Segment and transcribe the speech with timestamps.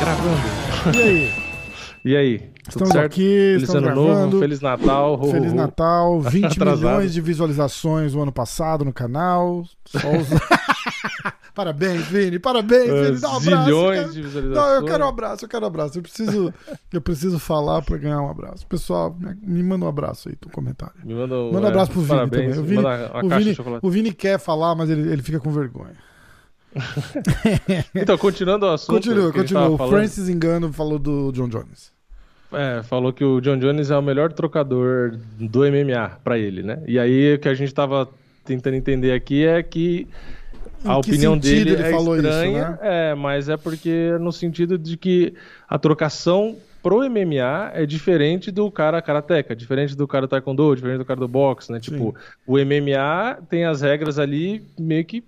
[0.00, 0.96] Gravando.
[0.96, 1.32] E aí?
[2.04, 2.50] E aí?
[2.68, 3.06] Estamos certo?
[3.06, 4.26] aqui, Feliz estamos ano gravando.
[4.26, 5.20] novo, Feliz Natal.
[5.20, 5.52] ho, Feliz.
[5.52, 6.78] Natal, 20 Atrasado.
[6.78, 9.64] milhões de visualizações o ano passado no canal.
[9.84, 10.28] Só os...
[11.54, 13.20] parabéns, Vini, parabéns, Vini.
[13.20, 13.64] Dá um abraço.
[13.64, 14.68] Zilhões de visualizações.
[14.68, 15.98] Não, eu quero um abraço, eu quero um abraço.
[15.98, 16.54] Eu preciso,
[16.92, 18.66] eu preciso falar pra ganhar um abraço.
[18.66, 20.94] Pessoal, me- manda um abraço aí no comentário.
[21.04, 22.78] Me manda um, Manda um é, abraço pro Vini parabéns, também.
[22.78, 22.82] O Vini,
[23.22, 25.96] o, Vini, o Vini quer falar, mas ele, ele fica com vergonha.
[27.94, 28.96] Então, continuando o assunto.
[28.96, 29.68] Continua, continua.
[29.70, 31.92] O Francis Engano falou do John Jones.
[32.52, 36.82] É, falou que o John Jones é o melhor trocador do MMA pra ele, né?
[36.86, 38.08] E aí o que a gente tava
[38.44, 40.08] tentando entender aqui é que
[40.84, 42.78] a opinião dele ele é falou isso, estranha, né?
[42.82, 45.34] é, mas é porque no sentido de que
[45.68, 50.98] a trocação pro MMA é diferente do cara karateca, diferente do cara do taekwondo, diferente
[50.98, 51.78] do cara do boxe, né?
[51.78, 52.14] Tipo,
[52.46, 55.22] o MMA tem as regras ali meio que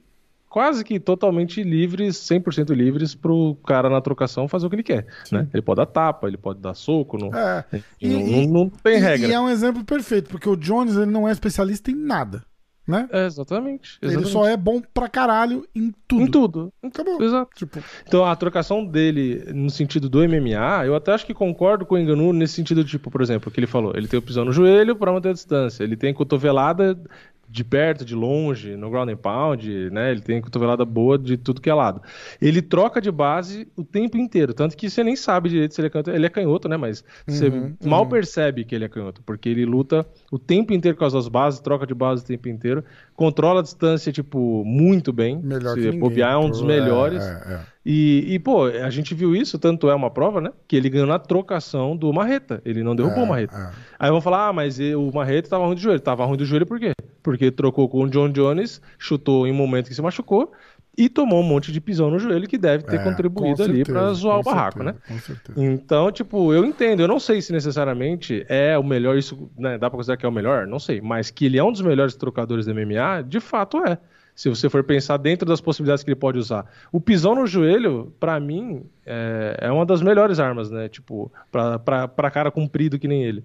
[0.48, 5.06] quase que totalmente livres, 100% livres pro cara na trocação fazer o que ele quer,
[5.30, 5.46] né?
[5.52, 7.64] Ele pode dar tapa, ele pode dar soco, não, É.
[7.72, 9.28] enfim, não, não- não tem e- regra.
[9.28, 12.42] E é um exemplo perfeito, porque o Jones ele não é especialista em nada,
[12.86, 13.08] né?
[13.12, 14.32] É, exatamente, Ele exatamente.
[14.32, 16.22] só é bom pra caralho em tudo.
[16.22, 16.72] em tudo.
[16.82, 17.22] Acabou.
[17.22, 17.50] Exato.
[17.54, 21.94] Tipo, Então a trocação dele no sentido do MMA, eu até acho que concordo com
[21.94, 24.52] o Enganu nesse sentido, tipo, por exemplo, que ele falou, ele tem o pisão no
[24.52, 26.98] joelho para manter a distância, ele tem cotovelada
[27.48, 30.10] de perto, de longe, no ground and pound, né?
[30.10, 32.02] Ele tem cotovelada boa de tudo que é lado.
[32.40, 35.88] Ele troca de base o tempo inteiro, tanto que você nem sabe direito se ele
[35.88, 36.76] é canhoto, ele é canhoto, né?
[36.76, 38.08] Mas você Uhum, mal uhum.
[38.08, 41.60] percebe que ele é canhoto, porque ele luta o tempo inteiro com as duas bases,
[41.60, 42.84] troca de base o tempo inteiro,
[43.14, 45.40] controla a distância, tipo, muito bem.
[45.42, 46.00] melhor se que ninguém.
[46.00, 47.22] bobear, é um dos pô, melhores.
[47.22, 47.71] É, é.
[47.84, 50.52] E, e, pô, a gente viu isso, tanto é uma prova, né?
[50.68, 52.62] Que ele ganhou na trocação do Marreta.
[52.64, 53.56] Ele não derrubou É, o Marreta.
[53.56, 53.70] é.
[53.98, 56.00] Aí vão falar, ah, mas o Marreta tava ruim do joelho.
[56.00, 56.92] Tava ruim do joelho por quê?
[57.22, 60.52] Porque trocou com o John Jones, chutou em um momento que se machucou
[60.96, 63.76] e tomou um monte de pisão no joelho que deve ter É, contribuído com ali
[63.76, 65.14] certeza, pra zoar o barraco, certeza, né?
[65.14, 65.64] Com certeza.
[65.64, 67.00] Então, tipo, eu entendo.
[67.00, 69.76] Eu não sei se necessariamente é o melhor, isso, né?
[69.78, 70.66] Dá pra considerar que é o melhor?
[70.68, 71.00] Não sei.
[71.00, 73.98] Mas que ele é um dos melhores trocadores do MMA, de fato é.
[74.34, 76.64] Se você for pensar dentro das possibilidades que ele pode usar.
[76.90, 80.88] O pisão no joelho, pra mim, é, é uma das melhores armas, né?
[80.88, 83.44] Tipo, pra, pra, pra cara comprido que nem ele.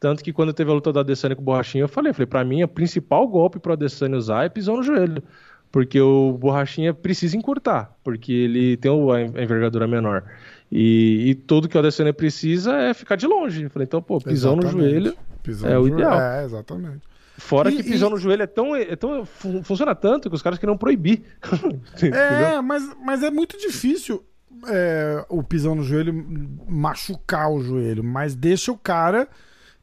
[0.00, 2.44] Tanto que quando teve a luta do Adesanya com o Borrachinha, eu falei, falei, pra
[2.44, 5.22] mim, o principal golpe pro Adesanya usar é pisão no joelho.
[5.72, 10.24] Porque o Borrachinha precisa encurtar, porque ele tem a envergadura menor.
[10.70, 13.64] E, e tudo que o Adesanya precisa é ficar de longe.
[13.64, 14.90] Eu falei, então, pô, pisão no Exatamente.
[14.90, 15.14] joelho.
[15.42, 16.20] Pisão é no o ideal.
[16.20, 17.00] É, exatamente.
[17.38, 18.74] Fora E- que pisão e- no joelho é tão.
[18.76, 21.22] É tão fun- funciona tanto que os caras queriam proibir.
[22.02, 24.24] É, mas, mas é muito difícil
[24.66, 26.12] é, o pisão no joelho
[26.68, 29.28] machucar o joelho, mas deixa o cara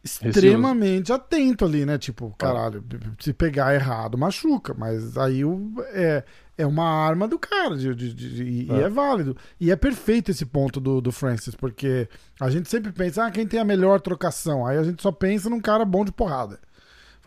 [0.03, 1.97] extremamente atento ali, né?
[1.97, 2.83] Tipo, caralho,
[3.19, 6.23] se pegar errado, machuca, mas aí o, é,
[6.57, 8.81] é uma arma do cara de, de- de- de- e É.
[8.83, 9.35] é válido.
[9.59, 12.07] E é perfeito esse ponto do, do Francis, porque
[12.39, 14.65] a gente sempre pensa, ah, quem tem a melhor trocação?
[14.65, 16.59] Aí a gente só pensa num cara bom de porrada.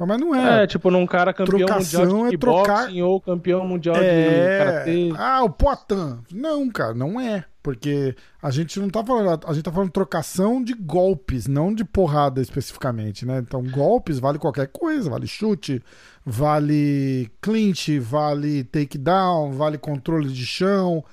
[0.06, 0.66] Mas não É, é.
[0.66, 4.58] tipo, num cara campeão Trocação mundial de é trocar- kickboxing ou campeão mundial de É.
[4.58, 5.12] karatê.
[5.16, 6.18] Ah, o Poitin.
[6.32, 7.44] Não, cara, não é.
[7.62, 9.44] Porque a gente não tá falando.
[9.46, 13.40] A gente tá falando trocação de golpes, não de porrada especificamente, né?
[13.40, 15.10] Então, golpes vale qualquer coisa.
[15.10, 15.82] Vale chute,
[16.24, 21.04] vale clinch, vale takedown, vale controle de chão,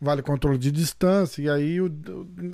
[0.00, 1.42] vale controle de distância.
[1.42, 1.92] E aí o-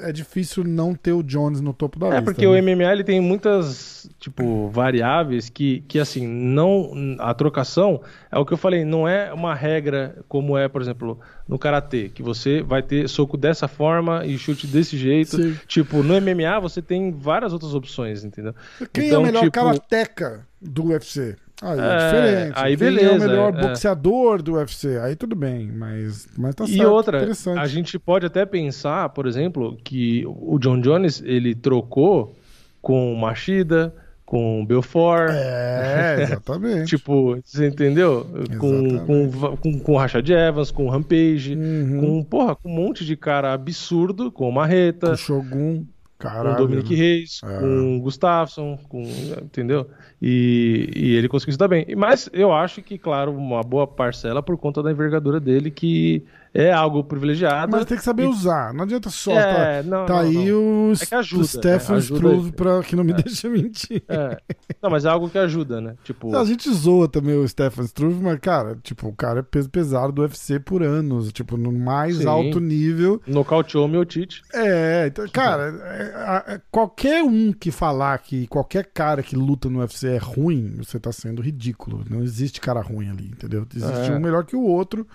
[0.01, 2.25] é difícil não ter o Jones no topo da É, lista.
[2.25, 2.49] porque né?
[2.53, 7.17] o MMA ele tem muitas, tipo, variáveis que, que, assim, não.
[7.21, 11.19] A trocação é o que eu falei, não é uma regra como é, por exemplo,
[11.49, 15.37] no karatê, que você vai ter soco dessa forma e chute desse jeito.
[15.37, 15.57] Sim.
[15.69, 18.55] Tipo, no MMA você tem várias outras opções, entendeu?
[18.93, 21.37] Quem Então, é o melhor tipo, karateca do UFC?
[21.63, 22.53] Aí é, É, diferente.
[22.57, 23.61] aí Quem é o beleza, melhor é.
[23.69, 24.99] boxeador do UFC?
[24.99, 26.91] Aí tudo bem, mas, mas tá E certo.
[26.93, 27.59] outra, interessante.
[27.59, 32.37] a gente pode até pensar, por exemplo, que o John Jones ele trocou
[32.83, 33.95] com o Machida,
[34.25, 35.31] com o Belfort.
[35.33, 36.89] É, exatamente.
[36.97, 38.27] Tipo, você entendeu?
[38.59, 39.07] Com, Exatamente.
[39.07, 42.01] com, com, com o Rashad Evans, com o Rampage, Uhum.
[42.01, 45.85] com, porra, com um monte de cara absurdo, com o Marreta, o Shogun,
[46.19, 46.55] com caralho.
[46.55, 46.95] o Dominic?
[46.95, 47.59] Reis, É.
[47.61, 49.03] com o Gustafsson, com,
[49.43, 49.89] entendeu?
[50.21, 51.87] E, e ele conseguiu se dar bem.
[51.97, 56.25] Mas eu acho que, claro, uma boa parcela por conta da envergadura dele, que
[56.57, 57.71] é algo privilegiado.
[57.71, 58.27] Mas tem que saber e...
[58.27, 58.73] usar.
[58.73, 59.33] Não adianta só.
[59.33, 60.91] É, tá não, tá não, aí não.
[60.91, 64.03] o, é que ajuda, o Stefan é, Struve pra que não me deixa mentir.
[64.09, 64.39] É.
[64.83, 65.97] Não, mas é algo que ajuda, né?
[66.03, 66.35] Tipo...
[66.35, 70.13] A gente zoa também o Stefan Struve, mas, cara, tipo, o cara é peso pesado
[70.13, 71.31] do UFC por anos.
[71.31, 72.27] Tipo, no mais Sim.
[72.27, 73.21] alto nível.
[73.27, 74.43] Nocauteou meu Tite.
[74.55, 79.81] É, então, cara, é, é, qualquer um que falar que qualquer cara que luta no
[79.81, 82.05] UFC é ruim, você tá sendo ridículo.
[82.09, 83.67] Não existe cara ruim ali, entendeu?
[83.75, 85.07] Existe um melhor que o outro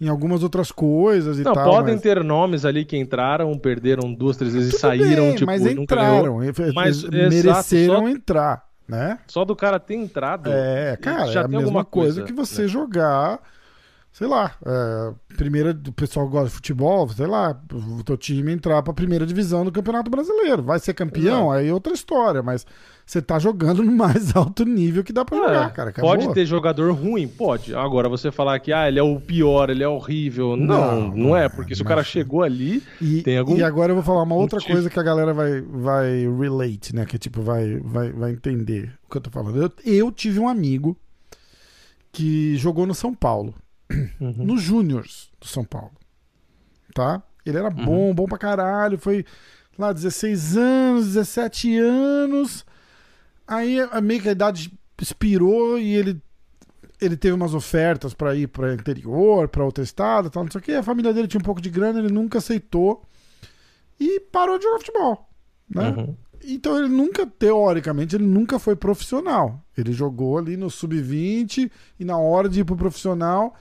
[0.00, 1.64] em algumas outras coisas e não, tal.
[1.64, 2.02] podem mas...
[2.02, 5.66] ter nomes ali que entraram, perderam duas, três vezes Tudo e saíram, bem, tipo, mas
[5.66, 6.40] entraram,
[6.74, 9.18] mas mereceram só, entrar, né?
[9.26, 10.50] Só do cara ter entrado.
[10.52, 12.68] É, cara, já é a mesma coisa, coisa, que você né?
[12.68, 13.40] jogar
[14.12, 18.82] sei lá, é, primeira, o pessoal gosta de futebol, sei lá, o teu time entrar
[18.82, 20.62] pra primeira divisão do Campeonato Brasileiro.
[20.62, 21.50] Vai ser campeão, Exato.
[21.52, 22.66] aí é outra história, mas
[23.06, 25.90] você tá jogando no mais alto nível que dá pra é, jogar, cara.
[25.90, 26.10] Acabou.
[26.10, 27.28] Pode ter jogador ruim?
[27.28, 27.74] Pode.
[27.74, 30.56] Agora, você falar que ah, ele é o pior, ele é horrível.
[30.56, 33.56] Não, não, não é, porque se o cara chegou ali, e, tem algum.
[33.56, 37.06] E agora eu vou falar uma outra coisa que a galera vai, vai relate, né?
[37.06, 39.62] Que tipo, vai, vai, vai entender o que eu tô falando.
[39.62, 40.96] Eu, eu tive um amigo
[42.10, 43.54] que jogou no São Paulo
[43.90, 44.44] uhum.
[44.44, 45.92] nos Júniors do São Paulo.
[46.94, 47.22] Tá?
[47.44, 48.14] Ele era bom, uhum.
[48.14, 48.98] bom pra caralho.
[48.98, 49.24] Foi
[49.78, 52.66] lá 16 anos, 17 anos.
[53.46, 56.20] Aí a meio que a idade expirou e ele
[57.00, 60.62] ele teve umas ofertas para ir para interior, para outro estado, tal, não sei o
[60.62, 60.72] que.
[60.72, 63.04] A família dele tinha um pouco de grana, ele nunca aceitou
[64.00, 65.28] e parou de jogar futebol,
[65.68, 65.90] né?
[65.90, 66.16] Uhum.
[66.44, 69.62] Então ele nunca, teoricamente, ele nunca foi profissional.
[69.76, 73.54] Ele jogou ali no sub-20 e na hora de ir pro profissional,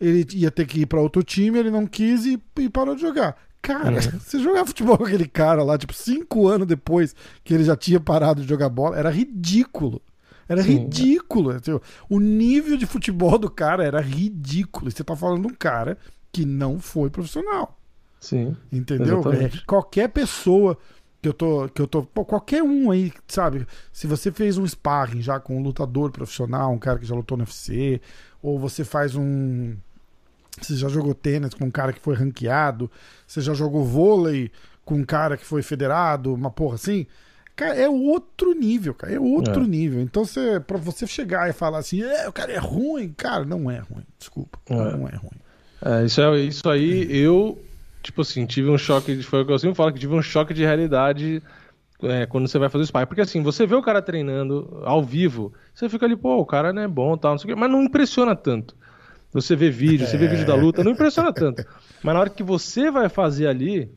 [0.00, 3.00] ele ia ter que ir para outro time, ele não quis e, e parou de
[3.02, 3.36] jogar.
[3.60, 4.00] Cara, uhum.
[4.20, 7.14] você jogar futebol com aquele cara lá, tipo, cinco anos depois
[7.44, 10.00] que ele já tinha parado de jogar bola, era ridículo.
[10.48, 10.78] Era Sim.
[10.78, 11.54] ridículo.
[12.08, 14.90] O nível de futebol do cara era ridículo.
[14.90, 15.96] Você tá falando de um cara
[16.32, 17.78] que não foi profissional.
[18.18, 18.56] Sim.
[18.72, 19.22] Entendeu?
[19.32, 20.76] É, qualquer pessoa
[21.22, 21.68] que eu tô.
[21.68, 23.66] Que eu tô pô, qualquer um aí, sabe?
[23.92, 27.38] Se você fez um sparring já com um lutador profissional, um cara que já lutou
[27.38, 28.00] no UFC,
[28.42, 29.76] ou você faz um.
[30.66, 32.90] Você já jogou tênis com um cara que foi ranqueado,
[33.26, 34.50] você já jogou vôlei
[34.84, 37.06] com um cara que foi federado, uma porra assim.
[37.56, 39.12] Cara, é outro nível, cara.
[39.12, 39.66] É outro é.
[39.66, 40.00] nível.
[40.00, 43.70] Então, você, pra você chegar e falar assim, é, o cara é ruim, cara, não
[43.70, 44.04] é ruim.
[44.18, 44.58] Desculpa.
[44.66, 44.74] É.
[44.74, 45.40] Não é ruim.
[45.84, 47.58] É, isso, é, isso aí, eu,
[48.02, 49.22] tipo assim, tive um choque.
[49.22, 51.42] Foi o que eu sempre falo, que tive um choque de realidade
[52.02, 53.06] é, quando você vai fazer o spy.
[53.06, 56.72] Porque assim, você vê o cara treinando ao vivo, você fica ali, pô, o cara
[56.72, 58.74] não é bom tal, não sei o quê, mas não impressiona tanto.
[59.32, 61.64] Você vê vídeo, você vê vídeo da luta, não impressiona tanto.
[62.02, 63.90] Mas na hora que você vai fazer ali,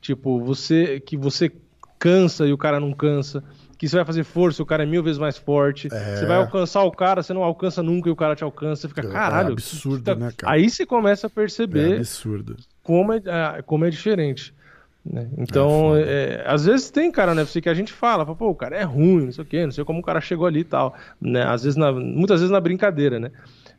[0.00, 1.50] tipo, você que você
[1.98, 3.42] cansa e o cara não cansa,
[3.76, 5.88] que você vai fazer força, o cara é mil vezes mais forte.
[5.90, 6.16] É.
[6.16, 8.82] Você vai alcançar o cara, você não alcança nunca e o cara te alcança.
[8.82, 9.50] Você fica, é caralho.
[9.50, 10.14] É absurdo, tá...
[10.14, 10.52] né, cara?
[10.52, 12.56] Aí você começa a perceber é absurdo.
[12.82, 14.54] Como, é, ah, como é diferente.
[15.04, 15.28] Né?
[15.36, 18.50] Então, é, é, às vezes tem cara no UFC que a gente fala, fala, pô,
[18.50, 20.60] o cara é ruim, não sei o quê, não sei como o cara chegou ali
[20.60, 20.94] e tal.
[21.20, 21.42] Né?
[21.42, 23.32] Às vezes na, muitas vezes na brincadeira, né?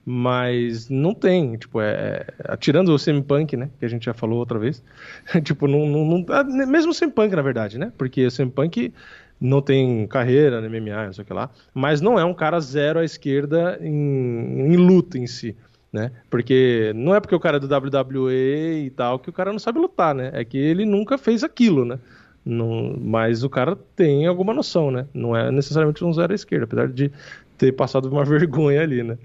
[0.06, 4.40] Mas não tem, tipo, é, é tirando o semi-punk, né, que a gente já falou
[4.40, 4.84] outra vez,
[5.44, 8.94] tipo, não, não, não, ah, mesmo o semi-punk, na verdade, né, porque o semi-punk
[9.40, 12.60] não tem carreira no MMA, não sei o que lá, mas não é um cara
[12.60, 15.56] zero à esquerda em, em luta em si,
[15.92, 16.12] né?
[16.30, 19.60] Porque não é porque o cara é do WWE e tal que o cara não
[19.60, 20.32] sabe lutar, né?
[20.34, 22.00] É que ele nunca fez aquilo, né?
[22.46, 25.06] Não, mas o cara tem alguma noção, né?
[25.14, 27.12] Não é necessariamente um zero à esquerda, apesar de
[27.58, 29.18] ter passado uma vergonha ali, né?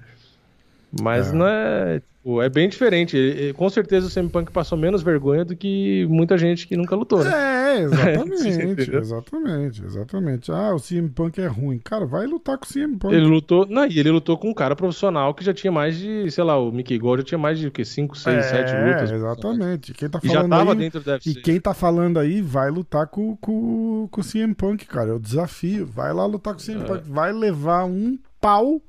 [0.92, 1.32] Mas é.
[1.32, 2.02] não é.
[2.28, 3.16] Tipo, é bem diferente.
[3.16, 6.94] E, com certeza o CM Punk passou menos vergonha do que muita gente que nunca
[6.94, 7.30] lutou, né?
[7.30, 8.96] É, exatamente.
[8.96, 10.52] exatamente, exatamente.
[10.52, 11.78] Ah, o CM Punk é ruim.
[11.78, 13.14] Cara, vai lutar com o CM Punk.
[13.14, 13.66] Ele lutou.
[13.66, 16.58] Não, e ele lutou com um cara profissional que já tinha mais de, sei lá,
[16.58, 17.84] o Mickey Gold já tinha mais de o quê?
[17.84, 19.10] 5, 6, 7 lutas.
[19.10, 19.94] Exatamente.
[19.94, 21.30] Quem tá falando e já tava aí, dentro do UFC.
[21.30, 25.10] E quem tá falando aí vai lutar com, com, com o CM Punk, cara.
[25.10, 25.86] É o desafio.
[25.86, 26.84] Vai lá lutar com o CM é.
[26.84, 27.08] Punk.
[27.08, 28.82] Vai levar um pau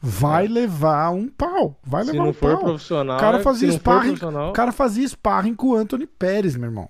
[0.00, 0.48] vai é.
[0.48, 1.78] levar um pau.
[1.84, 2.64] Vai levar se não um for pau.
[2.64, 4.16] profissional, o cara fazia sparring,
[4.48, 6.88] o cara fazia sparring com o Anthony Pérez, meu irmão.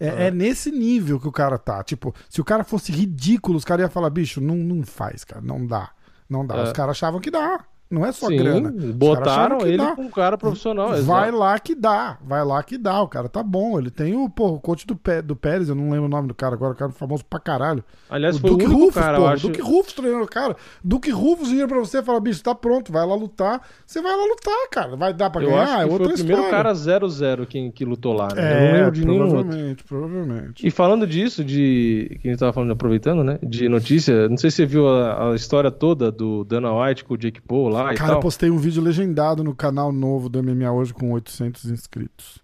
[0.00, 0.26] É, é.
[0.26, 1.82] é, nesse nível que o cara tá.
[1.82, 5.42] Tipo, se o cara fosse ridículo, os caras iam falar, bicho, não, não faz, cara,
[5.42, 5.90] não dá.
[6.28, 6.56] Não dá.
[6.56, 6.62] É.
[6.62, 7.64] Os caras achavam que dá.
[7.90, 8.70] Não é só Sim, grana.
[8.94, 9.96] Botaram ele dá.
[9.96, 10.94] com um cara profissional.
[11.02, 12.18] Vai lá que dá.
[12.22, 13.00] Vai lá que dá.
[13.00, 13.78] O cara tá bom.
[13.78, 16.28] Ele tem o, pô, o coach do, Pé, do Pérez, eu não lembro o nome
[16.28, 17.82] do cara agora, o cara famoso pra caralho.
[18.10, 19.46] Aliás, o foi Duque o único Rufus, cara, pô, eu acho.
[19.46, 20.56] Duque Rufus treinando o cara.
[20.84, 23.62] Duque Rufus vinha pra você e fala, bicho, tá pronto, vai lá lutar.
[23.86, 24.96] Você vai lá lutar, cara.
[24.96, 25.62] Vai dar pra eu ganhar?
[25.62, 28.42] Acho que é outra foi o primeiro cara 0-0 que, que lutou lá, né?
[28.42, 30.66] É, eu não lembro de nenhum provavelmente, provavelmente.
[30.66, 32.18] E falando disso, de.
[32.20, 33.38] Que a gente tava falando, aproveitando, né?
[33.42, 37.14] De notícia, não sei se você viu a, a história toda do Dana White com
[37.14, 37.77] o Jake Paul lá.
[37.82, 38.20] Lá Cara, e tal.
[38.20, 42.38] postei um vídeo legendado no canal novo do MMA hoje com 800 inscritos.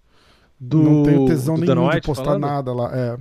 [0.59, 2.41] Do, não tenho tesão nenhum de postar falando?
[2.43, 2.91] nada lá.
[2.97, 3.19] É.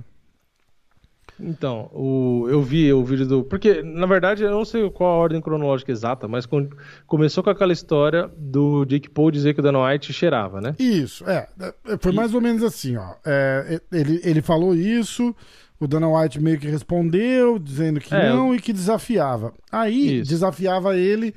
[1.40, 3.42] Então, o, eu vi o vídeo do.
[3.42, 6.68] Porque, na verdade, eu não sei qual a ordem cronológica exata, mas com-
[7.08, 10.76] começou com aquela história do Jake Paul dizer que o Dana White cheirava, né?
[10.78, 11.48] Isso, é.
[11.60, 13.14] é, Foi E- mais ou menos assim, ó.
[13.26, 15.34] É, ele, ele falou isso,
[15.80, 19.52] o Dana White meio que respondeu, dizendo que É, não e que desafiava.
[19.72, 20.30] Aí, Isso.
[20.30, 21.34] desafiava ele.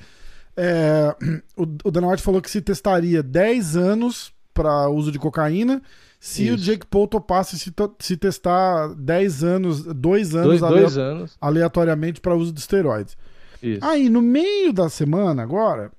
[0.57, 1.15] É,
[1.55, 5.81] o, o Dana White falou que se testaria 10 anos para uso de cocaína
[6.19, 6.63] se o Isso.
[6.65, 11.37] Jake Paul topasse se, se testar 10 anos, 2 anos Dois, alea- dois anos.
[11.39, 13.15] aleatoriamente para uso de esteroides.
[13.61, 13.85] Isso.
[13.85, 15.91] Aí, no meio da semana, agora,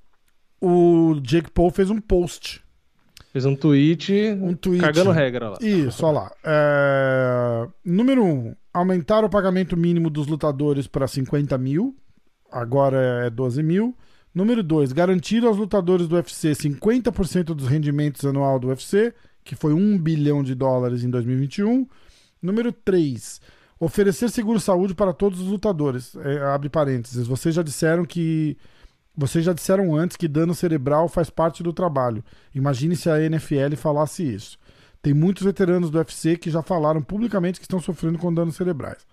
[0.61, 2.61] o Jake Paul fez um post.
[3.33, 4.81] Fez um tweet, Um tweet.
[4.83, 5.59] cagando regra lá.
[5.61, 6.33] Isso, olha lá.
[6.45, 8.29] É, Número 1.
[8.29, 11.95] Um, aumentar o pagamento mínimo dos lutadores para 50 mil.
[12.51, 13.95] Agora é 12 mil.
[14.35, 14.93] Número 2.
[14.93, 20.43] Garantir aos lutadores do UFC 50% dos rendimentos anual do UFC, que foi 1 bilhão
[20.43, 21.87] de dólares em 2021.
[22.43, 23.41] Número 3.
[23.81, 26.15] Oferecer seguro-saúde para todos os lutadores.
[26.17, 27.27] É, abre parênteses.
[27.27, 28.57] Vocês já disseram que.
[29.17, 32.23] Vocês já disseram antes que dano cerebral faz parte do trabalho.
[32.55, 34.57] Imagine se a NFL falasse isso.
[35.03, 39.05] Tem muitos veteranos do UFC que já falaram publicamente que estão sofrendo com danos cerebrais.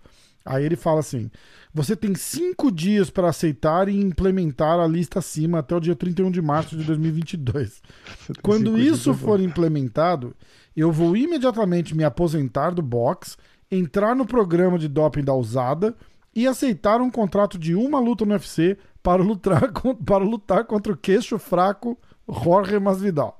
[0.45, 1.31] Aí ele fala assim:
[1.73, 6.29] você tem cinco dias para aceitar e implementar a lista acima até o dia 31
[6.29, 7.81] de março de 2022.
[8.43, 10.35] Quando isso for implementado,
[10.77, 13.35] eu vou imediatamente me aposentar do boxe,
[13.71, 15.95] entrar no programa de doping da usada
[16.35, 19.71] e aceitar um contrato de uma luta no UFC para lutar,
[20.05, 21.97] para lutar contra o queixo fraco
[22.29, 23.39] Jorge Masvidal.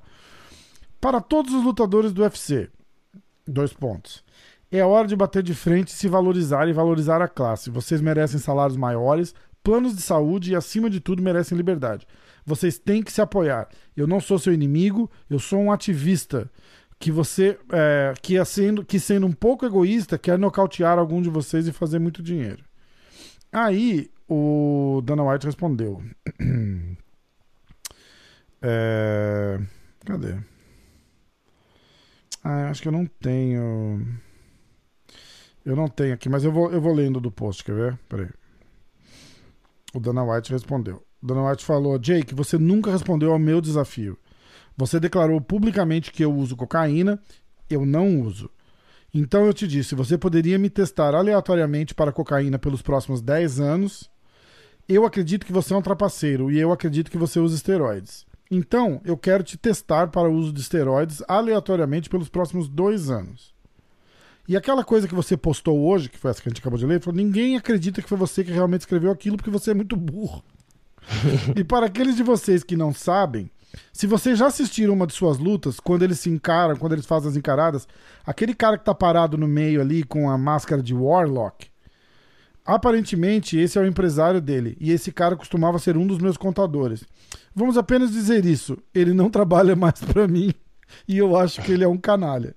[1.00, 2.68] Para todos os lutadores do UFC,
[3.46, 4.25] dois pontos.
[4.70, 7.70] É hora de bater de frente, se valorizar e valorizar a classe.
[7.70, 12.06] Vocês merecem salários maiores, planos de saúde e, acima de tudo, merecem liberdade.
[12.44, 13.68] Vocês têm que se apoiar.
[13.96, 16.50] Eu não sou seu inimigo, eu sou um ativista
[16.98, 21.28] que você, é, que, é sendo, que sendo um pouco egoísta, quer nocautear algum de
[21.28, 22.64] vocês e fazer muito dinheiro.
[23.52, 26.02] Aí o Dana White respondeu.
[28.68, 29.60] É,
[30.06, 30.36] Cadê?
[32.44, 34.06] Ah, acho que eu não tenho.
[35.66, 37.98] Eu não tenho aqui, mas eu vou, eu vou lendo do post, quer ver?
[38.08, 38.28] Peraí.
[39.92, 41.02] O Dana White respondeu.
[41.20, 44.16] O Dana White falou: Jake, você nunca respondeu ao meu desafio.
[44.76, 47.20] Você declarou publicamente que eu uso cocaína.
[47.68, 48.48] Eu não uso.
[49.12, 54.08] Então eu te disse: você poderia me testar aleatoriamente para cocaína pelos próximos 10 anos.
[54.88, 58.24] Eu acredito que você é um trapaceiro e eu acredito que você usa esteroides.
[58.48, 63.55] Então, eu quero te testar para o uso de esteroides aleatoriamente pelos próximos dois anos.
[64.48, 66.86] E aquela coisa que você postou hoje, que foi essa que a gente acabou de
[66.86, 69.96] ler, falou: ninguém acredita que foi você que realmente escreveu aquilo porque você é muito
[69.96, 70.42] burro.
[71.56, 73.50] e para aqueles de vocês que não sabem,
[73.92, 77.30] se vocês já assistiram uma de suas lutas, quando eles se encaram, quando eles fazem
[77.30, 77.86] as encaradas,
[78.24, 81.68] aquele cara que tá parado no meio ali com a máscara de Warlock,
[82.64, 87.04] aparentemente esse é o empresário dele e esse cara costumava ser um dos meus contadores.
[87.54, 90.52] Vamos apenas dizer isso, ele não trabalha mais para mim
[91.06, 92.54] e eu acho que ele é um canalha.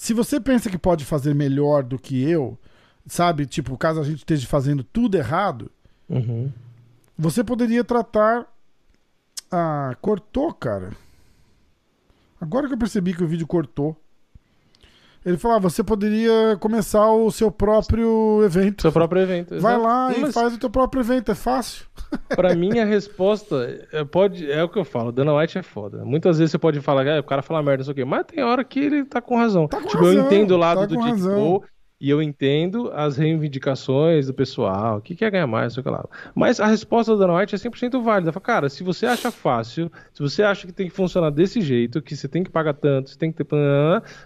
[0.00, 2.58] Se você pensa que pode fazer melhor do que eu,
[3.06, 5.70] sabe, tipo, caso a gente esteja fazendo tudo errado,
[6.08, 6.50] Uhum.
[7.18, 8.46] você poderia tratar.
[9.50, 10.92] Ah, cortou, cara.
[12.40, 13.94] Agora que eu percebi que o vídeo cortou.
[15.24, 18.82] Ele falou: ah, você poderia começar o seu próprio evento.
[18.82, 19.60] Seu próprio evento.
[19.60, 19.82] Vai exato.
[19.82, 21.84] lá e Mas, faz o teu próprio evento, é fácil.
[22.34, 25.12] Pra mim, a resposta é, pode, é o que eu falo.
[25.12, 26.04] Dana White é foda.
[26.04, 28.04] Muitas vezes você pode falar, ah, o cara fala merda, não sei o quê.
[28.04, 29.68] Mas tem hora que ele tá com razão.
[29.68, 31.62] Tá com tipo, eu razão, entendo o lado tá do Dick razão.
[32.00, 36.02] E eu entendo as reivindicações do pessoal, o que quer ganhar mais, sei lá.
[36.34, 38.32] Mas a resposta do Dana White é 100% válida.
[38.32, 42.00] Fala, cara, se você acha fácil, se você acha que tem que funcionar desse jeito,
[42.00, 43.46] que você tem que pagar tanto, você tem que ter...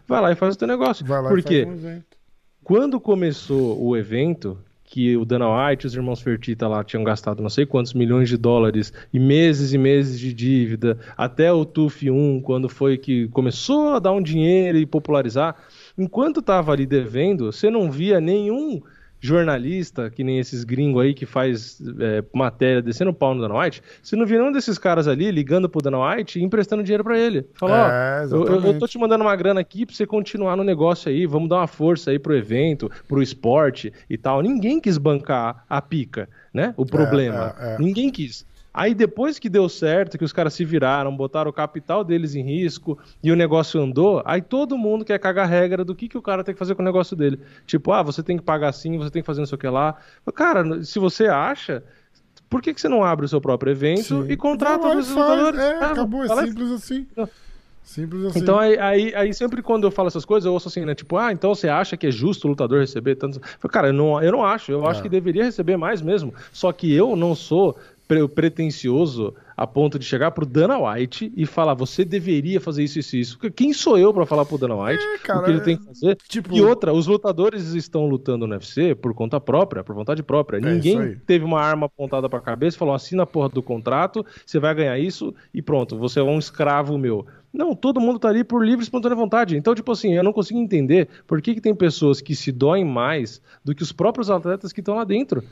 [0.07, 1.04] Vai lá e faz o teu negócio.
[1.04, 1.64] Vai lá Por e quê?
[1.64, 2.16] faz um evento.
[2.62, 7.43] Quando começou o evento, que o Dana White e os irmãos Fertitta lá tinham gastado
[7.43, 12.09] não sei quantos milhões de dólares e meses e meses de dívida, até o TUF
[12.09, 15.57] 1, quando foi que começou a dar um dinheiro e popularizar,
[15.96, 18.80] enquanto tava ali devendo, você não via nenhum
[19.20, 23.58] jornalista, que nem esses gringos aí que faz é, matéria descendo o pau no Dana
[23.58, 27.02] White, você não via nenhum desses caras ali ligando pro Dana White e emprestando dinheiro
[27.02, 27.46] pra ele.
[27.54, 30.56] Falou, ó, É, eu, eu- eu tô te mandando uma grana aqui pra você continuar
[30.56, 34.42] no negócio aí, vamos dar uma força aí pro evento, pro esporte e tal.
[34.42, 36.74] Ninguém quis bancar a pica, né?
[36.76, 37.54] O problema.
[37.58, 37.78] é, é.
[37.78, 38.44] Ninguém quis.
[38.76, 42.43] Aí depois que deu certo, que os caras se viraram, botaram o capital deles em
[42.43, 46.23] risco e o negócio andou, aí todo mundo quer cagar regra do que, que o
[46.23, 47.38] cara tem que fazer com o negócio dele.
[47.66, 49.69] Tipo, ah, você tem que pagar assim, você tem que fazer não sei o que
[49.69, 49.95] lá.
[50.35, 51.85] Cara, se você acha,
[52.50, 54.26] Por que, que você não abre o seu próprio evento Sim.
[54.28, 55.16] e contrata os faz.
[55.16, 55.61] lutadores?
[55.61, 57.07] É, Ah, acabou, é simples assim.
[57.16, 57.28] Não.
[57.83, 58.38] Simples assim.
[58.38, 60.95] Então aí, aí, aí sempre quando eu falo essas coisas, eu ouço assim, né?
[60.95, 63.38] Tipo, ah, então você acha que é justo o lutador receber tanto.
[63.38, 64.73] Eu falo, Cara, eu não, eu não acho.
[64.73, 65.02] Eu acho É.
[65.02, 66.33] que deveria receber mais mesmo.
[66.52, 67.76] Só que eu não sou
[68.26, 72.99] pre- pretencioso a ponto de chegar pro Dana White e falar, você deveria fazer isso,
[72.99, 73.38] isso, isso.
[73.54, 75.76] Quem sou eu pra falar pro Dana White É, cara, o que ele é- tem
[75.76, 76.16] que fazer?
[76.28, 80.59] tipo- E outra, os lutadores estão lutando no UFC por conta própria, por vontade própria.
[80.59, 84.25] É Ninguém teve uma arma apontada pra cabeça e falou: assina a porra do contrato,
[84.44, 87.25] você vai ganhar isso e pronto, você é um escravo meu.
[87.52, 89.56] Não, todo mundo tá ali por livre e espontânea vontade.
[89.56, 92.85] Então, tipo assim, eu não consigo entender por que, que tem pessoas que se doem
[92.85, 95.44] mais do que os próprios atletas que estão lá dentro.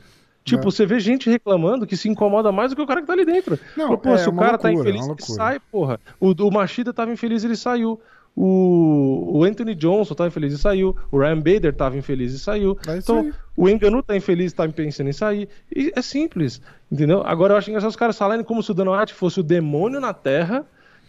[0.43, 0.65] Tipo, É.
[0.65, 3.25] você vê gente reclamando que se incomoda mais do que o cara que tá ali
[3.25, 3.57] dentro.
[3.77, 5.99] Não, Pô, é se o cara tá loucura, infeliz, é ele sai, porra.
[6.19, 7.99] O, o Machida tava infeliz, ele saiu.
[8.35, 10.95] O, o Anthony Johnson tava infeliz e saiu.
[11.11, 12.77] O Ryan Bader tava infeliz e saiu.
[12.87, 13.33] É então, aí.
[13.55, 15.47] o Enganu tá infeliz, tá pensando em sair.
[15.73, 16.59] E é simples,
[16.91, 17.21] entendeu?
[17.23, 19.99] Agora eu acho engraçado os caras falarem como se o Dana White fosse o demônio
[19.99, 20.65] na Terra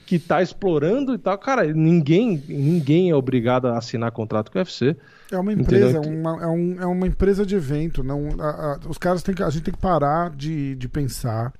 [0.06, 1.37] que tá explorando e tal.
[1.38, 4.96] Cara, ninguém, ninguém é obrigado a assinar contrato com o UFC.
[5.30, 8.02] É uma empresa, é uma, é, um- é uma empresa de evento.
[8.04, 11.52] Não, a- a- os caras têm que, a gente tem que parar de, de pensar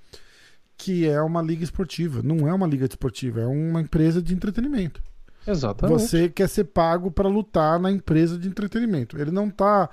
[0.77, 2.21] que é uma liga esportiva.
[2.23, 5.01] Não é uma liga esportiva, é uma empresa de entretenimento.
[5.47, 5.99] Exatamente.
[6.01, 9.19] Você quer ser pago para lutar na empresa de entretenimento.
[9.21, 9.89] Ele não tá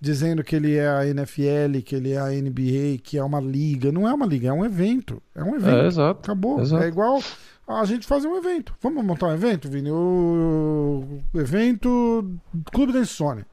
[0.00, 3.90] dizendo que ele é a NFL, que ele é a NBA, que é uma liga.
[3.92, 5.22] Não é uma liga, é um evento.
[5.34, 5.76] É um evento.
[5.76, 6.20] É, exato.
[6.20, 6.60] Acabou.
[6.60, 6.82] Exato.
[6.84, 7.22] É igual
[7.66, 8.74] a gente fazer um evento.
[8.80, 9.90] Vamos montar um evento, Vini?
[9.90, 12.30] O, evento
[12.72, 13.46] Clube da Insônia.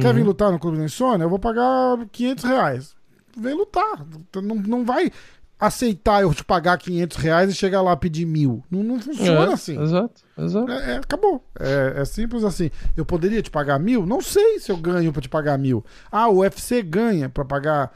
[0.00, 0.26] Quer vir Uhum.
[0.26, 1.24] lutar no Clube da Insônia?
[1.24, 2.96] Eu vou pagar 500 reais.
[3.36, 4.04] Vem lutar.
[4.42, 5.10] Não, não vai
[5.58, 8.62] aceitar eu te pagar 500 reais e chegar lá pedir mil.
[8.70, 9.80] Não, não funciona É, assim.
[9.80, 10.70] Exato, exato.
[10.70, 11.44] É, é, acabou.
[11.58, 12.70] É, é simples assim.
[12.96, 14.04] Eu poderia te pagar mil?
[14.04, 15.84] Não sei se eu ganho pra te pagar mil.
[16.10, 17.92] Ah, o UFC ganha pra pagar.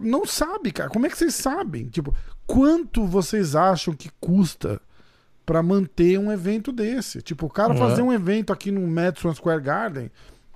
[0.00, 0.88] Não sabe, cara.
[0.90, 1.88] Como é que vocês sabem?
[1.88, 2.14] Tipo,
[2.46, 4.80] quanto vocês acham que custa
[5.44, 7.20] pra manter um evento desse?
[7.20, 7.76] Tipo, o cara É.
[7.76, 10.10] fazer um evento aqui no Madison Square Garden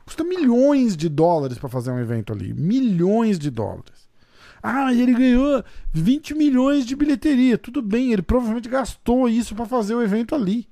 [0.04, 2.54] custa milhões de dólares pra fazer um evento ali.
[2.54, 4.08] Milhões de dólares.
[4.62, 7.58] Ah, e ele ganhou 20 milhões de bilheteria.
[7.58, 10.66] Tudo bem, ele provavelmente gastou isso pra fazer o evento ali.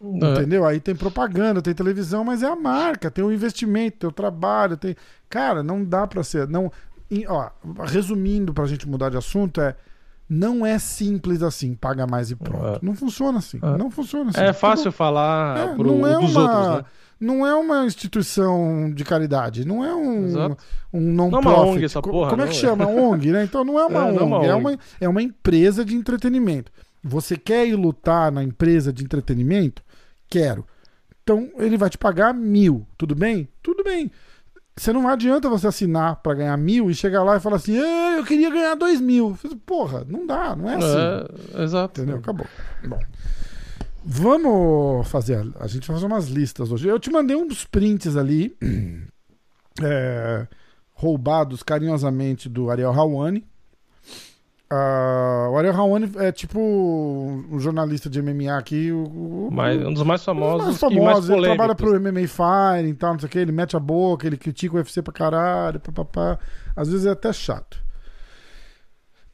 [0.00, 0.32] É.
[0.32, 0.64] Entendeu?
[0.64, 4.76] Aí tem propaganda, tem televisão, mas é a marca, tem o investimento, tem o trabalho,
[4.76, 4.96] tem.
[5.28, 6.48] Cara, não dá pra ser.
[6.48, 6.72] Não...
[7.28, 7.50] ó,
[7.84, 9.74] resumindo pra gente mudar de assunto, é.
[10.28, 12.64] Não é simples assim, paga mais e pronto.
[12.66, 12.78] É.
[12.80, 13.58] Não funciona assim.
[13.62, 13.76] É.
[13.76, 14.40] Não funciona assim.
[14.40, 16.84] É fácil falar É, pro, não é dos uma, outros, né?
[17.20, 20.56] Não é uma instituição de caridade, não é um, Exato.
[20.92, 21.60] um non Não é uma.
[21.66, 22.60] ONG essa porra, Como é não, que é.
[22.60, 22.86] chama?
[22.86, 23.44] ONG, né?
[23.44, 24.60] Então não é uma É, ONG, é uma é, ONG.
[24.64, 26.72] uma, é uma empresa de entretenimento.
[27.04, 29.82] Você quer ir lutar na empresa de entretenimento?
[30.28, 30.64] Quero.
[31.22, 33.48] Então ele vai te pagar mil, tudo bem?
[33.62, 34.10] Tudo bem.
[34.76, 38.16] Você não adianta você assinar pra ganhar mil e chegar lá e falar assim, "Ah,
[38.18, 39.38] eu queria ganhar dois mil.
[39.66, 41.56] Porra, não dá, não é assim.
[41.58, 42.00] É, exato.
[42.00, 42.18] Entendeu?
[42.20, 42.46] Acabou.
[42.88, 42.98] Bom.
[44.04, 45.36] Vamos fazer.
[45.58, 46.88] A, a gente vai fazer umas listas hoje.
[46.88, 48.56] Eu te mandei uns prints ali,
[49.82, 50.46] é,
[50.94, 53.46] roubados carinhosamente do Ariel Hawani.
[54.74, 58.90] Ah, o Ariel Hawani é tipo um jornalista de MMA aqui.
[58.90, 61.28] O, o- Mas, um dos mais um famosos, dos mais e mais famosos.
[61.30, 63.38] Ele trabalha pro MMA Fire e tal, não sei o que.
[63.38, 66.38] Ele mete a boca, ele critica o UFC pra caralho, papapá.
[66.74, 67.82] Às vezes é até chato.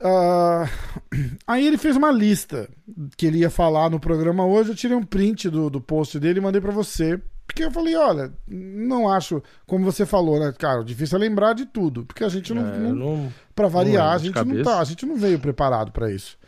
[0.01, 0.69] Ah,
[1.47, 2.69] aí ele fez uma lista
[3.17, 4.71] que ele ia falar no programa hoje.
[4.71, 7.21] Eu tirei um print do, do post dele e mandei pra você.
[7.49, 11.65] Porque eu falei, olha, não acho, como você falou, né, cara, difícil é lembrar de
[11.65, 14.79] tudo, porque a gente não, É, não, não- Pra variar, lembro a gente não tá,
[14.81, 16.39] a gente não veio preparado pra isso.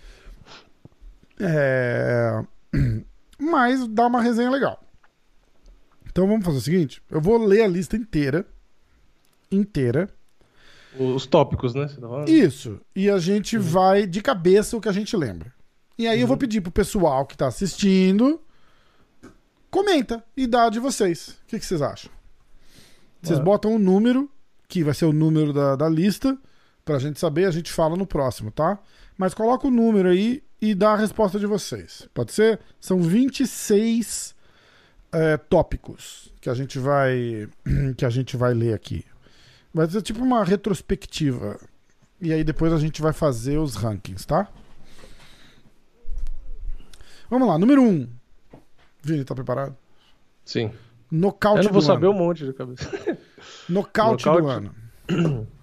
[1.41, 2.45] É...
[3.41, 4.79] Mas dá uma resenha legal.
[6.07, 8.45] Então vamos fazer o seguinte, eu vou ler a lista inteira,
[9.51, 10.09] inteira.
[10.99, 11.87] Os tópicos, né?
[11.87, 12.25] Tá?
[12.31, 12.79] Isso.
[12.95, 15.53] E a gente vai de cabeça o que a gente lembra.
[15.97, 18.41] E aí eu vou pedir pro pessoal que tá assistindo
[19.71, 21.29] comenta e dá de vocês.
[21.29, 22.11] O que, que vocês acham?
[23.23, 23.43] Vocês É.
[23.43, 24.31] botam um número,
[24.69, 26.37] que vai ser o número da, da lista,
[26.85, 28.79] pra gente saber, a gente fala no próximo, tá?
[29.17, 32.09] Mas coloca o número aí e dá a resposta de vocês.
[32.15, 32.59] Pode ser?
[32.81, 34.35] São 26
[35.13, 37.49] é, tópicos que a gente vai
[37.97, 39.05] que a gente vai ler aqui.
[39.73, 41.59] Vai ser tipo uma retrospectiva.
[42.21, 44.49] E aí depois a gente vai fazer os rankings, tá?
[47.29, 47.87] Vamos lá, número 1.
[47.89, 48.09] Um.
[49.03, 49.77] Vini, tá preparado?
[50.45, 50.71] Sim.
[51.11, 52.15] Nocaute Eu não vou do saber ano.
[52.15, 52.89] um monte de cabeça.
[53.69, 54.71] Nocaute, do Nocaute.
[55.11, 55.47] ano.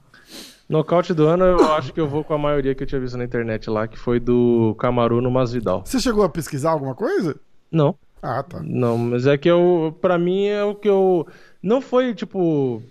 [0.70, 3.18] Nocaute do ano, eu acho que eu vou com a maioria que eu tinha visto
[3.18, 5.84] na internet lá, que foi do Camaru no Masvidal.
[5.86, 7.38] Você chegou a pesquisar alguma coisa?
[7.72, 7.96] Não.
[8.22, 8.60] Ah, tá.
[8.62, 11.26] Não, mas é que eu, pra mim é o que eu.
[11.64, 12.82] Não foi tipo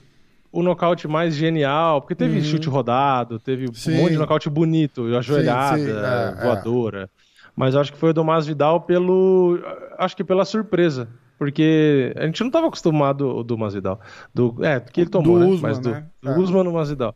[0.50, 2.44] o nocaute mais genial, porque teve Uhum.
[2.44, 3.92] chute rodado, teve Sim.
[3.92, 7.10] um monte de nocaute bonito, ajoelhada, sim, é, voadora.
[7.56, 9.58] Mas acho que foi o do Masvidal pelo.
[9.98, 11.08] Acho que pela surpresa.
[11.38, 14.00] Porque a gente não estava acostumado o do Masvidal.
[14.34, 15.50] Do, é, que ele tomou, Do né?
[15.50, 16.06] Usman, Mas do, né?
[16.22, 16.38] do É.
[16.38, 17.14] Usman no Masvidal.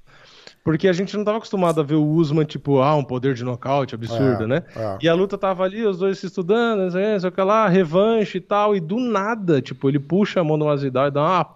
[0.62, 3.42] Porque a gente não estava acostumado a ver o Usman, tipo, ah, um poder de
[3.44, 4.62] nocaute absurdo, É, né?
[4.76, 4.98] é.
[5.00, 7.40] E a luta tava ali, os dois se estudando, não sei, não sei o que
[7.42, 11.11] lá, revanche e tal, e do nada, tipo, ele puxa a mão do Masvidal e
[11.11, 11.46] dá uma,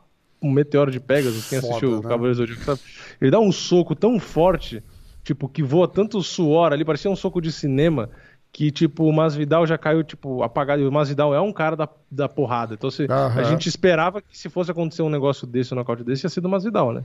[0.41, 2.09] um meteoro de Pegasus, quem Foda, assistiu o né?
[2.09, 2.81] Cavaleiro do Zodíaco sabe?
[3.21, 4.83] Ele dá um soco tão forte,
[5.23, 8.09] tipo, que voa tanto suor ali, parecia um soco de cinema,
[8.55, 10.81] que, tipo, o Masvidal já caiu, tipo, apagado.
[10.81, 12.75] E o Masvidal é um cara da, da porrada.
[12.75, 13.41] Então, se, Aham.
[13.41, 16.41] a gente esperava que se fosse acontecer um negócio desse, um nocaute desse, ia ser
[16.41, 17.03] do Masvidal, né?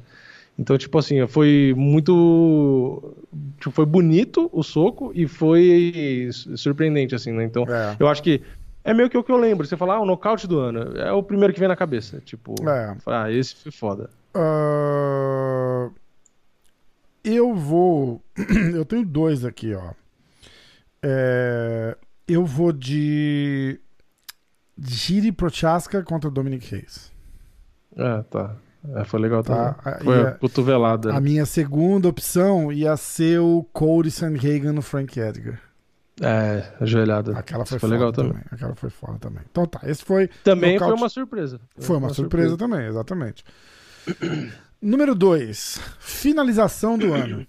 [0.60, 3.16] Então, tipo assim, foi muito.
[3.60, 7.44] Tipo, foi bonito o soco e foi surpreendente, assim, né?
[7.46, 7.96] Então, É.
[8.00, 8.44] eu acho que
[8.84, 9.66] é meio que o que eu lembro.
[9.66, 10.96] Você fala, ah, o nocaute do ano.
[11.00, 12.22] É o primeiro que vem na cabeça.
[12.24, 12.96] Tipo, É.
[13.08, 14.10] ah, esse foi foda.
[14.36, 15.90] Ah,
[17.24, 18.22] eu vou.
[18.76, 19.94] Eu tenho dois aqui, ó.
[21.04, 23.80] É, eu vou de.
[24.78, 27.12] Giri Prochaska contra Dominic Reis.
[27.98, 28.56] É, tá.
[28.96, 30.00] É, foi legal Tá, também.
[30.00, 31.10] e Foi a- a cotovelada.
[31.10, 31.20] A né?
[31.20, 35.60] minha segunda opção ia ser o Cody Sandhagen no Frank Edgar.
[36.22, 37.38] É, ajoelhada.
[37.38, 38.32] Aquela foi, foi legal também.
[38.34, 38.46] também.
[38.52, 39.42] Aquela foi foda também.
[39.52, 40.30] Então tá, esse foi.
[40.46, 41.60] Também foi uma surpresa.
[41.78, 43.44] Foi uma surpresa também, exatamente.
[44.82, 45.80] Número 2.
[46.00, 47.46] Finalização do ano.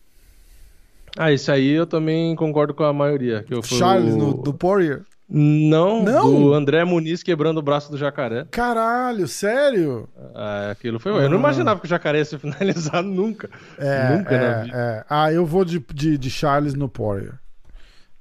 [1.18, 3.42] Ah, esse aí eu também concordo com a maioria.
[3.42, 4.18] Que eu Charles o...
[4.18, 5.02] no, do Poirier.
[5.32, 6.28] Não, Não?
[6.28, 8.46] do André Muniz quebrando o braço do jacaré.
[8.50, 10.08] Caralho, sério?
[10.34, 11.12] Ah, aquilo foi.
[11.12, 11.40] Eu não Ah.
[11.40, 13.48] imaginava que o jacaré ia ser finalizado nunca.
[13.78, 14.76] É, nunca na é, vida.
[14.76, 15.04] é.
[15.08, 17.34] Ah, eu vou de, de, de Charles no Poirier.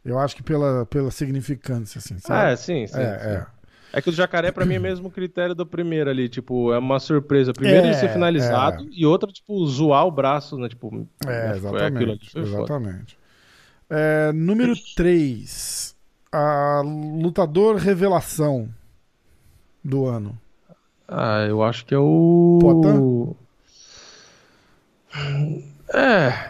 [0.06, 2.52] Eu acho que pela, pela significância, assim, Ah, sabe?
[2.52, 3.00] é, sim, sim.
[3.00, 3.28] é, sim.
[3.28, 3.46] é.
[3.92, 6.30] É que o jacaré, pra mim, é mesmo o critério do primeiro ali.
[6.30, 7.52] Tipo, é uma surpresa.
[7.54, 10.70] Primeiro É, ele ser finalizado e outra, tipo, zoar o braço, né?
[10.70, 11.58] Tipo, É, ali.
[11.58, 12.40] exatamente.
[12.40, 13.18] Exatamente.
[13.90, 15.96] É, número 3.
[16.32, 18.70] A lutador revelação
[19.84, 20.40] do ano.
[21.08, 22.60] Ah, eu acho que é o.
[22.62, 23.36] Poitin?
[25.94, 26.50] É.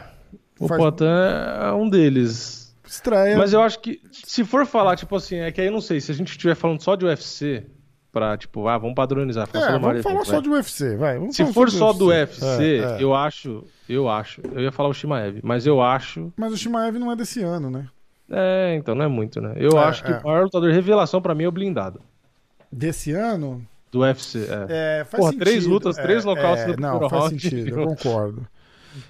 [0.59, 2.58] O Faz- Poitin é um deles.
[2.89, 3.37] Estreia.
[3.37, 6.01] Mas eu acho que, se for falar, tipo assim, é que aí eu não sei,
[6.01, 7.65] se a gente estiver falando só de UFC,
[8.11, 9.47] pra, tipo, ah, vamos padronizar.
[9.53, 10.41] É, do vamos Mario falar só vai.
[10.41, 11.17] de UFC, vai.
[11.19, 13.03] Vamos Se for só do UFC, É, é.
[13.03, 16.97] eu acho, eu acho, eu ia falar o Shimaev, mas eu acho, Mas o Shimaev
[16.97, 17.87] não é desse ano, né?
[18.31, 19.53] é, então não é muito, né?
[19.57, 20.17] Eu É, acho que é.
[20.17, 22.01] o maior lutador revelação pra mim é o blindado,
[22.71, 23.65] Desse ano?
[23.91, 24.99] do UFC, é.
[25.01, 25.43] É, faz Porra, sentido.
[25.45, 28.47] três lutas, É, três nocautes é, no Não, faz sentido, eu concordo.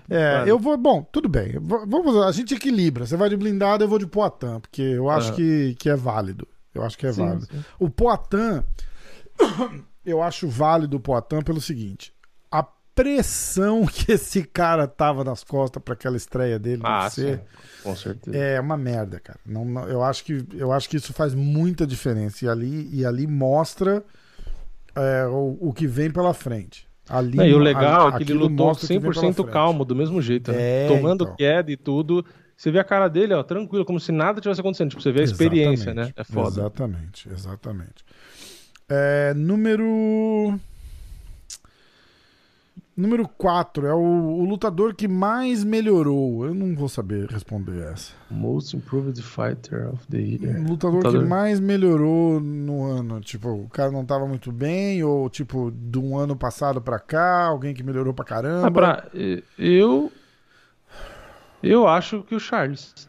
[0.09, 0.47] É, Claro.
[0.49, 0.77] eu vou.
[0.77, 1.53] Bom, tudo bem.
[1.61, 3.05] Vamos, a gente equilibra.
[3.05, 5.35] Você vai de blindado, eu vou de Poitin, porque eu acho Ah.
[5.35, 6.47] que, que é válido.
[6.73, 7.45] Eu acho que é Sim, válido.
[7.45, 7.63] sim.
[7.79, 8.63] O Poitin,
[10.05, 12.13] eu acho válido o Poitin pelo seguinte:
[12.51, 12.63] a
[12.95, 17.39] pressão que esse cara tava nas costas pra aquela estreia dele Ah, sim,
[17.83, 18.35] com certeza.
[18.37, 19.39] é uma merda, cara.
[19.45, 22.43] Não, não- eu, acho que, eu acho que isso faz muita diferença.
[22.45, 24.03] E ali, e ali mostra
[24.95, 26.88] é, o, o que vem pela frente.
[27.09, 29.13] Ali, Não, e o legal a- é que ele lutou mostra o que vem pela
[29.13, 29.51] 100% frente.
[29.53, 30.57] calmo, do mesmo jeito, né?
[30.59, 31.35] É, Tomando então.
[31.35, 32.23] queda e tudo.
[32.55, 34.89] Você vê a cara dele, ó, tranquilo, como se nada tivesse acontecendo.
[34.89, 36.13] Tipo, você vê a experiência, Exatamente, né?
[36.15, 36.59] É foda.
[36.61, 38.05] Exatamente, exatamente.
[38.87, 40.59] É, número.
[42.99, 46.45] Número 4 é o, o lutador que mais melhorou.
[46.45, 48.11] Eu não vou saber responder essa.
[48.29, 50.59] Most Improved Fighter of the Year.
[50.59, 51.21] O lutador, Lutador.
[51.21, 53.21] que mais melhorou no ano.
[53.21, 57.45] Tipo, o cara não tava muito bem, ou tipo, de um ano passado pra cá,
[57.45, 58.67] alguém que melhorou pra caramba.
[58.67, 59.07] Ah, pra,
[59.57, 60.11] eu.
[61.63, 63.07] Eu acho que o Charles.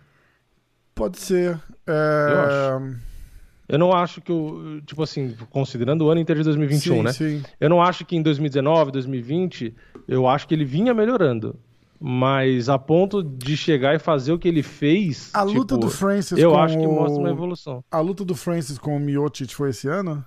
[0.94, 1.58] Pode ser.
[1.84, 2.94] É, Eu
[3.78, 4.80] não acho que o.
[4.86, 7.12] Tipo assim, considerando o ano inteiro de 2021, sim, né?
[7.12, 7.42] Sim.
[7.60, 9.74] Eu não acho que em 2019, 2020,
[10.08, 11.56] eu acho que ele vinha melhorando.
[12.02, 15.30] Mas a ponto de chegar e fazer o que ele fez.
[15.34, 17.84] A tipo, luta do Francis Eu acho que mostra uma evolução.
[17.90, 20.24] A luta do Francis com o Miocic foi esse ano?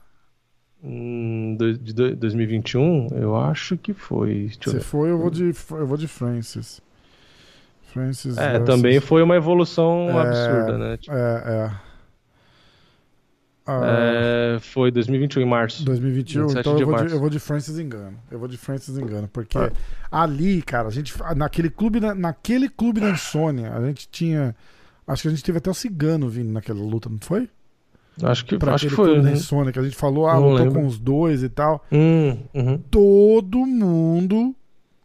[0.84, 4.52] Hum, de do- 2021, eu acho que foi.
[4.66, 6.80] Eu Se foi, eu vou de, eu vou de Francis.
[7.92, 8.38] Francis.
[8.38, 10.98] É, versus- também foi uma evolução É, absurda, né?
[10.98, 11.72] Tipo, É, é.
[13.66, 13.82] Ah,
[14.56, 15.86] é, foi 2021, em março.
[15.86, 17.16] 2021, 27 então de eu vou, de, março.
[17.16, 18.18] eu vou de Francis Engano.
[18.30, 19.72] Eu vou de Francis Engano, porque Ah.
[20.12, 24.54] ali, cara, a gente naquele clube, da- naquele clube da insônia, a gente tinha,
[25.08, 27.50] acho que a gente teve até o Cigano vindo naquela luta, não foi?
[28.22, 29.06] Acho que, Pra acho que foi.
[29.06, 29.34] clube da né?
[29.38, 30.82] insônia que a gente falou, ah, Não lutou lembro.
[30.82, 31.84] com os dois e tal.
[31.92, 32.78] Hum, uhum.
[32.92, 34.54] Todo mundo,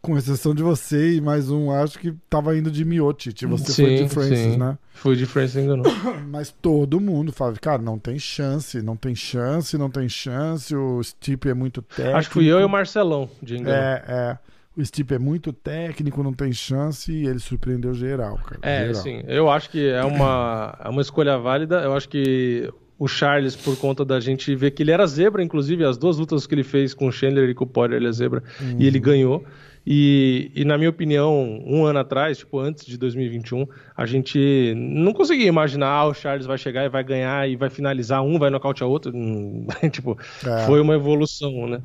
[0.09, 3.97] com exceção de você e mais um, acho que tava indo de Miocic, você foi
[3.97, 4.57] Sim, de Francis, sim.
[4.57, 4.77] né?
[4.91, 5.85] Foi de Francis enganou.
[6.27, 11.01] Mas todo mundo fala, cara, não tem chance, não tem chance, não tem chance, o
[11.03, 12.17] Stipe é muito técnico.
[12.17, 13.77] Acho que fui eu e o Marcelão de engano.
[13.77, 14.37] É, é.
[14.75, 18.59] o Stipe é muito técnico, não tem chance e ele surpreendeu geral, cara.
[18.63, 18.95] É, geral.
[18.95, 19.23] sim.
[19.27, 21.81] Eu acho que é uma, é uma escolha válida.
[21.81, 22.67] Eu acho que
[22.97, 26.45] o Charles, por conta da gente ver que ele era zebra, inclusive, as duas lutas
[26.45, 28.75] que ele fez com o Chandler e com o Poirier, ele é zebra, uhum.
[28.77, 29.45] e ele ganhou.
[29.85, 33.65] E, e, na minha opinião, um ano atrás, tipo, antes de 2021,
[33.95, 37.69] a gente não conseguia imaginar, ah, o Charles vai chegar e vai ganhar e vai
[37.69, 39.11] finalizar um, vai nocautear outro.
[39.91, 40.65] tipo, é.
[40.65, 41.81] foi uma evolução, né?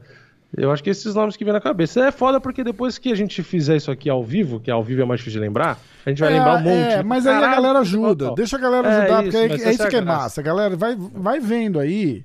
[0.56, 2.06] Eu acho que esses nomes que vem na cabeça.
[2.06, 5.02] É foda porque depois que a gente fizer isso aqui ao vivo, que ao vivo
[5.02, 6.92] é mais difícil de lembrar, a gente vai é, lembrar um monte.
[6.92, 8.34] É, mas aí a galera ajuda.
[8.36, 10.40] Deixa a galera é ajudar, é porque isso, é, é isso que é massa.
[10.40, 12.24] A galera vai, vai vendo aí.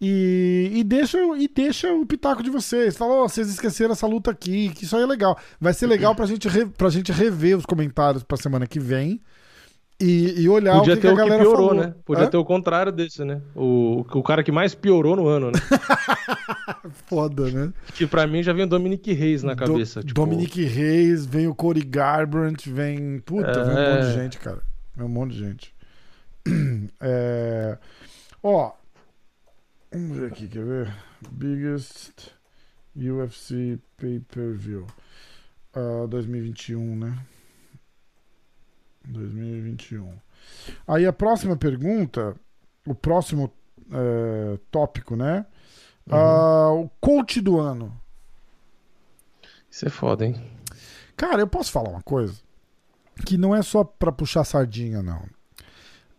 [0.00, 2.96] E, e, deixa, e deixa o pitaco de vocês.
[2.96, 5.38] Fala, oh, vocês esqueceram essa luta aqui, que isso aí é legal.
[5.60, 9.20] Vai ser legal pra gente, re, pra gente rever os comentários pra semana que vem.
[10.00, 11.82] E, e olhar Podia o que, ter que a galera que piorou, falou.
[11.82, 11.94] né?
[12.04, 12.30] Podia Hã?
[12.30, 13.40] ter o contrário desse, né?
[13.54, 15.60] O, o cara que mais piorou no ano, né?
[17.06, 17.72] Foda, né?
[17.94, 20.00] Que pra mim já vem o Dominic Reis na cabeça.
[20.00, 20.20] Do, tipo...
[20.20, 23.20] Dominic Reis, vem o Cody Garbrandt, vem.
[23.20, 23.64] Puta, é...
[23.64, 24.62] vem um monte de gente, cara.
[24.96, 25.74] Vem um monte de gente.
[27.00, 27.78] É...
[28.42, 28.72] Ó.
[29.94, 30.92] Vamos ver aqui, quer ver?
[31.30, 32.32] Biggest
[32.96, 34.88] UFC Pay-Per-View.
[35.72, 37.16] Uh, 2021, né?
[39.04, 40.12] 2021.
[40.88, 42.34] Aí a próxima pergunta,
[42.84, 43.52] o próximo
[43.92, 45.46] é, tópico, né?
[46.10, 46.16] Uhum.
[46.16, 47.96] Uh, o coach do ano.
[49.70, 50.34] Isso é foda, hein?
[51.16, 52.42] Cara, eu posso falar uma coisa?
[53.24, 55.24] Que não é só pra puxar sardinha, não.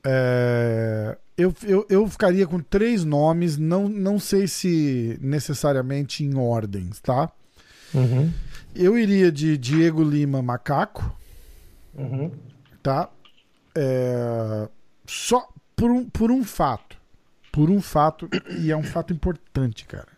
[0.02, 7.00] É, eu, eu, eu ficaria com três nomes, não, não sei se necessariamente em ordens,
[7.00, 7.32] tá?
[7.94, 8.32] Uhum.
[8.74, 11.16] Eu iria de Diego Lima Macaco.
[11.94, 12.32] Uhum
[12.86, 13.10] tá?
[13.74, 14.70] É,
[15.08, 16.96] só por um, por um fato.
[17.52, 20.10] Por um fato, e é um fato importante, cara.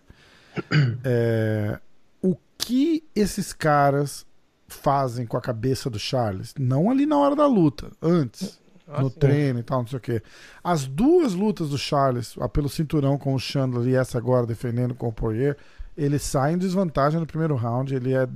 [1.04, 1.80] É,
[2.22, 4.26] o que esses caras
[4.68, 6.54] fazem com a cabeça do Charles?
[6.60, 8.60] Não ali na hora da luta, antes.
[8.88, 9.20] Ah, no sim.
[9.20, 10.22] treino e tal, não sei o quê.
[10.64, 14.96] As duas lutas do Charles, a pelo cinturão com o Chandler e essa agora defendendo
[14.96, 15.58] com o Poirier,
[15.98, 18.28] ele sai em desvantagem no primeiro round, ele, é,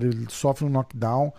[0.00, 1.32] ele sofre um knockdown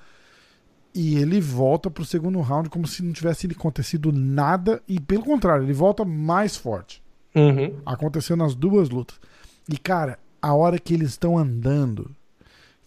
[0.93, 4.81] e ele volta pro segundo round como se não tivesse acontecido nada.
[4.87, 7.01] E pelo contrário, ele volta mais forte.
[7.33, 7.79] Uhum.
[7.85, 9.19] Aconteceu nas duas lutas.
[9.67, 12.13] E, cara, a hora que eles estão andando,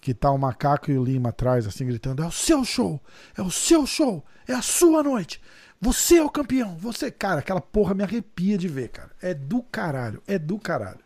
[0.00, 3.00] que tá o macaco e o Lima atrás, assim, gritando: É o seu show!
[3.36, 4.24] É o seu show!
[4.48, 5.40] É a sua noite!
[5.82, 6.76] Você é o campeão!
[6.78, 9.10] Você, cara, aquela porra me arrepia de ver, cara.
[9.20, 10.22] É do caralho.
[10.28, 11.00] É do caralho.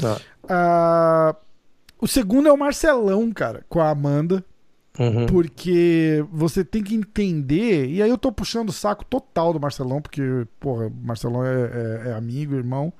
[0.00, 0.20] Ah.
[0.48, 1.36] Ah,
[2.00, 4.44] o segundo é o Marcelão, cara, com a Amanda.
[4.96, 5.26] Uhum.
[5.26, 7.88] Porque você tem que entender.
[7.88, 10.22] E aí eu tô puxando o saco total do Marcelão, porque,
[10.60, 12.92] porra, Marcelão é, é, é amigo, irmão.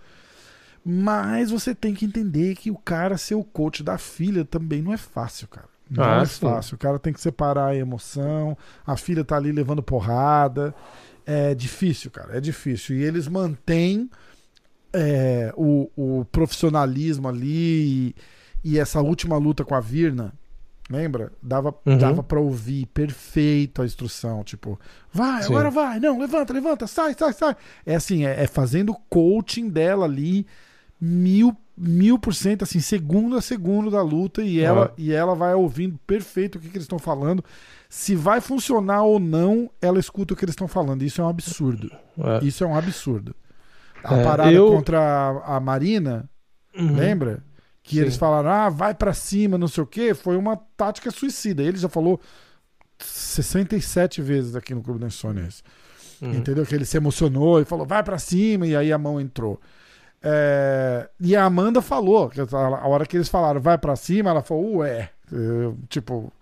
[0.85, 4.93] Mas você tem que entender que o cara ser o coach da filha também não
[4.93, 5.69] é fácil, cara.
[5.89, 6.41] Não ah, é sim.
[6.41, 6.75] fácil.
[6.75, 8.59] O cara tem que separar a emoção.
[8.85, 10.75] A filha tá ali levando porrada.
[11.27, 12.37] É difícil, cara.
[12.37, 12.97] É difícil.
[12.97, 14.11] E eles mantêm
[14.93, 18.15] é, o, o profissionalismo ali
[18.65, 20.33] e, e essa última luta com a Virna
[20.93, 21.33] Lembra?
[21.43, 21.97] Dava, uhum.
[21.97, 24.45] dava pra ouvir perfeito a instrução.
[24.45, 24.79] Tipo,
[25.13, 25.49] vai, Sim.
[25.49, 27.57] agora vai, não, levanta, levanta, sai, sai, sai.
[27.87, 30.47] É assim, é, é fazendo coaching dela ali
[31.01, 34.95] mil, mil por cento, assim, segundo a segundo da luta, e ela, uhum.
[34.99, 37.43] e ela vai ouvindo perfeito o que, que eles estão falando.
[37.95, 41.03] Se vai funcionar ou não, ela escuta o que eles estão falando.
[41.03, 41.93] Isso é um absurdo.
[42.17, 42.43] É.
[42.43, 43.37] Isso é um absurdo.
[44.03, 44.69] A é, parada eu...
[44.69, 46.27] contra a, a Marina,
[46.75, 46.97] uhum.
[46.97, 47.45] lembra?
[47.83, 48.01] que Sim.
[48.01, 51.63] eles falaram, ah, vai para cima, não sei o quê, foi uma tática suicida.
[51.63, 52.19] Ele já falou
[52.99, 55.47] 67 vezes aqui no Clube da Insônia.
[56.23, 56.33] Uhum.
[56.33, 56.65] Entendeu?
[56.65, 59.61] Que ele se emocionou e falou, vai para cima, e aí a mão entrou.
[60.23, 61.11] É...
[61.21, 64.77] E a Amanda falou, que a hora que eles falaram, vai para cima, ela falou,
[64.77, 66.33] ué, eu, tipo,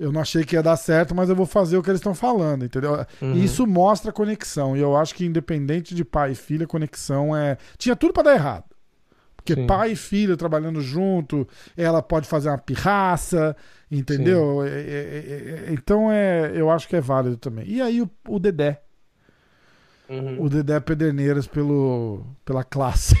[0.00, 2.14] eu não achei que ia dar certo, mas eu vou fazer o que eles estão
[2.14, 3.04] falando, entendeu?
[3.20, 3.34] Uhum.
[3.34, 4.74] E isso mostra conexão.
[4.74, 7.58] E eu acho que independente de pai e filha, conexão é.
[7.76, 8.64] Tinha tudo para dar errado.
[9.36, 9.66] Porque Sim.
[9.66, 13.54] pai e filho trabalhando junto, ela pode fazer uma pirraça,
[13.90, 14.62] entendeu?
[14.64, 17.66] É, é, é, é, então é, eu acho que é válido também.
[17.68, 18.80] E aí o, o Dedé.
[20.10, 20.42] Uhum.
[20.42, 23.14] O Dedé Pederneiras pelo, pela classe.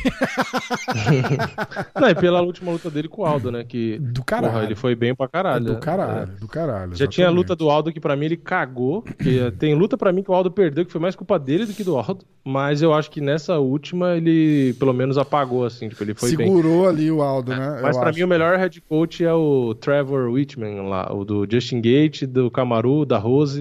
[2.00, 3.62] Não, e pela última luta dele com o Aldo, né?
[3.62, 4.52] Que, do caralho.
[4.52, 5.70] Porra, ele foi bem pra caralho.
[5.70, 6.40] É do caralho, é.
[6.40, 6.90] do caralho.
[6.90, 7.14] Já exatamente.
[7.14, 9.02] tinha a luta do Aldo que pra mim ele cagou.
[9.02, 11.72] Que tem luta pra mim que o Aldo perdeu, que foi mais culpa dele do
[11.72, 12.24] que do Aldo.
[12.44, 15.88] Mas eu acho que nessa última ele pelo menos apagou, assim.
[15.88, 16.88] Tipo, ele foi Segurou bem.
[16.88, 17.78] ali o Aldo, né?
[17.82, 18.18] Mas eu pra acho.
[18.18, 22.50] mim o melhor head coach é o Trevor Whitman lá, o do Justin Gate, do
[22.50, 23.60] Camaru, da Rose.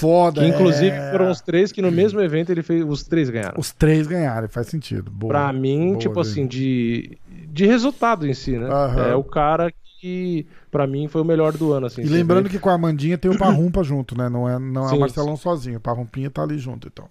[0.00, 1.10] Foda, que, inclusive é...
[1.10, 2.82] foram os três que no mesmo evento ele fez.
[2.82, 3.54] Os três ganharam.
[3.58, 5.10] Os três ganharam, faz sentido.
[5.10, 8.68] Boa, pra mim, boa, tipo assim, de, de resultado em si, né?
[8.68, 9.02] Uhum.
[9.04, 12.00] É o cara que, pra mim, foi o melhor do ano, assim.
[12.00, 14.30] E lembrando que com a Amandinha tem o Parrumpa junto, né?
[14.30, 15.76] Não é, não é o Marcelão sozinho.
[15.76, 17.06] O Parrumpinha tá ali junto, então.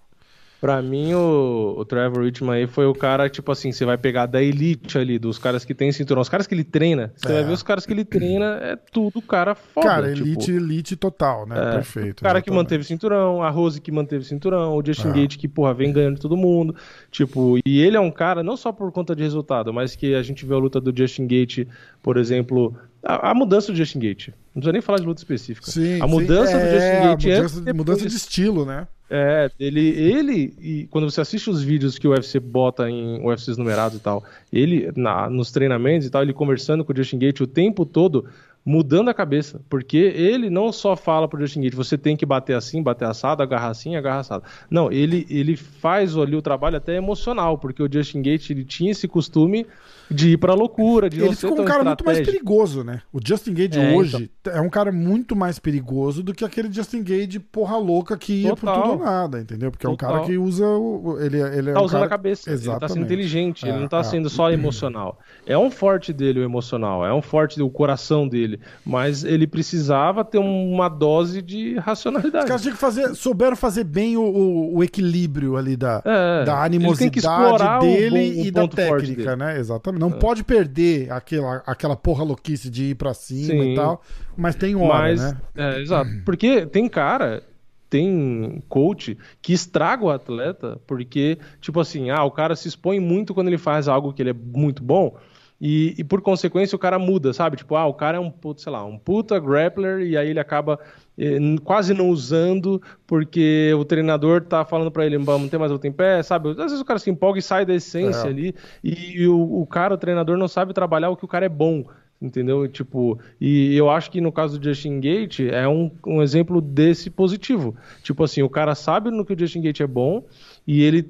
[0.60, 4.26] Pra mim, o, o Trevor Whitman aí foi o cara, tipo assim, você vai pegar
[4.26, 7.32] da elite ali, dos caras que tem cinturão, os caras que ele treina, você é.
[7.36, 9.86] vai ver os caras que ele treina, é tudo cara foda.
[9.86, 11.56] Cara, tipo, elite, elite total, né?
[11.56, 12.20] É, Perfeito.
[12.20, 12.44] O cara exatamente.
[12.44, 15.12] que manteve cinturão, a Rose que manteve cinturão, o Justin é.
[15.12, 16.76] Gate que, porra, vem ganhando todo mundo.
[17.10, 20.22] Tipo, e ele é um cara, não só por conta de resultado, mas que a
[20.22, 21.66] gente vê a luta do Justin Gate,
[22.02, 24.28] por exemplo, a, a, mudança do Justin Gate.
[24.28, 25.70] Não precisa nem falar de luta específica.
[25.70, 26.58] Sim, a mudança sim.
[26.58, 27.72] do Justin é, Gate mudança, é.
[27.72, 28.86] Mudança de estilo, né?
[29.12, 33.56] É, ele, ele e quando você assiste os vídeos que o UFC bota em UFCs
[33.56, 37.40] numerados e tal, ele na, nos treinamentos e tal, ele conversando com o Justin Gate
[37.40, 38.26] o tempo todo,
[38.64, 42.54] mudando a cabeça, porque ele não só fala pro Justin Gate, você tem que bater
[42.54, 44.44] assim, bater assado, agarrar assim, agarrar assado.
[44.70, 48.90] Não, ele, ele faz ali o trabalho até emocional, porque o Justin Gate ele tinha
[48.90, 49.66] esse costume
[50.10, 53.00] de ir pra loucura, de Ele não ficou um cara muito mais perigoso, né?
[53.12, 54.52] O Justin Gage é, hoje então...
[54.52, 58.50] é um cara muito mais perigoso do que aquele Justin Gage porra louca que ia
[58.50, 58.74] Total.
[58.74, 59.70] por tudo ou nada, entendeu?
[59.70, 60.10] Porque Total.
[60.10, 61.16] é um cara que usa o.
[61.20, 62.06] Ele, ele é tá um usando cara...
[62.06, 62.70] a cabeça, Exatamente.
[62.70, 64.02] ele tá sendo inteligente, é, ele não tá é.
[64.02, 65.18] sendo só emocional.
[65.46, 68.49] É um forte dele o emocional, é um forte o coração dele,
[68.84, 72.44] mas ele precisava ter uma dose de racionalidade.
[72.44, 76.44] Os caras tinham que fazer, souberam fazer bem o, o, o equilíbrio ali da, é,
[76.44, 79.58] da animosidade dele o e da técnica, né?
[79.58, 80.00] Exatamente.
[80.00, 80.18] Não é.
[80.18, 83.72] pode perder aquela, aquela porra louquice de ir pra cima Sim.
[83.72, 84.02] e tal,
[84.36, 85.36] mas tem hora, mas, né?
[85.56, 86.10] É, exato.
[86.24, 87.42] Porque tem cara,
[87.90, 93.34] tem coach que estraga o atleta porque, tipo assim, ah, o cara se expõe muito
[93.34, 95.16] quando ele faz algo que ele é muito bom.
[95.60, 97.56] E, e, por consequência o cara muda, sabe?
[97.56, 100.40] Tipo, ah, o cara é um puta, sei lá, um puta grappler e aí ele
[100.40, 100.80] acaba
[101.18, 105.86] eh, quase não usando porque o treinador tá falando para ele, não tem mais luta
[105.86, 106.50] em pé, sabe?
[106.50, 108.30] Às vezes o cara se empolga e sai da essência é.
[108.30, 111.44] ali e, e o, o, cara, o treinador não sabe trabalhar o que o cara
[111.44, 111.84] é bom.
[112.22, 112.68] Entendeu?
[112.68, 117.08] Tipo, e eu acho que no caso do Justin Gate é um, um exemplo desse
[117.08, 117.74] positivo.
[118.02, 120.22] Tipo assim, o cara sabe no que o Justin Gate é bom
[120.66, 121.08] e ele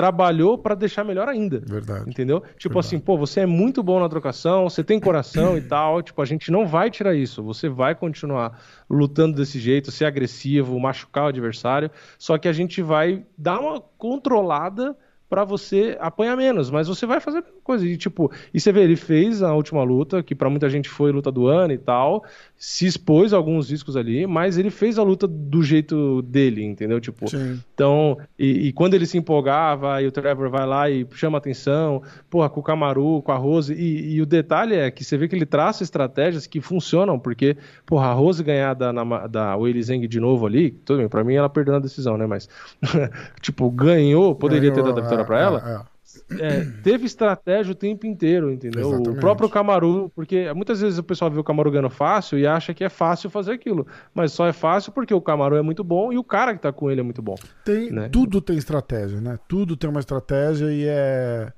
[0.00, 1.60] trabalhou para deixar melhor ainda.
[1.60, 2.08] Verdade.
[2.08, 2.40] Entendeu?
[2.56, 2.86] Tipo Verdade.
[2.86, 6.24] assim, pô, você é muito bom na trocação, você tem coração e tal, tipo, a
[6.24, 7.42] gente não vai tirar isso.
[7.42, 8.58] Você vai continuar
[8.88, 13.78] lutando desse jeito, ser agressivo, machucar o adversário, só que a gente vai dar uma
[13.98, 14.96] controlada
[15.30, 17.86] para você apanhar menos, mas você vai fazer coisa.
[17.86, 21.12] E, tipo, e você vê, ele fez a última luta, que para muita gente foi
[21.12, 22.24] luta do ano e tal,
[22.56, 27.00] se expôs a alguns riscos ali, mas ele fez a luta do jeito dele, entendeu?
[27.00, 27.62] Tipo, Sim.
[27.72, 32.02] então, e, e, quando ele se empolgava, e o Trevor vai lá e chama atenção,
[32.28, 35.28] porra, com o Camaru, com a Rose, e, e o detalhe é que você vê
[35.28, 39.80] que ele traça estratégias que funcionam, porque, porra, a Rose ganhar da, na, da Weili
[39.80, 42.48] Zeng de novo ali, tudo bem, pra mim ela perdeu a decisão, né, mas,
[43.40, 47.06] tipo, ganhou, poderia ganhou, ter dado a vitória é, pra ela, é, é é, teve
[47.06, 48.88] estratégia o tempo inteiro, entendeu?
[48.88, 49.16] Exatamente.
[49.16, 52.74] O próprio Camaru, porque muitas vezes o pessoal vê o Camaru ganhando fácil e acha
[52.74, 56.12] que é fácil fazer aquilo, mas só é fácil porque o Camaru é muito bom
[56.12, 57.36] e o cara que tá com ele é muito bom.
[57.64, 58.08] Tem, né?
[58.08, 59.38] Tudo tem estratégia, né?
[59.46, 61.52] Tudo tem uma estratégia e é.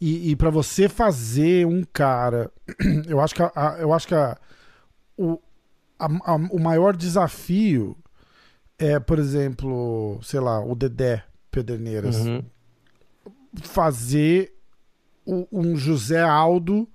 [0.00, 2.50] E, e para você fazer um cara,
[3.06, 4.36] eu acho que, a, eu acho que a,
[5.16, 5.38] o,
[5.98, 7.96] a, a, o maior desafio
[8.78, 12.16] é, por exemplo, sei lá, o Dedé Pederneiras.
[12.16, 12.42] Uhum
[13.60, 14.54] fazer
[15.24, 16.88] o, um José Aldo,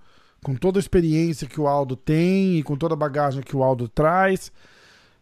[0.43, 3.63] com toda a experiência que o Aldo tem e com toda a bagagem que o
[3.63, 4.52] Aldo traz,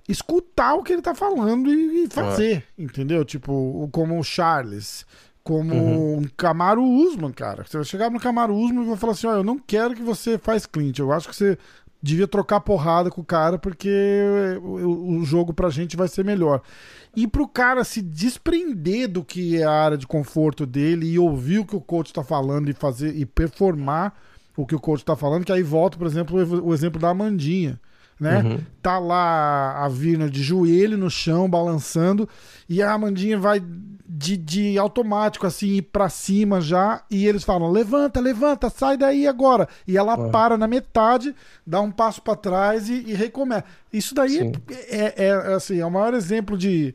[0.08, 2.82] escutar o que ele tá falando e, e fazer, é.
[2.82, 3.26] entendeu?
[3.26, 5.06] Tipo, como o Charles,
[5.44, 6.18] como uhum.
[6.18, 7.64] um Camaro Usman, cara.
[7.64, 10.02] Você vai chegar no Camaro Usman e vai falar assim: ó, eu não quero que
[10.02, 11.58] você faz clint, eu acho que você
[12.06, 13.90] devia trocar porrada com o cara porque
[14.62, 16.62] o, jogo pra gente vai ser melhor.
[17.16, 21.60] E pro cara se desprender do que é a área de conforto dele e ouvir
[21.60, 24.14] o que o coach tá falando e fazer e performar
[24.56, 27.80] o que o coach tá falando, que aí volta, por exemplo, o exemplo da Amandinha
[28.20, 28.42] né?
[28.42, 28.60] Uhum.
[28.82, 32.28] Tá lá a Virna de joelho no chão, balançando,
[32.68, 33.62] e a Amandinha vai
[34.08, 39.28] de, de automático, assim, ir pra cima já, e eles falam: levanta, levanta, sai daí
[39.28, 39.68] agora.
[39.88, 43.66] E ela para na metade, dá um passo para trás e, e, recomeça.
[43.92, 44.54] Isso daí
[44.90, 46.94] é, é, é, assim, é o maior exemplo de,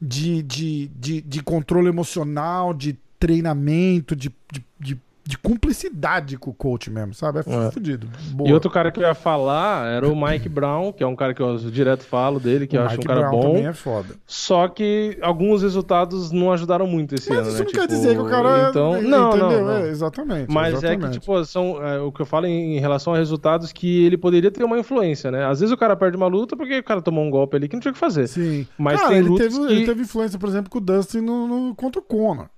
[0.00, 5.00] de, de, de, de controle emocional, de treinamento, de, de, de
[5.30, 7.38] de cumplicidade com o coach mesmo, sabe?
[7.46, 7.70] É, é.
[7.70, 8.08] fudido.
[8.32, 8.50] Boa.
[8.50, 11.32] E outro cara que eu ia falar era o Mike Brown, que é um cara
[11.32, 13.42] que eu direto falo dele, que o eu Mike acho um cara Brown bom.
[13.42, 14.16] também é foda.
[14.26, 17.60] Só que alguns resultados não ajudaram muito esse Mas ano, isso né?
[17.60, 18.96] não tipo, quer dizer que o cara então...
[18.96, 19.50] é, não, entendeu?
[19.50, 19.76] Não, não.
[19.84, 20.52] É, exatamente.
[20.52, 21.04] Mas exatamente.
[21.04, 24.04] é que, tipo, são é, o que eu falo em, em, relação a resultados que
[24.04, 25.46] ele poderia ter uma influência, né?
[25.46, 27.76] Às vezes o cara perde uma luta porque o cara tomou um golpe ali que
[27.76, 28.26] não tinha o que fazer.
[28.26, 28.66] Sim.
[28.76, 29.72] Mas cara, tem ele teve, que...
[29.72, 32.48] ele teve influência, por exemplo, com o Dustin no, no, contra o Conor.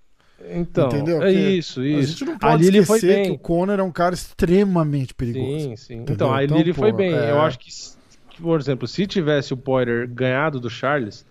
[0.50, 1.16] Então, Entendeu?
[1.22, 1.98] é Porque isso, isso.
[1.98, 3.24] A gente não pode ali ele foi esquecer bem.
[3.26, 5.60] que o Conor é um cara extremamente perigoso.
[5.60, 5.94] Sim, sim.
[5.94, 6.14] Entendeu?
[6.14, 7.12] Então, ali Então, ele foi pô, bem.
[7.14, 7.30] é.
[7.30, 7.70] Eu acho que,
[8.40, 11.24] por exemplo, se tivesse o Poirier ganhado do Charles,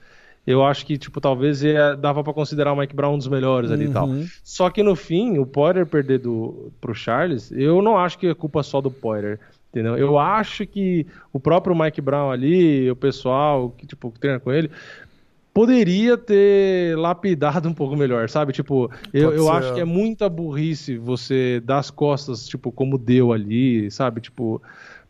[0.47, 3.70] eu acho que, tipo, talvez ia- dava pra considerar o Mike Brown um dos melhores
[3.70, 4.07] ali e tal.
[4.07, 4.28] Uhum.
[4.43, 8.34] Só que no fim, o Poirier perder do, pro Charles, eu não acho que é
[8.34, 9.39] culpa só do Poirier.
[9.72, 9.97] Entendeu?
[9.97, 14.51] Eu acho que o próprio Mike Brown ali, o pessoal que, tipo, que treina com
[14.51, 14.70] ele,
[15.54, 18.54] poderia ter lapidado um pouco melhor, sabe?
[18.54, 23.34] Tipo, eu, eu acho que é muita burrice você dar as costas, tipo, como deu
[23.34, 24.22] ali, sabe?
[24.22, 24.62] Tipo,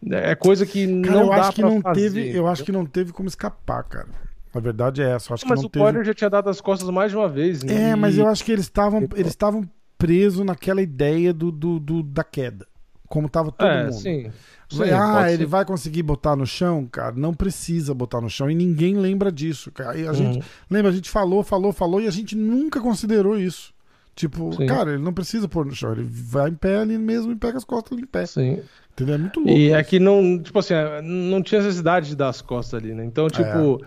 [0.09, 2.71] é coisa que Cara, não eu dá acho que não fazer, teve, eu acho que
[2.71, 4.07] não teve como escapar, cara.
[4.53, 5.83] A verdade é essa, eu acho Mas que não o teve.
[5.85, 7.63] Poirier já tinha dado as costas mais de uma vez.
[7.63, 7.91] né?
[7.91, 9.63] É, mas eu acho que eles estavam eles estavam
[9.97, 12.65] presos naquela ideia do, do, do- da queda,
[13.11, 13.93] como tava todo É, mundo.
[13.93, 14.31] sim.
[14.73, 15.45] Vai- Sim, ah, ele ser.
[15.47, 17.13] vai conseguir botar no chão, cara?
[17.13, 19.97] Não precisa botar no chão e ninguém lembra disso, cara.
[19.97, 20.43] E a gente Uhum.
[20.69, 23.73] lembra, a gente falou, falou, falou e a gente nunca considerou isso.
[24.15, 24.65] Tipo, Sim.
[24.67, 27.57] cara, ele não precisa pôr no chão, ele vai em pé ali mesmo e pega
[27.57, 28.25] as costas ali em pé.
[28.25, 28.61] Sim.
[28.93, 29.15] Entendeu?
[29.15, 29.53] É muito louco.
[29.57, 33.03] E é que não, tipo assim, não tinha necessidade de dar as costas ali, né?
[33.03, 33.81] Então, tipo,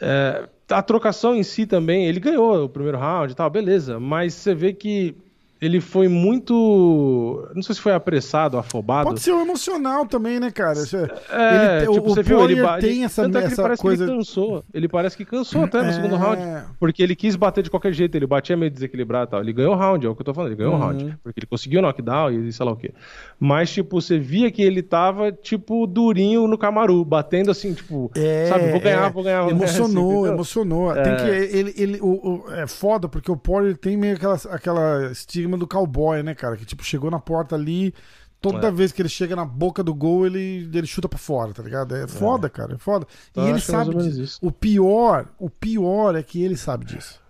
[0.00, 4.34] é, a trocação em si também, ele ganhou o primeiro round e tal, beleza, mas
[4.34, 5.16] você vê que
[5.64, 7.48] ele foi muito.
[7.54, 9.08] Não sei se foi apressado, afobado.
[9.08, 10.78] Pode ser o emocional também, né, cara?
[10.78, 13.82] É- É, ele, tipo, o, você o viu, ele, tem essa, tanto é essa parece
[13.82, 14.04] coisa.
[14.04, 14.64] que ele cansou.
[14.72, 16.18] Ele parece que cansou até no segundo É.
[16.18, 16.42] round.
[16.78, 19.40] Porque ele quis bater de qualquer jeito, ele batia meio desequilibrado e tal.
[19.40, 20.82] Ele ganhou o round, é o que eu tô falando, ele ganhou o Uhum.
[20.82, 21.18] round.
[21.22, 22.92] Porque ele conseguiu o knockdown e sei lá o quê.
[23.38, 28.46] Mas, tipo, você via que ele tava, tipo, durinho no Camaru, batendo assim, tipo, É,
[28.46, 29.10] sabe, vou ganhar, é.
[29.10, 29.44] vou ganhar.
[29.46, 30.92] ganhar, assim, Emocionou, emocionou.
[30.94, 31.22] Tem que,
[31.56, 35.66] ele, ele, o, o- é foda porque o Poirier tem meio aquela, aquela estigma do
[35.66, 36.56] cowboy, né, cara?
[36.56, 37.94] Que tipo, chegou na porta ali,
[38.40, 38.70] toda É.
[38.70, 41.94] vez que ele chega na boca do gol, ele, ele chuta pra fora, tá ligado?
[41.96, 43.06] É foda, cara, é foda.
[43.36, 44.20] E ele é sabe disso.
[44.22, 44.38] isso.
[44.42, 47.20] O pior, o pior é que ele sabe disso.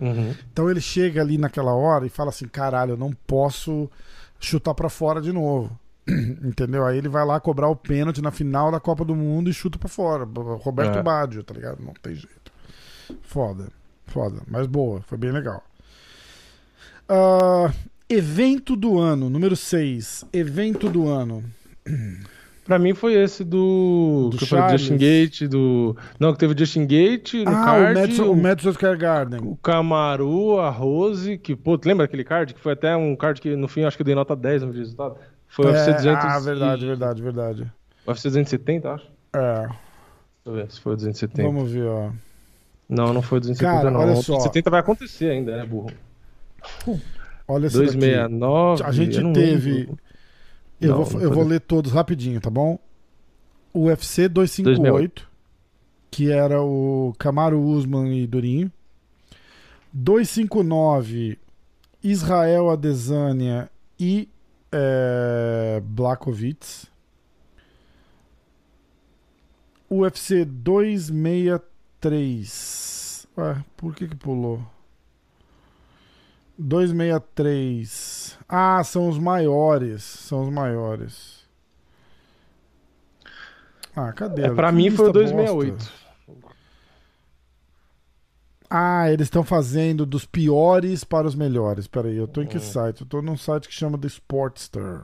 [0.00, 0.34] Uhum.
[0.52, 3.88] Então ele chega ali naquela hora e fala assim: caralho, eu não posso
[4.40, 5.78] chutar pra fora de novo.
[6.08, 6.84] Entendeu?
[6.84, 9.78] Aí ele vai lá cobrar o pênalti na final da Copa do Mundo e chuta
[9.78, 10.24] pra fora.
[10.60, 11.02] Roberto É.
[11.02, 11.80] Baggio, tá ligado?
[11.80, 12.50] Não tem jeito.
[13.22, 13.68] Foda,
[14.06, 14.42] foda.
[14.48, 15.62] Mas boa, foi bem legal.
[17.08, 17.72] Ah,
[18.08, 20.24] evento do ano, número 6.
[20.32, 21.42] Evento do ano.
[22.64, 24.28] Pra mim foi esse do.
[24.30, 24.78] Do que falei, do.
[24.78, 25.96] Justin Gate, do.
[26.18, 27.90] Não, que teve o Justin Gate no ah, card.
[27.98, 29.40] o Madison, o- o Madison Square Garden.
[29.42, 32.54] O Camaru, a Rose, que, pô, lembra aquele card?
[32.54, 34.70] Que foi até um card que no fim acho que eu dei nota 10 no
[34.72, 35.16] resultado.
[35.48, 36.24] Foi o UFC É, 200.
[36.24, 37.72] ah, verdade, verdade, verdade.
[38.06, 39.06] O UFC 270, acho.
[39.34, 39.70] É, Deixa
[40.46, 41.42] eu ver se foi o 270.
[41.42, 42.10] vamos ver, ó.
[42.88, 44.00] Não, não foi o 270, Cara, não.
[44.00, 44.34] olha o só.
[44.34, 45.90] 270 vai acontecer ainda, né, burro?
[47.48, 47.96] Olha esse daqui.
[47.96, 48.84] 269.
[48.84, 49.88] A gente eu teve-.
[50.80, 52.78] Eu, Não, vou, eu vou ler todos rapidinho, tá bom?
[53.74, 55.28] UFC 258,
[56.10, 58.70] que era o Camaro Usman e Durinho.
[59.92, 61.38] 259,
[62.02, 64.28] Israel Adesanya e
[64.72, 66.86] é, Blakovic.
[69.90, 73.26] UFC 263.
[73.36, 74.62] Ué, por que que pulou?
[76.62, 78.38] 263.
[78.48, 80.02] Ah, são os maiores.
[80.02, 81.42] São os maiores.
[83.94, 84.42] Ah, cadê?
[84.42, 85.74] É, pra Que mim foi o lista 268.
[85.74, 86.02] bosta.
[88.74, 91.86] Ah, eles estão fazendo dos piores para os melhores.
[91.86, 92.60] Peraí, eu tô em que Hum.
[92.60, 93.02] site?
[93.02, 95.02] Eu tô num site que chama The Sportster.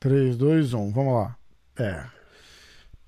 [0.00, 0.90] 3, 2, 1.
[0.92, 1.36] Vamos lá.
[1.78, 2.04] É.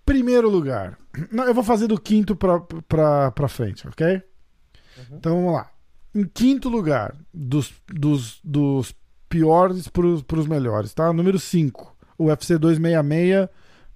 [0.05, 0.97] Primeiro lugar.
[1.33, 4.07] Não, eu vou fazer do quinto pra, pra, pra frente, ok?
[4.17, 5.17] Uhum.
[5.17, 5.69] Então vamos lá.
[6.17, 8.95] Em quinto lugar, dos, dos, dos
[9.29, 11.13] piores pros, pros melhores, tá?
[11.13, 13.51] Número 5, UFC 266,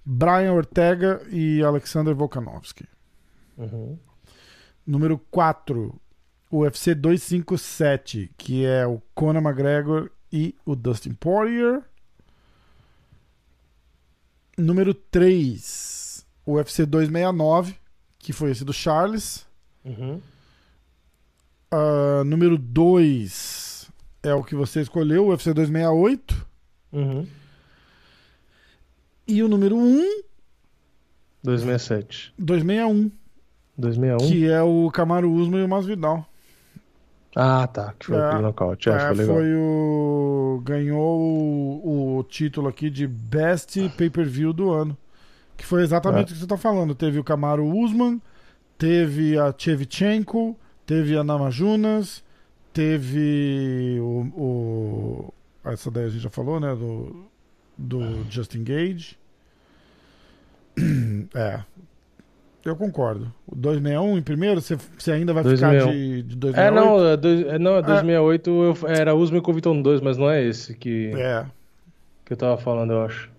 [0.05, 2.85] Brian Ortega e Alexander Volkanovski.
[3.57, 3.97] Uhum.
[4.85, 5.99] Número 4,
[6.51, 11.81] UFC 257, que é o Conor McGregor e o Dustin Poirier.
[14.55, 17.75] Número 3, UFC 269,
[18.19, 19.43] que foi esse do Charles.
[19.83, 20.21] Uhum.
[21.71, 23.89] Ah, número 2
[24.23, 26.47] é o que você escolheu, o UFC 268.
[26.91, 27.25] Uhum.
[29.27, 30.21] E o número 1,
[31.43, 32.33] 267.
[32.37, 33.11] 261,
[33.77, 34.29] 261.
[34.29, 36.25] que é o Camaro Usman e o Masvidal.
[37.33, 37.93] Ah, tá.
[37.97, 38.25] Que foi É.
[38.25, 38.89] aquele nocaute.
[38.89, 39.35] É, É, foi legal.
[39.35, 40.61] foi o.
[40.65, 44.97] Ganhou o, o título aqui de Best Pay-Per-View do ano.
[45.55, 46.31] Que foi exatamente É.
[46.31, 46.93] o que você tá falando.
[46.93, 48.21] Teve o Camaro Usman,
[48.77, 50.59] teve a Chevchenko,
[50.91, 52.21] teve a Namajunas,
[52.73, 55.33] teve o, o-
[55.63, 56.75] Essa daí a gente já falou, né?
[56.75, 57.27] Do,
[57.77, 59.17] do Justin Gage.
[61.33, 61.63] É.
[62.65, 63.33] Eu concordo.
[63.47, 64.77] O 261 em primeiro, você,
[65.11, 65.79] ainda vai 261.
[65.79, 66.59] ficar de, de 268?
[66.59, 70.17] É, não, é dois- é, não, é 268 eu- era Usman e Covington 2, mas
[70.17, 71.45] não é esse que, É.
[72.25, 73.31] que eu tava falando, eu acho.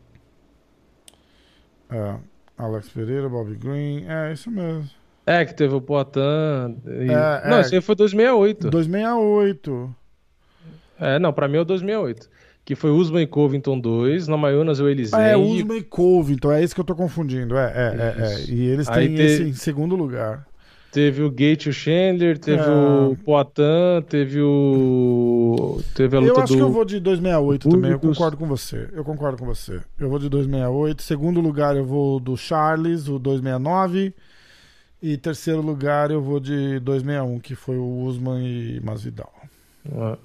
[1.90, 2.16] é.
[2.59, 4.05] Alex Pereira, Bob Green.
[4.09, 4.88] É, isso mesmo.
[5.27, 6.18] É, que teve o Poitin.
[6.87, 7.61] e- É, não, é.
[7.61, 8.68] esse aí foi 268.
[8.70, 9.95] 268.
[11.01, 12.29] É, não, pra mim é o 268.
[12.64, 15.18] Que foi Usman e Covington 2, Namajunas e o Elisei.
[15.18, 17.57] Ah, é, Usman e Covington, é isso que eu tô confundindo.
[17.57, 18.45] É, é, é, é.
[18.51, 20.47] E eles têm te- esse em segundo lugar.
[20.93, 22.68] Teve o Gate e o Chandler, teve É.
[22.70, 25.81] o Poitin, teve o.
[25.95, 26.57] Teve a Eu luta acho do.
[26.57, 28.89] que eu vou de 268 também, eu concordo com você.
[28.93, 29.81] Eu concordo com você.
[29.99, 31.03] Eu vou de 268.
[31.03, 34.14] Segundo lugar, eu vou do Charles, o 269.
[35.03, 39.32] E terceiro lugar, eu vou de 261, que foi o Usman e Masvidal.
[39.84, 40.16] É.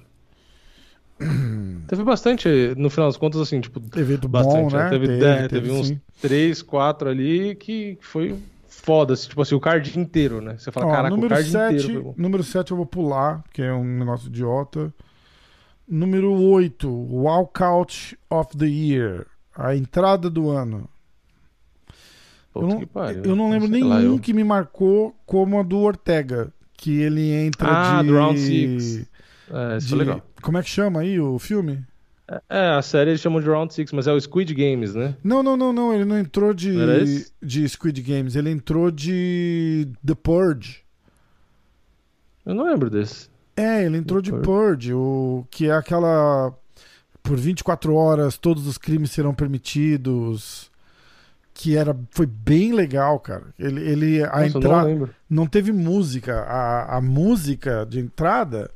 [1.88, 4.70] Teve bastante, no final das contas, assim, tipo, Evento bastante.
[4.70, 4.88] bom, né?
[4.88, 6.00] Teve, é, teve uns sim.
[6.22, 10.56] 3, 4 ali que foi foda, assim, tipo assim, o card inteiro, né?
[10.56, 13.72] Você fala, Ó, caraca, o card 7, inteiro número 7 eu vou pular, que é
[13.72, 14.94] um negócio idiota.
[15.88, 19.26] Número 8, Walkout of the Year.
[19.56, 20.88] A entrada do ano.
[22.62, 23.22] Eu não, pariu.
[23.24, 26.52] eu não lembro nenhum lá, eu- que me marcou como a do Ortega.
[26.76, 28.08] Que ele entra Ah, de.
[28.08, 29.06] do Round Six.
[29.50, 30.22] É, isso de- legal.
[30.40, 31.82] Como é que chama aí o filme?
[32.48, 35.16] É, a série eles chamam de Round 6, mas é o Squid Games, né?
[35.24, 35.92] Não, não, não, não.
[35.94, 36.86] Ele não entrou de, Não
[37.42, 38.36] de Squid Games.
[38.36, 40.82] Ele entrou de The Purge.
[42.44, 43.28] Eu não lembro desse.
[43.56, 44.44] É, ele entrou de Purge.
[44.44, 46.52] Purge, o que é aquela
[47.22, 50.70] por 24 horas todos os crimes serão permitidos,
[51.60, 53.42] que era foi bem legal, cara.
[53.58, 58.70] Ele, ele a Nossa, eu não entrada não teve música, a, a música de entrada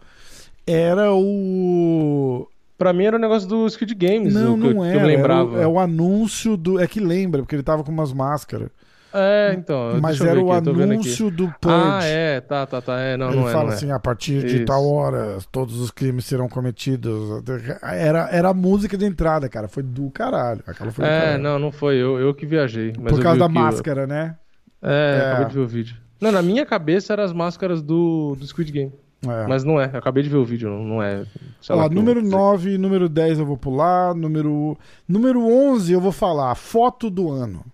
[0.67, 4.89] era o Pra mim era o negócio do Squid Games, não, o que, não que
[4.89, 5.51] era, eu me lembrava.
[5.59, 8.69] era o- é o anúncio do é que lembra porque ele tava com umas máscaras,
[9.15, 9.99] É, então.
[10.01, 10.83] mas era o aqui, aqui.
[10.83, 11.77] anúncio do Purge.
[11.77, 12.99] Ah, é, tá, tá, tá.
[12.99, 13.53] É, não, Ele não é.
[13.53, 13.75] fala não é.
[13.75, 14.65] assim, a partir de Isso.
[14.65, 17.43] tal hora, todos os crimes serão cometidos.
[17.83, 19.69] Era, era a música de entrada, cara.
[19.69, 20.63] Foi do caralho.
[20.67, 21.43] Aquela foi do É, caralho.
[21.43, 21.97] não, não foi.
[21.97, 22.93] Eu, eu que viajei.
[22.93, 24.37] Por causa da o que eu- máscara, né?
[24.83, 25.27] É, É.
[25.29, 25.97] acabei de ver o vídeo.
[26.21, 28.93] Não, na minha cabeça eram as máscaras do, do Squid Game.
[29.27, 29.47] É.
[29.47, 29.89] Mas não é.
[29.93, 31.25] Eu acabei de ver o vídeo, não, não é.
[31.61, 34.15] sei lá Ó, que número eu- 9 e número 10 eu vou pular.
[34.15, 34.77] Número,
[35.09, 36.55] número 11 eu vou falar.
[36.57, 37.65] Foto do ano.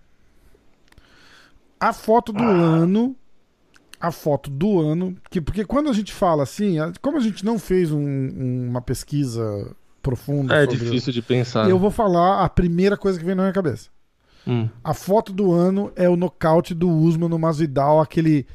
[1.79, 3.15] A foto do ano.
[3.99, 5.15] A foto do ano.
[5.29, 8.81] Que, porque quando a gente fala assim, como a gente não fez um- um- uma
[8.81, 9.43] pesquisa
[10.01, 11.69] profunda É sobre difícil de pensar.
[11.69, 11.81] eu né?
[11.81, 13.89] vou falar a primeira coisa que vem na minha cabeça.
[14.47, 14.69] Hum.
[14.83, 18.47] A foto do ano é o nocaute do Usman no Masvidal, aquele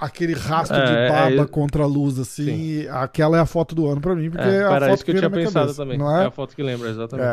[0.00, 2.44] aquele rastro É, de é, baba é- contra a luz assim.
[2.82, 2.88] Sim.
[2.88, 5.10] Aquela é a foto do ano pra mim, porque É, é a foto isso que
[5.10, 5.98] eu vem tinha pensado cabeça, também.
[5.98, 6.26] Não É é?
[6.26, 7.26] a foto que lembra, exatamente.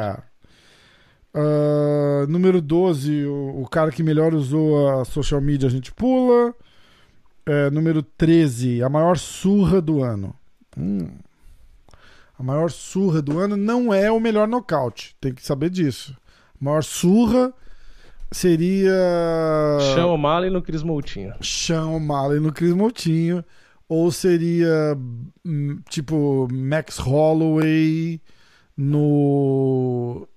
[1.38, 6.56] Ah, número 12, o, o cara que melhor usou a social media a gente pula.
[7.46, 10.34] É, número 13, a maior surra do ano.
[10.78, 11.10] Hum.
[12.40, 15.16] A maior surra do ano não é o melhor nocaute.
[15.20, 16.16] Tem que saber disso.
[16.60, 17.54] A maior surra
[18.32, 18.92] seria.
[19.94, 21.34] Sean O'Malley no Chris Moutinho.
[21.42, 23.44] Sean O'Malley no Chris Moutinho.
[23.88, 24.98] Ou seria
[25.46, 28.20] hum, tipo Max Holloway
[28.76, 30.28] no.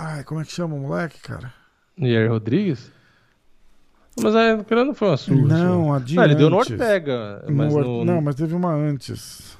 [0.00, 1.52] Ai, como é que chama o moleque, cara?
[2.00, 2.92] Aí, Rodrigues?
[4.20, 5.40] Mas é, aquela não foi uma surra.
[5.58, 6.06] não, a assim.
[6.06, 6.56] de Não, ele deu no.
[6.56, 7.44] Ortega.
[7.48, 9.56] No Mas Or- no, Não, mas teve uma antes.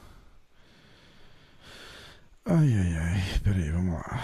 [2.45, 3.23] Ai, ai, ai.
[3.43, 4.21] Peraí, vamos lá.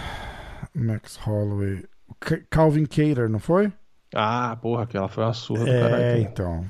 [0.73, 1.85] Max Holloway.
[2.19, 3.71] Ca- Calvin Cater, não foi?
[4.13, 6.21] Ah, porra, aquela foi uma surra do É, caralho.
[6.21, 6.65] então.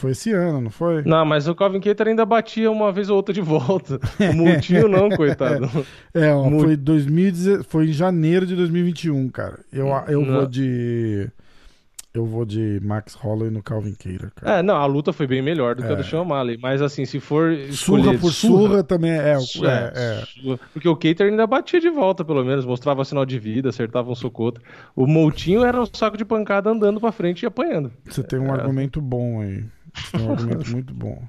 [0.00, 1.02] Foi esse ano, não foi?
[1.02, 4.00] Não, mas o Calvin Keiter ainda batia uma vez ou outra de volta.
[4.18, 5.68] O Moutinho não, coitado.
[6.14, 6.64] É, ó, Muito.
[6.64, 9.58] foi, 2010, foi em janeiro de 2021, cara.
[9.70, 10.32] Eu, eu Não.
[10.36, 11.28] vou de.
[12.12, 14.58] Eu vou de Max Holloway no Calvin Cater, cara.
[14.58, 16.04] É, não, a luta foi bem melhor do que a do É.
[16.04, 16.58] Sean O'Malley.
[16.60, 19.16] Mas assim, se for surra escolher por surra, também é.
[19.16, 20.24] é, É, é.
[20.26, 20.58] surra.
[20.72, 24.14] Porque o Keiter ainda batia de volta, pelo menos, mostrava sinal de vida, acertava um
[24.16, 24.54] soco.
[24.96, 27.92] O Moutinho era um saco de pancada andando pra frente e apanhando.
[28.06, 28.50] Você tem um É.
[28.58, 29.64] argumento bom aí.
[29.94, 31.22] Você tem um argumento muito bom.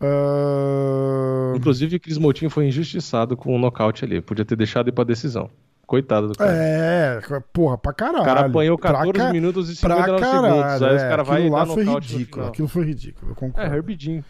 [0.00, 4.20] Ah, Inclusive, o Chris Moutinho foi injustiçado com o nocaute ali.
[4.20, 5.48] Podia ter deixado ir pra decisão.
[5.86, 6.52] Coitado do cara.
[6.52, 7.20] É,
[7.52, 8.22] porra, pra caralho.
[8.22, 10.50] o cara apanhou Pra 14 ca- minutos e Pra 59 segundos.
[10.50, 10.84] caralho.
[10.86, 12.46] Aí é, os caras vão aquilo lá foi ridículo.
[12.46, 13.74] Aquilo foi ridículo, eu É, concordo.
[13.74, 14.24] Herbidinho.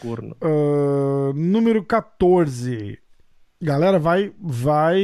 [0.00, 0.36] Corno.
[0.40, 2.98] Ah, número 14.
[3.60, 5.00] Galera, vai, vai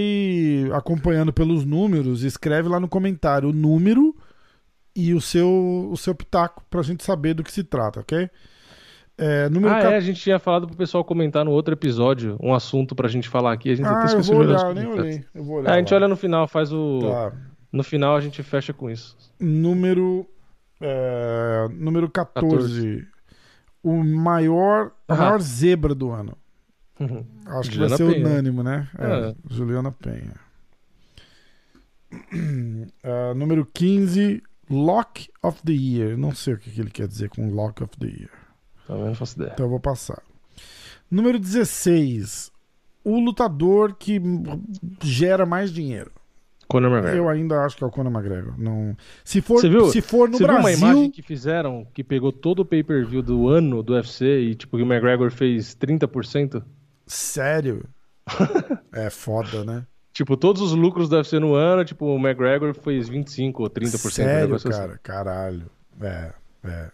[0.73, 4.17] acompanhando pelos números, escreve lá no comentário o número
[4.97, 8.29] e o seu, o seu pitaco pra gente saber do que se trata, ok?
[9.21, 12.37] É, número Ah, ca- é, a gente tinha falado pro pessoal comentar no outro episódio
[12.41, 13.71] um assunto pra gente falar aqui.
[13.73, 15.25] A gente Ah, eu vou olhar eu nem olhei.
[15.35, 15.71] Eu vou olhar.
[15.71, 15.97] É, a gente lá.
[15.99, 17.01] olha no final, faz o.
[17.01, 17.33] Tá.
[17.73, 19.17] No final a gente fecha com isso.
[19.41, 20.25] Número.
[20.81, 23.05] é, número 14.
[23.83, 26.37] O maior, a maior zebra do ano.
[27.01, 28.27] Acho que vai Juliana ser Penha.
[28.27, 28.89] unânime, né?
[28.99, 29.35] É, É.
[29.51, 30.35] Juliana Penha.
[33.03, 36.17] Ah, número 15, Lock of the Year.
[36.17, 38.31] Não sei o que, que ele quer dizer com Lock of the Year.
[38.89, 39.53] Também não faço ideia.
[39.53, 40.23] Então eu vou passar.
[41.11, 42.51] Número 16,
[43.05, 44.21] o lutador que
[45.03, 46.11] gera mais dinheiro.
[46.67, 47.19] Conor McGregor.
[47.19, 48.59] Eu ainda acho que é o Conor McGregor.
[48.59, 48.97] Não...
[49.25, 49.91] Se, for, Você viu?
[49.91, 51.11] se for no Você viu uma imagem Brasil.
[51.13, 54.87] que fizeram que pegou todo o pay-per-view do ano do UFC e tipo que o
[54.87, 56.63] McGregor fez 30%?
[57.07, 57.85] Sério?
[58.93, 59.87] é foda, né?
[60.13, 63.95] Tipo, todos os lucros do UFC no ano, tipo, o McGregor fez 25 ou 30%.
[63.95, 64.69] um Sério, assim.
[64.69, 65.01] cara.
[65.03, 65.71] Caralho.
[66.01, 66.33] É,
[66.65, 66.91] é.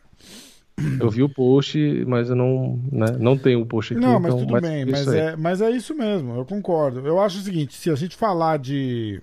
[1.01, 4.03] Eu vi o post, mas eu não, né, não tenho o post aqui.
[4.03, 7.07] Não, mas então, tudo bem, isso mas é, mas é isso mesmo, eu concordo.
[7.07, 9.21] Eu acho o seguinte, se a gente falar de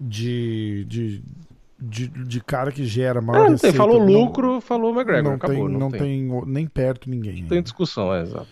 [0.00, 1.22] de de,
[1.78, 5.24] de, de cara que gera maior É, não tem, receita, falou não- lucro, falou McGregor,
[5.24, 5.56] não acabou.
[5.56, 7.42] tem, não, não tem, tem nem perto ninguém.
[7.42, 8.46] não tem discussão, é exato.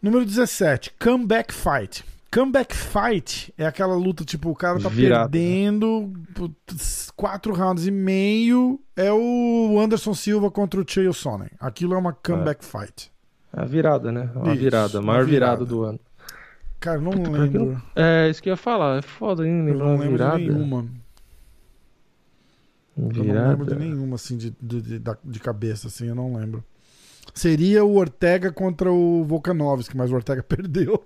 [0.00, 2.04] Número 17, comeback fight.
[2.36, 5.30] Comeback fight é aquela luta, tipo, o cara tá Virada, né?
[5.30, 8.78] perdendo putz, quatro rounds e meio.
[8.94, 11.48] É o Anderson Silva contra o Chael Sonnen.
[11.58, 13.10] Aquilo é uma comeback fight.
[13.50, 14.30] A virada, né?
[14.34, 15.52] Uma Isso, virada, a maior virada.
[15.52, 15.64] virada.
[15.64, 16.00] do ano.
[16.78, 17.82] Cara, não que lembro.
[17.94, 18.98] É, isso que eu ia falar.
[18.98, 19.64] É foda, hein?
[19.64, 20.38] Lembrar não lembro virada.
[20.38, 20.86] de nenhuma.
[22.98, 23.48] Eu não Virada.
[23.48, 26.62] lembro de nenhuma, assim, de, de, de, de cabeça, assim, eu não lembro.
[27.34, 31.04] Seria o Ortega contra o Volkanovski, mas o Ortega perdeu.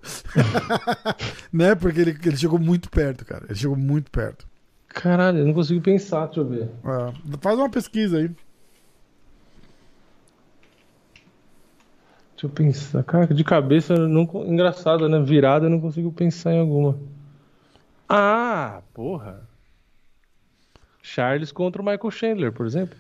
[1.53, 1.75] né?
[1.75, 3.45] Porque ele, ele chegou muito perto, cara.
[3.49, 4.47] Ele chegou muito perto.
[4.89, 6.69] Caralho, eu não consigo pensar, deixa eu ver.
[6.85, 8.29] É, faz uma pesquisa aí.
[12.41, 13.05] Deixa eu pensar.
[13.05, 14.23] Cara, de cabeça, não...
[14.47, 15.21] engraçado, né?
[15.21, 16.99] Virada, eu não consigo pensar em alguma.
[18.09, 19.49] Ah, porra.
[21.03, 22.97] Charles contra o Michael Chandler, por exemplo.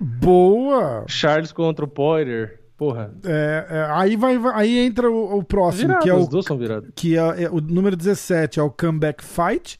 [0.00, 1.04] Boa!
[1.06, 2.57] Charles contra o Poirier.
[2.78, 3.10] Porra.
[3.24, 6.46] É, é, aí, vai, vai- aí entra o, o próximo, que é os o, dois
[6.46, 6.88] são virados.
[6.96, 9.78] que é, é o número 17 é o Comeback Fight.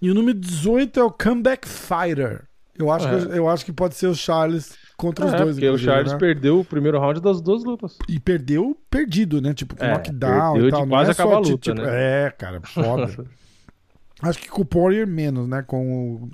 [0.00, 2.44] E o número 18 é o Comeback Fighter.
[2.78, 3.18] Eu acho, É.
[3.26, 5.54] que, eu acho que pode ser o Charles contra os É, dois.
[5.56, 6.18] porque o Charles né?
[6.18, 7.98] perdeu o primeiro round das duas lutas.
[8.08, 9.52] E perdeu perdido, né?
[9.54, 10.80] Tipo, com É, knockdown perdeu e de tal.
[10.82, 12.26] Não quase é só, acabar a luta, tipo, né?
[12.26, 13.24] É, cara, foda.
[14.22, 15.62] Acho que com o Poirier menos, né?
[15.66, 16.30] Com o,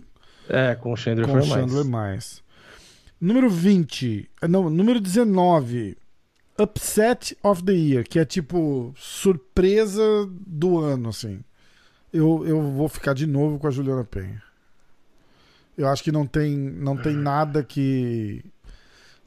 [0.48, 1.60] É, com o Chandler com o foi mais.
[1.70, 2.43] Chandler mais.
[3.24, 4.28] Número 20.
[4.42, 5.96] eh, Não, número 19.
[6.60, 10.02] Upset of the Year, que é tipo surpresa
[10.46, 11.42] do ano, assim.
[12.12, 14.42] Eu, eu vou ficar de novo com a Juliana Penha.
[15.76, 18.44] Eu acho que não tem, não tem nada que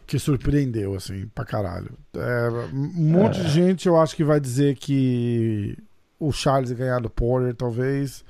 [0.05, 1.91] que surpreendeu, assim, pra caralho.
[2.15, 5.77] É, um monte de gente eu acho que vai dizer que
[6.17, 8.23] o Charles ganhar do Porter, talvez,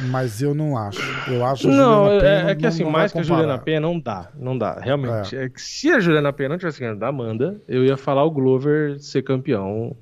[0.00, 1.00] mas eu não acho.
[1.30, 3.58] Eu acho Não, é, é que não- assim, não mais que a Juliana.
[3.58, 5.36] Penha não dá, não dá, realmente.
[5.36, 8.30] É que se a Juliana Penha não tivesse ganhado da Amanda, eu ia falar o
[8.30, 9.96] Glover ser campeão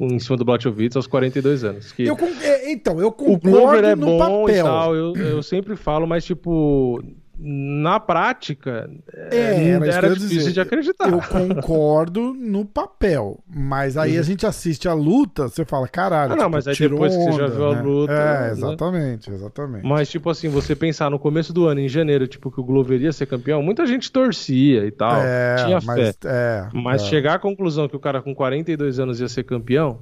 [0.00, 1.92] em cima do Blachowicz aos 42 anos.
[1.92, 4.48] Que Eu é, então, eu o concordo Glover é bom papel.
[4.58, 7.02] e tal, eu, eu sempre falo, mas tipo,
[7.36, 10.52] na prática, É, é, era difícil dizer.
[10.52, 11.10] de acreditar.
[11.12, 16.36] Eu concordo no papel, mas aí a gente assiste a luta, você fala, caralho, Ah,
[16.36, 17.82] não, tipo, mas aí depois que você já onda, viu a né?
[17.82, 18.50] luta, É, né?
[18.52, 19.86] exatamente, exatamente.
[19.86, 23.00] Mas, tipo assim, você pensar no começo do ano, em janeiro, tipo, que o Glover
[23.00, 25.20] ia ser campeão, muita gente torcia e tal.
[25.24, 26.14] é, tinha mas, fé.
[26.26, 29.98] é, Mas é, chegar à conclusão que o cara com 42 anos ia ser campeão,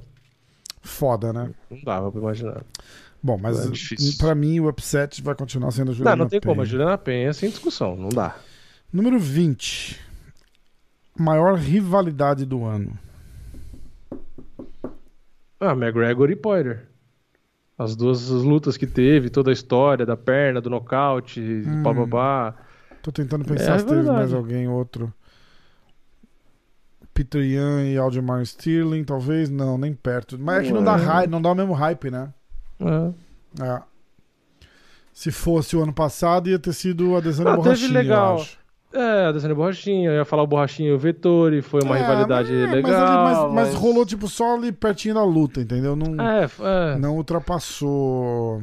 [0.81, 1.49] foda, né?
[1.71, 2.61] não dava pra imaginar.
[3.23, 4.17] Bom, mas É difícil.
[4.17, 6.51] pra mim o upset vai continuar sendo a Não, Juliana não tem como.
[6.51, 6.65] A Penha.
[6.65, 8.35] Juliana Penha é sem discussão, não dá.
[8.91, 9.97] Número 20.
[11.17, 12.91] Maior rivalidade do ano.
[15.59, 16.87] Ah, McGregor e Poirier.
[17.77, 21.83] As duas lutas que teve, toda a história da perna, do nocaute, Hum.
[22.09, 22.53] pá.
[23.01, 25.13] Tô tentando pensar É se teve mais alguém, outro.
[27.13, 29.49] Peter Yan e Aldemar Sterling, talvez?
[29.49, 30.37] Não, nem perto.
[30.39, 31.03] Mas é que não dá, Ué.
[31.03, 32.33] hype, não dá o mesmo hype, né?
[32.85, 33.63] É.
[33.63, 33.81] É.
[35.11, 38.35] Se fosse o ano passado, ia ter sido a Desana Ah, teve Borrachinha, legal.
[38.37, 38.57] eu acho.
[38.95, 42.01] É, a Descendo Borrachinha, eu ia falar o Borrachinha e o Vettori, foi uma É,
[42.01, 42.91] rivalidade mas, legal.
[42.91, 45.95] Mas, ali- mas- mas rolou, tipo, só ali pertinho da luta, entendeu?
[45.95, 46.97] Não, É, é.
[46.99, 48.61] não ultrapassou.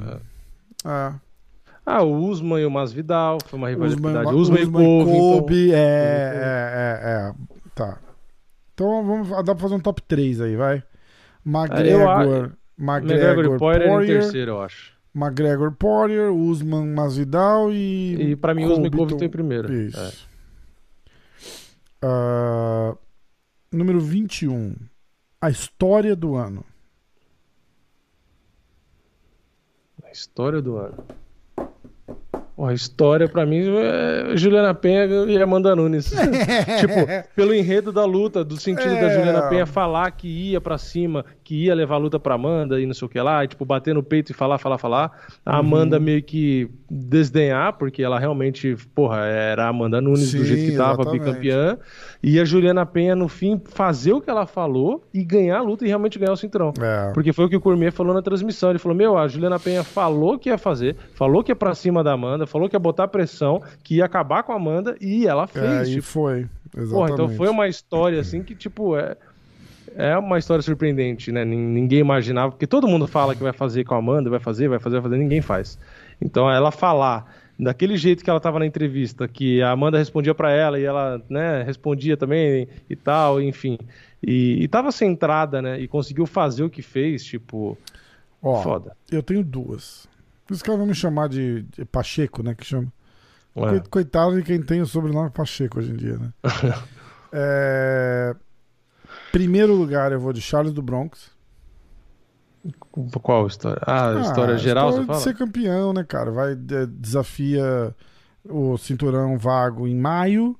[0.84, 1.12] É.
[1.84, 4.28] Ah, o Usman e o Masvidal, foi uma rivalidade.
[4.28, 7.34] Usman, Usman, e Usman Colby, então- Colby, é, é, é, é.
[7.74, 7.98] Tá.
[8.74, 10.82] Então vamos, dá pra fazer um top 3 aí, vai.
[11.44, 14.92] McGregor, McGregor McGregor, e Poirier em Poirier, terceiro, eu acho.
[15.14, 18.30] McGregor, Poirier, Usman, Masvidal e...
[18.30, 19.72] E pra mim, Usman e Colby Colby tem primeiro.
[19.72, 19.98] Isso.
[19.98, 20.30] É.
[22.02, 22.96] Ah,
[23.70, 24.74] número 21.
[25.40, 26.64] A história do ano.
[30.02, 31.04] A história do ano.
[32.58, 36.10] A história, pra mim, é Juliana Penha e Amanda Nunes.
[36.78, 39.00] tipo, pelo enredo da luta, do sentido é...
[39.00, 42.80] da Juliana Penha falar que ia pra cima, que ia levar a luta pra Amanda
[42.80, 45.11] e não sei o que lá, e, tipo, bater no peito e falar, falar, falar.
[45.44, 46.03] A Amanda uhum.
[46.05, 50.76] meio que desdenhar, porque ela realmente, porra, era a Amanda Nunes Sim, do jeito que
[50.76, 51.24] tava, exatamente.
[51.24, 51.76] bicampeã.
[52.22, 55.84] E a Juliana Penha, no fim, fazer o que ela falou e ganhar a luta
[55.84, 56.72] e realmente ganhar o cinturão.
[56.80, 57.11] É.
[57.12, 58.70] Porque foi o que o Cormier falou na transmissão.
[58.70, 62.05] Ele falou: Meu, a Juliana Penha falou que ia fazer, falou que ia pra cima
[62.05, 65.48] da Amanda, falou que ia botar pressão, que ia acabar com a Amanda e ela
[65.48, 65.64] fez.
[65.64, 66.46] É, tipo, e foi.
[66.76, 66.90] Exatamente.
[66.92, 69.16] Porra, então foi uma história assim que, tipo, é.
[69.97, 71.45] É uma história surpreendente, né?
[71.45, 74.78] Ninguém imaginava, porque todo mundo fala que vai fazer com a Amanda, vai fazer, vai
[74.78, 75.78] fazer, vai fazer, ninguém faz.
[76.20, 77.26] Então ela falar
[77.59, 81.22] daquele jeito que ela estava na entrevista, que a Amanda respondia para ela e ela,
[81.28, 83.78] né, respondia também e tal, enfim.
[84.22, 87.76] E, estava centrada, né, e conseguiu fazer o que fez, tipo,
[88.43, 88.97] Ó, foda.
[89.11, 90.09] Eu tenho duas.
[90.47, 92.91] Por isso que ela vai me chamar de, de Pacheco, né, que chama.
[93.57, 93.80] É.
[93.91, 96.32] Coitado de quem tem o sobrenome Pacheco hoje em dia, né?
[97.32, 98.36] é...
[99.32, 101.30] Primeiro lugar eu vou de Charles do Bronx.
[103.22, 103.80] Qual história?
[103.86, 106.30] Ah, ah história geral, história você de ser campeão, né, cara?
[106.30, 107.94] Vai, desafia
[108.44, 110.56] o cinturão vago em maio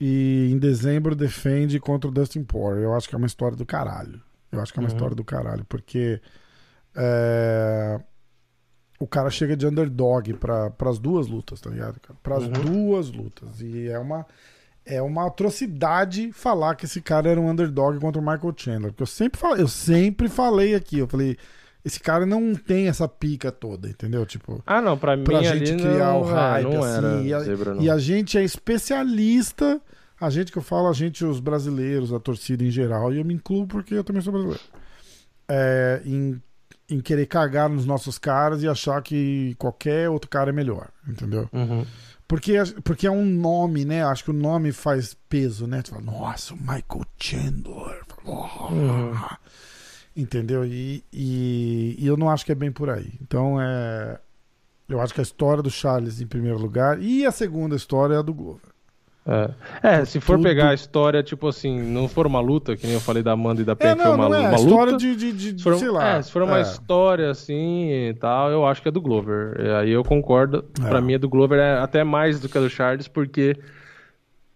[0.00, 2.84] e em dezembro defende contra o Dustin Poirier.
[2.84, 4.20] Eu acho que é uma história do caralho.
[4.50, 4.94] Eu acho que é uma uhum.
[4.94, 6.20] história do caralho, porque
[6.94, 8.00] é,
[8.98, 12.00] o cara chega de underdog para as duas lutas, tá ligado?
[12.22, 12.52] Para as uhum.
[12.52, 13.60] duas lutas.
[13.60, 14.26] E é uma
[14.84, 18.92] é uma atrocidade falar que esse cara era um underdog contra o Michael Chandler.
[18.92, 21.36] Porque eu sempre falei, eu sempre falei aqui, eu falei,
[21.84, 24.24] esse cara não tem essa pica toda, entendeu?
[24.24, 27.26] Tipo, ah, não, pra, pra mim gente criar não, o é, hype, não assim.
[27.26, 29.80] E a, zebra, e a, gente é especialista,
[30.20, 33.24] a gente que eu falo, a gente, os brasileiros, a torcida em geral, e eu
[33.24, 34.62] me incluo porque eu também sou brasileiro,
[35.48, 36.40] é, em,
[36.88, 41.48] em querer cagar nos nossos caras e achar que qualquer outro cara é melhor, entendeu?
[41.52, 41.84] Uhum.
[42.32, 44.02] Porque, porque é um nome, né?
[44.02, 45.82] Acho que o nome faz peso, né?
[45.82, 48.00] Tu fala, nossa, o Michael Chandler.
[48.24, 48.72] Oh.
[48.72, 49.14] Uhum.
[50.16, 50.64] Entendeu?
[50.64, 53.12] E, e, e, eu não acho que é bem por aí.
[53.20, 54.18] Então, é,
[54.88, 58.18] eu acho que a história do Charles em primeiro lugar e a segunda história é
[58.18, 58.71] a do Glover.
[59.24, 59.50] É.
[59.82, 60.48] é, se for Tudo...
[60.48, 63.62] pegar a história, tipo assim, não for uma luta, que nem eu falei da Amanda
[63.62, 64.48] e da Pen, é, foi uma, não é.
[64.48, 66.16] uma história de, de, de for, sei lá.
[66.16, 66.62] É, se for uma é.
[66.62, 69.56] história assim e tal, eu acho que é do Glover.
[69.78, 70.64] Aí eu concordo.
[70.84, 70.88] É.
[70.88, 73.56] Pra mim, é do Glover é até mais do que a do Charles, porque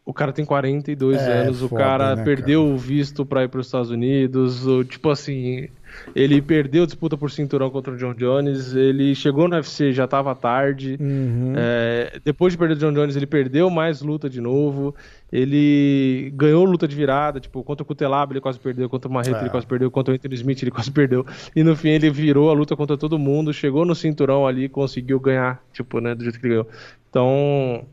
[0.05, 2.75] o cara tem 42 é, anos, foda, o cara né, perdeu cara?
[2.75, 5.69] o visto pra ir pros Estados Unidos, o, tipo assim,
[6.15, 8.75] ele perdeu a disputa por cinturão contra o John Jones.
[8.75, 10.97] Ele chegou no UFC, já estava tarde.
[11.01, 11.55] Uhum.
[11.57, 14.95] É, depois de perder o John Jones, ele perdeu mais luta de novo.
[15.33, 19.39] Ele ganhou luta de virada, tipo, contra o Cutelab ele quase perdeu, contra o Marreta
[19.39, 19.41] é.
[19.43, 21.27] ele quase perdeu, contra o Anthony Smith ele quase perdeu.
[21.55, 25.19] E no fim ele virou a luta contra todo mundo, chegou no cinturão ali conseguiu
[25.19, 26.69] ganhar, tipo, né, do jeito que ele ganhou.
[27.11, 27.85] Então,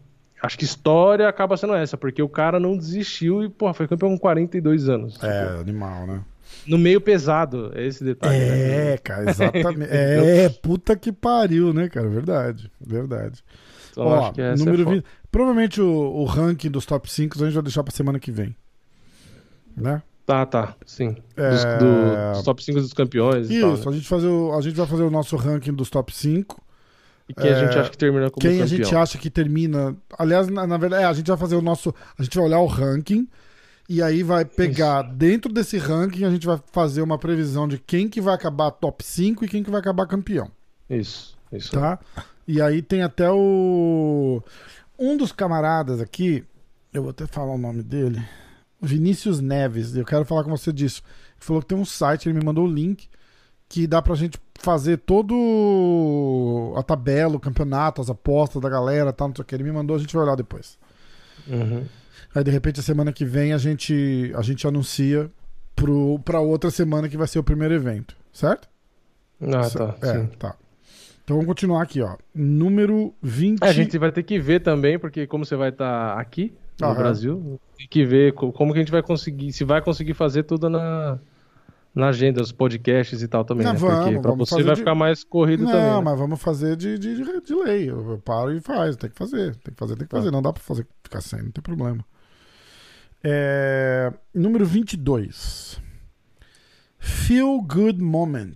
[0.42, 4.12] acho que história acaba sendo essa, porque o cara não desistiu e, pô, foi campeão
[4.12, 5.22] com 42 anos.
[5.24, 5.62] É, tipo.
[5.62, 6.22] animal, né?
[6.68, 8.36] No meio pesado, é esse detalhe.
[8.36, 8.98] É, né?
[8.98, 9.90] cara, exatamente.
[9.92, 12.08] é, puta que pariu, né, cara?
[12.08, 13.44] Verdade, verdade.
[13.92, 15.06] Então, Ó, acho que essa é número é 20.
[15.32, 18.56] Provavelmente o, o, ranking dos top 5 a gente vai deixar pra semana que vem.
[19.76, 20.02] Né?
[20.26, 21.16] Tá, tá, sim.
[21.36, 21.50] É...
[21.50, 23.50] Dos, do, dos top 5 dos campeões.
[23.50, 23.84] Isso, tal, né?
[23.88, 26.62] a, gente fazer o, a gente vai fazer o nosso ranking dos top 5.
[27.28, 27.54] E quem é...
[27.54, 28.68] a gente acha que termina como quem campeão.
[28.68, 29.96] Quem a gente acha que termina.
[30.18, 31.94] Aliás, na, na verdade, é, a gente vai fazer o nosso.
[32.18, 33.28] A gente vai olhar o ranking
[33.94, 35.14] e aí vai pegar Isso.
[35.14, 39.04] dentro desse ranking, a gente vai fazer uma previsão de quem que vai acabar top
[39.04, 40.50] 5 e quem que vai acabar campeão.
[40.90, 41.72] Isso, isso.
[41.72, 42.00] Tá?
[42.48, 44.42] E aí tem até o
[44.98, 46.44] um dos camaradas aqui,
[46.92, 48.20] eu vou até falar o nome dele,
[48.82, 49.96] Vinícius Neves.
[49.96, 51.04] Eu quero falar com você disso.
[51.36, 53.08] Ele falou que tem um site, ele me mandou o link
[53.70, 59.28] que dá pra gente fazer todo a tabela, o campeonato, as apostas da galera, tal,
[59.28, 59.54] não sei o que.
[59.54, 60.80] Ele me mandou, a gente vai olhar depois.
[61.48, 61.86] Uhum.
[62.34, 65.32] Aí de repente a semana que vem a gente, a gente anuncia
[65.76, 68.68] pro, pra outra semana que vai ser o primeiro evento, certo?
[69.42, 69.96] Ah, tá.
[70.02, 70.28] É, sim.
[70.40, 70.56] tá.
[71.24, 72.18] Então vamos continuar aqui, ó.
[72.36, 73.64] Número 20.
[73.64, 76.54] É, a gente vai ter que ver também, porque como você vai estar tá aqui
[76.80, 77.78] no ah, Brasil, é.
[77.78, 81.18] tem que ver como que a gente vai conseguir, se vai conseguir fazer tudo na,
[81.96, 83.80] na agenda, os podcasts e tal também, não, né?
[83.80, 84.80] Vamos, Porque pra você vai de...
[84.82, 85.88] ficar mais corrido não, também.
[85.88, 86.04] Não, né?
[86.04, 87.90] mas vamos fazer de, de, de lei.
[87.90, 89.56] Eu paro e faz, tem que fazer.
[89.58, 90.26] Tem que fazer, tem que fazer.
[90.26, 90.32] Tá.
[90.32, 92.04] Não dá pra fazer, ficar sem, não tem problema.
[93.24, 95.80] É, número 22.
[97.00, 98.56] Feel Good Moment.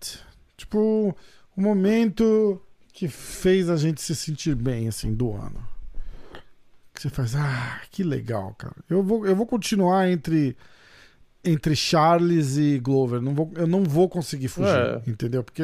[0.56, 1.16] Tipo,
[1.56, 2.62] o momento
[2.94, 5.66] que fez a gente se sentir bem, assim, do ano.
[6.94, 8.76] Que você faz, ah, que legal, cara.
[8.90, 10.56] Eu vou, eu vou continuar entre
[11.46, 13.22] entre Charles e Glover.
[13.22, 15.02] Não vou, eu não vou conseguir fugir, É.
[15.08, 15.44] entendeu?
[15.44, 15.64] Porque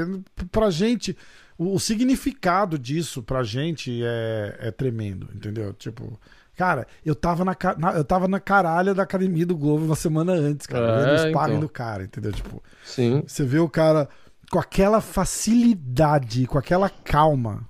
[0.49, 1.17] pra gente,
[1.57, 5.73] o, o significado disso pra gente é, é tremendo, entendeu?
[5.73, 6.17] Tipo,
[6.55, 10.33] cara, eu tava na, na- eu tava na caralha da academia do Glover uma semana
[10.33, 11.59] antes, cara, É, vendo o sparring então.
[11.61, 12.31] do cara, entendeu?
[12.31, 13.23] Tipo, Sim.
[13.25, 14.07] você vê o cara
[14.51, 17.67] com aquela facilidade, com aquela calma.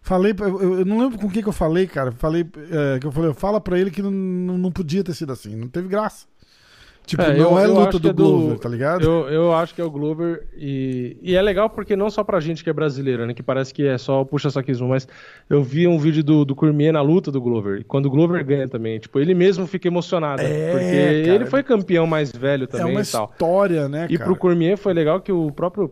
[0.00, 2.12] Falei, eu, eu não lembro com quem que eu falei, cara.
[2.12, 5.54] Falei é, que eu falei, fala pra ele que não, não podia ter sido assim,
[5.54, 6.26] não teve graça.
[7.08, 9.02] Tipo, É, não eu- é luta do é do- Glover, tá ligado?
[9.02, 12.38] Eu, eu acho que é o Glover e, e é legal porque não só pra
[12.38, 13.32] gente que é brasileira, né?
[13.32, 15.08] Que parece que é só puxa-saquismo, mas
[15.48, 17.80] eu vi um vídeo do, do Cormier na luta do Glover.
[17.80, 20.42] E quando o Glover ganha também, tipo, ele mesmo fica emocionado.
[20.42, 20.84] É, porque
[21.24, 21.34] cara.
[21.34, 23.30] ele foi campeão mais velho é também uma e tal.
[23.32, 24.28] história, né, E cara?
[24.28, 25.90] pro Cormier foi legal que o próprio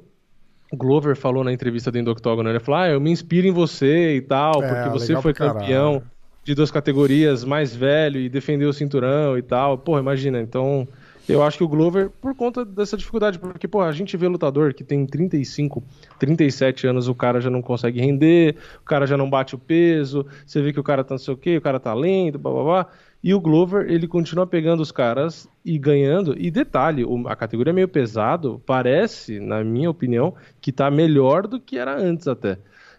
[0.74, 4.16] Glover falou na entrevista dentro do Octógono, ele falou, ah, eu me inspiro em você
[4.16, 6.02] e tal, É, porque você foi campeão
[6.44, 9.78] de duas categorias mais velho e defendeu o cinturão e tal.
[9.78, 10.86] Porra, imagina, então...
[11.28, 14.72] Eu acho que o Glover, por conta dessa dificuldade, porque, pô, a gente vê lutador
[14.72, 15.82] que tem 35,
[16.18, 20.24] 37 anos, o cara já não consegue render, o cara já não bate o peso,
[20.46, 22.52] você vê que o cara tá não sei o quê, o cara tá lento, blá
[22.52, 22.86] blá blá.
[23.24, 26.36] E o Glover, ele continua pegando os caras e ganhando.
[26.38, 31.58] E detalhe, a categoria é meio pesado, parece, na minha opinião, que tá melhor do
[31.58, 32.56] que era antes até.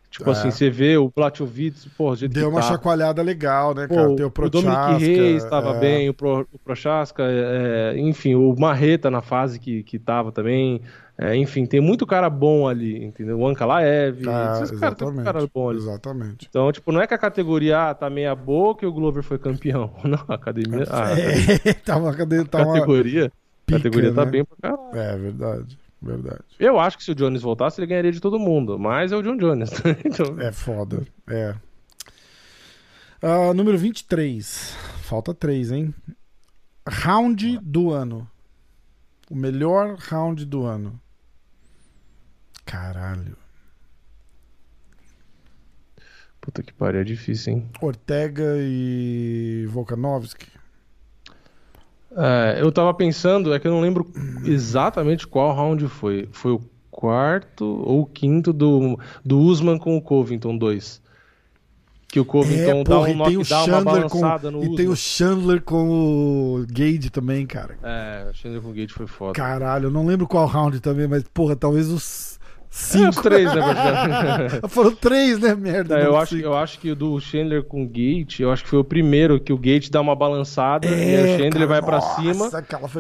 [0.10, 0.34] Tipo É.
[0.34, 2.68] assim, você vê o Blachowicz, pô, jeito Deu uma tá.
[2.70, 4.16] chacoalhada legal, né, Pô, cara?
[4.16, 5.80] Tem o o Dominic Prochaska, Reis estava é.
[5.80, 10.82] bem, o, Pro, o Prochaska, é, enfim, o Marreta na fase que, que tava também.
[11.20, 13.40] É, enfim, tem muito cara bom ali, entendeu?
[13.40, 15.80] O Ankalaev, Ah, esses caras tem muito cara bom ali.
[15.80, 16.48] Exatamente.
[16.48, 19.40] Então, tipo, não é que a categoria ah, tá meia boca e o Glover foi
[19.40, 19.92] campeão.
[20.06, 20.86] Não, a academia.
[20.92, 21.74] A, É,
[22.16, 22.74] cadê, tá uma...
[22.76, 23.32] categoria, a
[23.66, 24.32] pica, categoria tá né?
[24.32, 24.96] bem pra caralho.
[24.96, 26.44] É, verdade, verdade.
[26.60, 29.22] Eu acho que se o Jones voltasse, ele ganharia de todo mundo, mas é o
[29.22, 29.72] John Jones.
[30.06, 31.56] então, É foda, é.
[33.22, 34.76] Ah, número 23.
[35.02, 35.96] Falta 3, hein?
[36.88, 38.30] Round do ano.
[39.30, 41.00] O melhor round do ano.
[42.66, 43.38] Caralho.
[46.40, 47.70] puta que pariu, é difícil, hein?
[47.82, 50.57] Ortega e Volkanovski.
[52.16, 54.10] É, eu tava pensando, é que eu não lembro
[54.46, 56.28] exatamente qual round foi.
[56.32, 61.06] Foi o quarto ou o quinto do, do Usman com o Covington 2.
[62.08, 64.76] Que o Covington é, dá, porra, um o knockdown, uma Chandler com balançada no e
[64.76, 64.96] tem o Usman.
[64.96, 67.78] Chandler com o Gage também, cara.
[67.84, 69.34] É, o Chandler com o Gate foi foda.
[69.34, 72.37] Caralho, eu não lembro qual round também, mas porra, talvez os
[72.78, 73.22] cinco.
[73.22, 74.68] três, né, praticamente.
[74.74, 75.98] Foram três, né, merda?
[75.98, 78.70] Não, eu, acho, eu acho que o do Chandler com o Gate, eu acho que
[78.70, 81.82] foi o primeiro que o Gate dá uma balançada e É, o Chandler cara, vai
[81.82, 82.50] pra nossa, cima.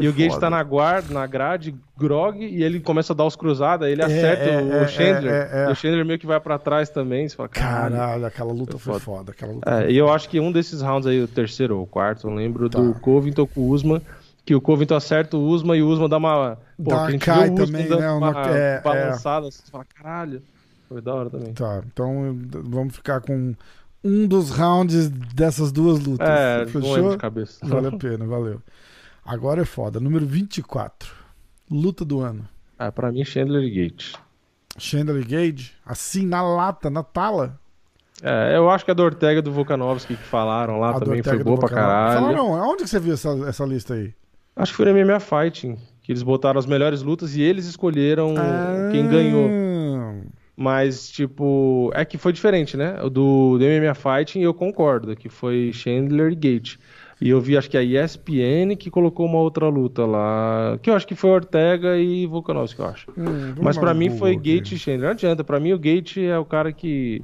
[0.01, 0.41] E o Gate foda.
[0.41, 4.01] tá na guarda, na grade, grog, e ele começa a dar os cruzados, aí ele
[4.01, 5.31] É, acerta é, o é, Chandler.
[5.33, 5.69] é, é.
[5.69, 7.27] E o Chandler meio que vai pra trás também.
[7.27, 7.95] Você fala, caralho.
[7.95, 8.99] Caralho, aquela luta Foi foda.
[9.05, 9.31] foda.
[9.31, 11.87] Aquela luta É, e eu acho que um desses rounds aí, o terceiro ou o
[11.87, 12.79] quarto, eu lembro Tá.
[12.79, 14.01] do Covington com o Usman,
[14.47, 16.57] que o Covington acerta o Usman e o Usman dá uma.
[16.81, 18.81] Pô, Dá uma cai também, né, uma- uma é, é.
[18.81, 20.41] balançada, você fala, caralho.
[20.87, 21.53] Foi da hora também.
[21.53, 22.33] Tá, então
[22.63, 23.53] vamos ficar com
[24.01, 26.25] um dos rounds dessas duas lutas.
[26.29, 27.11] É, Fechou?
[27.11, 27.59] de cabeça.
[27.61, 28.61] Vale a pena, valeu.
[29.25, 29.99] Agora é foda.
[29.99, 31.13] Número 24.
[31.69, 32.47] Luta do ano.
[32.79, 34.13] Ah, pra mim, Chandler Gate.
[34.77, 37.59] Chandler Gage, assim, na lata, na tala.
[38.23, 41.21] É, eu acho que a do Ortega e do Volkanovski que falaram lá A também
[41.21, 42.19] foi boa pra caralho.
[42.21, 44.13] Falaram, aonde que você viu essa, essa lista aí?
[44.57, 48.33] Acho que foi no MMA Fighting, que eles botaram as melhores lutas e eles escolheram
[48.89, 49.49] quem ganhou.
[49.49, 50.13] Ah,
[50.55, 52.93] Mas, tipo, é que foi diferente, né?
[53.11, 56.77] Do, do MMA Fighting, eu concordo, que foi Chandler e Gate.
[57.21, 60.95] E eu vi, acho que a ESPN que colocou uma outra luta lá, que eu
[60.95, 63.07] acho que foi Ortega e Volkanovski, eu acho.
[63.17, 64.35] hum, Mas um mim foi.
[64.35, 65.01] Gate e Chandler.
[65.05, 67.23] Não adianta, pra mim o Gate é o cara que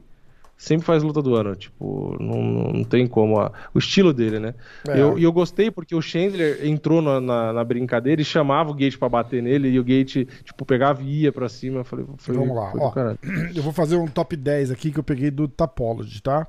[0.63, 1.55] sempre faz luta do ano.
[1.55, 2.41] Tipo, não,
[2.71, 3.39] não tem como.
[3.39, 4.53] a- o estilo dele, né?
[4.87, 4.99] É.
[5.01, 8.73] Eu- E eu, gostei porque o Chandler entrou na, na, na brincadeira e chamava o
[8.73, 11.79] Gate pra bater nele e o Gate, tipo, pegava e ia pra cima.
[11.79, 12.91] Eu falei, foi, Vamos lá, ó.
[13.55, 16.47] Eu vou fazer um top 10 aqui que eu peguei do Tapology, tá?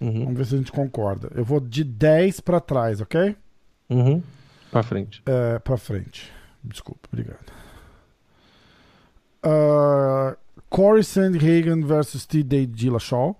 [0.00, 1.30] Uhum, Vamos ver se a gente concorda.
[1.34, 3.36] Eu vou de 10 pra trás, ok?
[3.88, 4.22] uhum.
[4.70, 5.22] Pra frente.
[5.26, 6.32] É, pra frente.
[6.64, 7.38] Desculpa, obrigado.
[9.44, 10.36] Uh,
[10.68, 12.42] Corey Sandhagen versus T.
[12.42, 13.36] Dillashaw.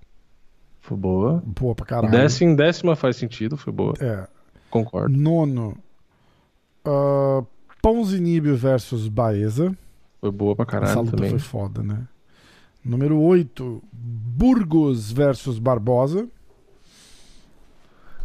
[0.85, 1.43] Foi boa.
[1.47, 2.13] Boa pra caralho.
[2.13, 3.95] Décima, décima faz sentido, foi boa.
[3.99, 4.29] É.
[4.69, 5.17] Concordo.
[5.17, 5.79] Nono.
[6.87, 7.47] Uh,
[7.81, 9.75] Ponzinibio versus Baeza.
[10.21, 11.31] Foi boa pra Essa caralho luta também.
[11.31, 12.07] foi foda, né?
[12.85, 13.83] Número 8.
[13.91, 16.29] Burgos versus Barbosa.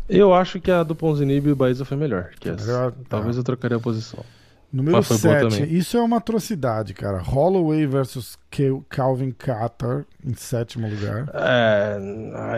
[0.09, 2.91] Eu acho que a do Ponzinibbio e o Baeza foi melhor que essa.
[2.91, 2.97] Tá.
[3.07, 4.25] Talvez eu trocaria a posição.
[4.71, 5.57] Número Mas foi boa 7.
[5.59, 5.73] também.
[5.73, 7.17] Isso é uma atrocidade, cara.
[7.23, 11.27] Holloway versus Cal- Calvin Catar em sétimo lugar.
[11.33, 11.97] É,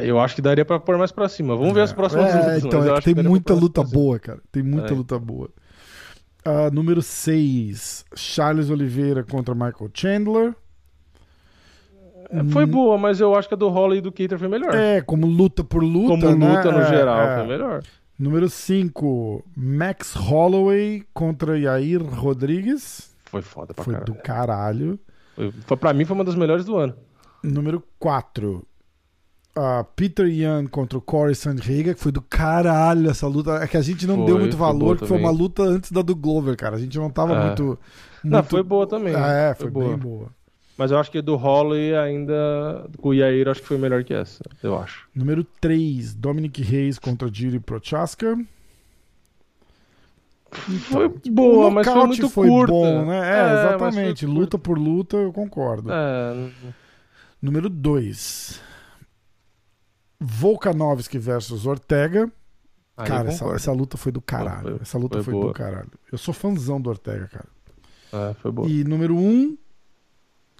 [0.03, 1.55] eu acho que daria pra pôr mais pra cima.
[1.55, 2.65] Vamos ver as próximas É, lutas.
[2.65, 4.39] então, é tem muita luta boa, cara.
[4.51, 4.95] Tem muita É.
[4.95, 5.49] luta boa.
[6.45, 10.53] Uh, número 6, Charles Oliveira contra Michael Chandler.
[12.29, 14.73] É, foi boa, mas eu acho que a do Holly e do Keiter foi melhor.
[14.73, 16.55] É, como luta por luta, Como né?
[16.57, 17.37] luta no É, geral, é.
[17.37, 17.83] foi melhor.
[18.21, 23.09] Número 5, Max Holloway contra Yair Rodrigues.
[23.25, 24.13] Foi foda pra Foi caralho.
[24.13, 24.99] do caralho.
[25.35, 26.93] Foi, foi, pra mim foi uma das melhores do ano.
[27.43, 28.63] Número 4,
[29.95, 33.53] Peter Young contra o Corey Sandhagen, que foi do caralho essa luta.
[33.55, 35.91] É que a gente não Foi, deu muito boa valor, que foi uma luta antes
[35.91, 36.75] da do Glover, cara.
[36.75, 37.45] A gente não tava É.
[37.47, 37.79] muito,
[38.23, 39.15] Não, muito- foi boa também.
[39.15, 40.27] É, foi, Foi bem boa.
[40.81, 40.85] Boa.
[40.85, 42.89] Mas eu acho que do Holly ainda.
[42.99, 44.43] Com o Yair, acho que foi melhor que essa.
[44.63, 45.07] Eu acho.
[45.15, 48.37] Número 3, Dominic Reis contra Jiri Prochaska.
[50.89, 52.73] Foi boa, o mas foi muito foi curta.
[52.73, 53.19] bom, né?
[53.19, 54.25] É, É, exatamente.
[54.25, 54.39] curta.
[54.41, 55.89] Luta por luta, eu concordo.
[55.91, 56.49] É,
[57.41, 58.59] Número 2.
[60.19, 62.29] Volkanovski versus Ortega.
[62.97, 64.71] aí cara, essa, essa luta foi do caralho.
[64.73, 65.53] Foi- essa luta foi foi, do boa.
[65.53, 65.89] caralho.
[66.11, 67.47] Eu sou fãzão do Ortega, cara.
[68.29, 68.67] É, foi boa.
[68.69, 69.57] E número 1, um,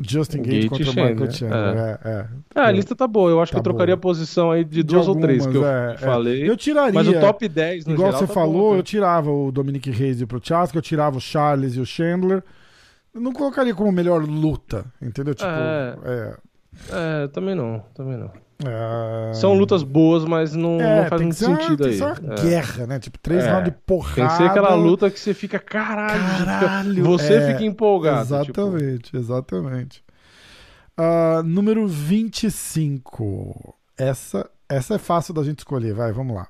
[0.08, 2.00] Justin Gate Gate contra Michael Chandler, Chandler.
[2.04, 2.28] É, é.
[2.56, 3.30] É, a lista tá boa.
[3.30, 4.00] Eu acho Tá que eu trocaria boa.
[4.00, 5.98] a posição aí de duas ou três que eu é, é.
[5.98, 6.50] falei.
[6.50, 6.94] Eu tiraria.
[6.94, 9.90] Mas o top 10 no Igual geral você tá falou, bom, eu tirava o Dominic
[9.92, 12.44] Reis e o Prochaska, eu tirava o Charles e o Chandler.
[13.14, 15.34] Eu não colocaria como melhor luta, entendeu?
[15.36, 15.96] Tipo, É.
[16.06, 16.36] é,
[17.24, 18.32] É, também não, também não.
[18.66, 22.02] É, São lutas boas, mas não, é, não faz muito ser uma- sentido tem aí.
[22.02, 22.42] uma É.
[22.42, 23.00] guerra, né?
[23.00, 23.52] Tipo, três É.
[23.52, 24.16] rounds de porrada.
[24.16, 27.64] Tem que ser aquela luta que você fica, caralho, você fica- Caralho, você é, fica
[27.64, 28.44] empolgado.
[28.46, 30.04] tipo, Exatamente, exatamente.
[30.98, 33.76] Ah, número 25.
[33.98, 36.48] Essa, essa é fácil da gente escolher, vai, vamos lá.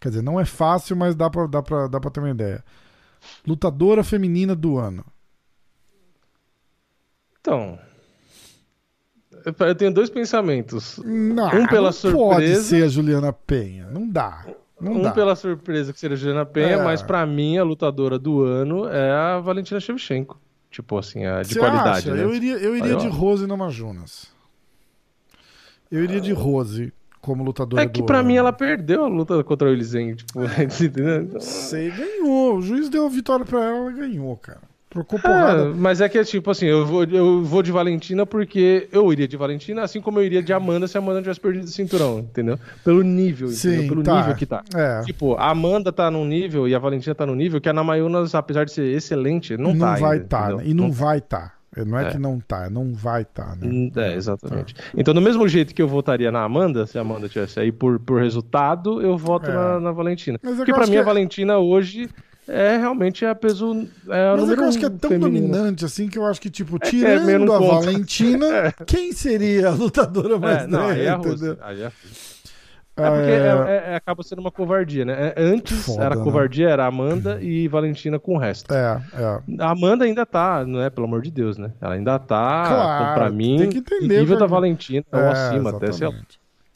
[0.00, 2.64] Quer dizer, não é fácil, mas dá pra, dá pra, dá pra ter uma ideia.
[3.46, 5.04] Lutadora feminina do ano.
[7.40, 7.78] Então,
[9.44, 10.98] eu- tenho dois pensamentos.
[11.04, 12.62] Não, Um pela não pode surpresa.
[12.62, 13.86] ser a Juliana Penha.
[13.90, 14.44] Não dá.
[14.80, 15.10] Não um dá.
[15.12, 16.82] pela surpresa que seria a Juliana Penha, É.
[16.82, 20.40] mas pra mim a lutadora do ano é a Valentina Shevchenko.
[20.70, 22.14] Tipo assim, a de Você qualidade, acha?
[22.14, 22.22] né?
[22.22, 24.28] Eu iria, eu iria Aí, de Rose Namajunas.
[25.90, 28.28] Eu iria de Rose como lutadora É que ano.
[28.28, 30.38] mim ela perdeu a luta contra o Elizen, tipo?
[30.80, 32.56] Então, Sei, ganhou.
[32.56, 34.69] O juiz deu a vitória pra ela, ela ganhou, cara.
[34.90, 35.66] Trocou É, porrada.
[35.76, 39.28] mas é que é tipo assim, eu vou, eu vou de Valentina porque eu iria
[39.28, 42.18] de Valentina, assim como eu iria de Amanda se a Amanda tivesse perdido o cinturão,
[42.18, 42.58] entendeu?
[42.84, 43.80] Pelo nível, entendeu?
[43.82, 44.16] Sim, Pelo tá.
[44.16, 44.64] nível que tá.
[44.74, 45.02] É.
[45.02, 48.34] Tipo, a Amanda tá num nível e a Valentina tá num nível que a Namayunas,
[48.34, 50.52] apesar de ser excelente, não, não tá vai ainda, estar.
[50.54, 50.66] entendeu?
[50.70, 51.54] e não, vai estar.
[51.86, 52.10] Não é, É.
[52.10, 53.68] que não tá, é não vai estar, né?
[53.68, 54.74] Hum, É, exatamente.
[54.96, 58.00] Então, do mesmo jeito que eu votaria na Amanda, se a Amanda tivesse aí por,
[58.00, 59.54] por resultado, eu voto É.
[59.54, 60.36] na, na Valentina.
[60.42, 62.10] Mas é que Porque pra mim a que é- Valentina hoje
[62.48, 63.86] é realmente a peso.
[64.08, 65.48] É a Mas é número eu acho um que é tão feminino.
[65.48, 67.74] dominante assim que eu acho que, tipo, é tirando meio não a conta.
[67.86, 71.56] Valentina, quem seria a lutadora mais É, não, aí é a Rose.
[71.60, 72.30] Aí é a Rose.
[72.96, 73.34] É porque É,
[73.88, 75.32] é- é- acaba sendo uma covardia, né?
[75.34, 76.22] É, Antes Foda, era né?
[76.22, 78.74] covardia, era Amanda e Valentina com o resto.
[78.74, 79.62] é, é.
[79.62, 80.90] A Amanda ainda tá, não é?
[80.90, 81.72] Pelo amor de Deus, né?
[81.80, 84.40] Ela ainda tá, Claro, pra mim, tem que entender, nível cara.
[84.40, 86.14] da Valentina, ou É, acima até, sei lá.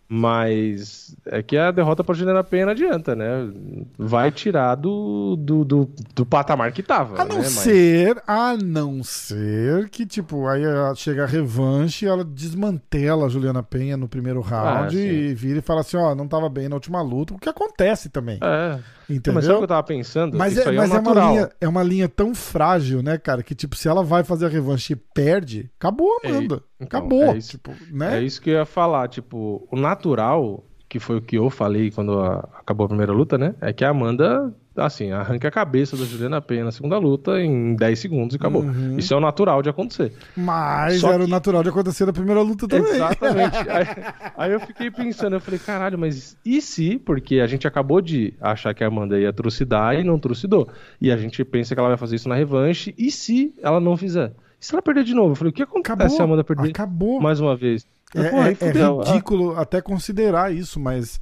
[0.09, 3.50] Mas é que a derrota pra Juliana Penha não adianta, né?
[3.98, 7.20] Vai tirar do, do, do, do patamar que tava.
[7.20, 7.42] A não né?
[7.42, 10.62] Mas- ser, a não ser que, tipo, aí
[10.96, 15.62] chega a revanche, ela desmantela a Juliana Penha no primeiro round Ah, e vira e
[15.62, 18.78] fala assim, ó, não tava bem na última luta, o que acontece também, É.
[19.09, 19.34] entendeu?
[19.34, 20.36] Mas sabe o que eu tava pensando?
[20.36, 23.42] Mas, é, aí mas é, é, uma linha, é uma linha tão frágil, né, cara,
[23.42, 26.62] que, tipo, se ela vai fazer a revanche e perde, acabou a É, Amanda.
[26.80, 27.50] então, acabou, é isso.
[27.50, 28.18] tipo, né?
[28.18, 31.90] É isso que eu ia falar, tipo, o natural, que foi o que eu falei
[31.90, 33.55] quando acabou a primeira luta, né?
[33.61, 37.75] É que a Amanda, assim, arranca a cabeça da Juliana Penha na segunda luta em
[37.77, 38.62] 10 segundos e acabou.
[38.62, 38.97] Uhum.
[38.99, 40.12] Isso é o natural de acontecer.
[40.37, 42.93] Mas Só era o que- natural de acontecer na primeira luta também.
[42.95, 43.57] Exatamente.
[43.70, 43.87] aí,
[44.37, 46.99] aí eu fiquei pensando, eu falei, caralho, mas e se?
[46.99, 50.68] Porque a gente acabou de achar que a Amanda ia trucidar e não trucidou.
[51.01, 53.97] E a gente pensa que ela vai fazer isso na revanche, e se ela não
[53.97, 54.33] fizer?
[54.61, 55.33] E se ela perder de novo?
[55.33, 57.20] Eu falei, o que acontece Acabou, se a Amanda perder acabou.
[57.20, 57.87] mais uma vez?
[58.14, 59.01] É, é- é fudeu.
[59.01, 61.20] ridículo até considerar isso, mas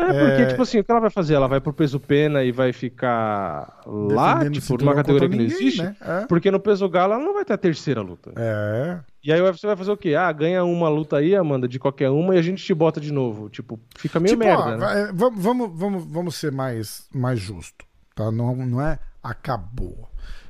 [0.00, 0.46] É, porque, É.
[0.46, 1.34] tipo assim, o que ela vai fazer?
[1.34, 5.58] Ela vai pro peso pena e vai ficar lá, tipo, numa categoria que não ninguém,
[5.58, 5.82] existe?
[5.82, 5.96] né?
[6.00, 6.26] É.
[6.26, 8.32] Porque no peso galo ela não vai ter a terceira luta.
[8.36, 9.00] É.
[9.24, 10.14] E aí você vai fazer o quê?
[10.14, 13.12] Ah, ganha uma luta aí, Amanda, de qualquer uma e a gente te bota de
[13.12, 13.48] novo.
[13.50, 15.10] Tipo, fica meio Tipo, merda, ó, né?
[15.12, 17.84] vamos, vamos, vamos ser mais, mais justo,
[18.14, 18.30] tá?
[18.30, 20.08] Não, não é acabou.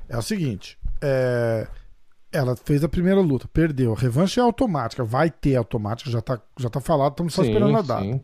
[0.09, 1.66] É o seguinte, é,
[2.30, 3.92] ela fez a primeira luta, perdeu.
[3.94, 7.49] A revanche é automática, vai ter automática, já tá, já tá falado, estamos só Sim,
[7.51, 8.03] esperando a data.
[8.03, 8.20] sim,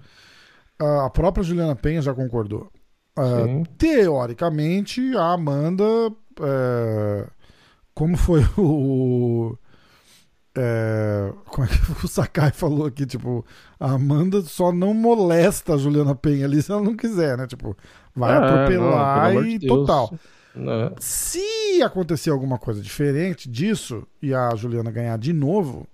[0.78, 2.70] A própria Juliana Penha já concordou.
[3.16, 3.62] Ah, sim.
[3.78, 5.84] teoricamente, a Amanda.
[6.40, 7.26] é,
[7.94, 9.56] como foi o.
[10.56, 13.06] é, como é que o Sakai falou aqui?
[13.06, 13.44] Tipo,
[13.78, 17.46] a Amanda só não molesta a Juliana Penha ali se ela não quiser, né?
[17.46, 17.76] Tipo,
[18.14, 20.12] vai não, atropelar amor e de total.
[20.56, 20.92] É.
[21.00, 25.86] Se acontecer alguma coisa diferente disso e a Juliana ganhar de novo,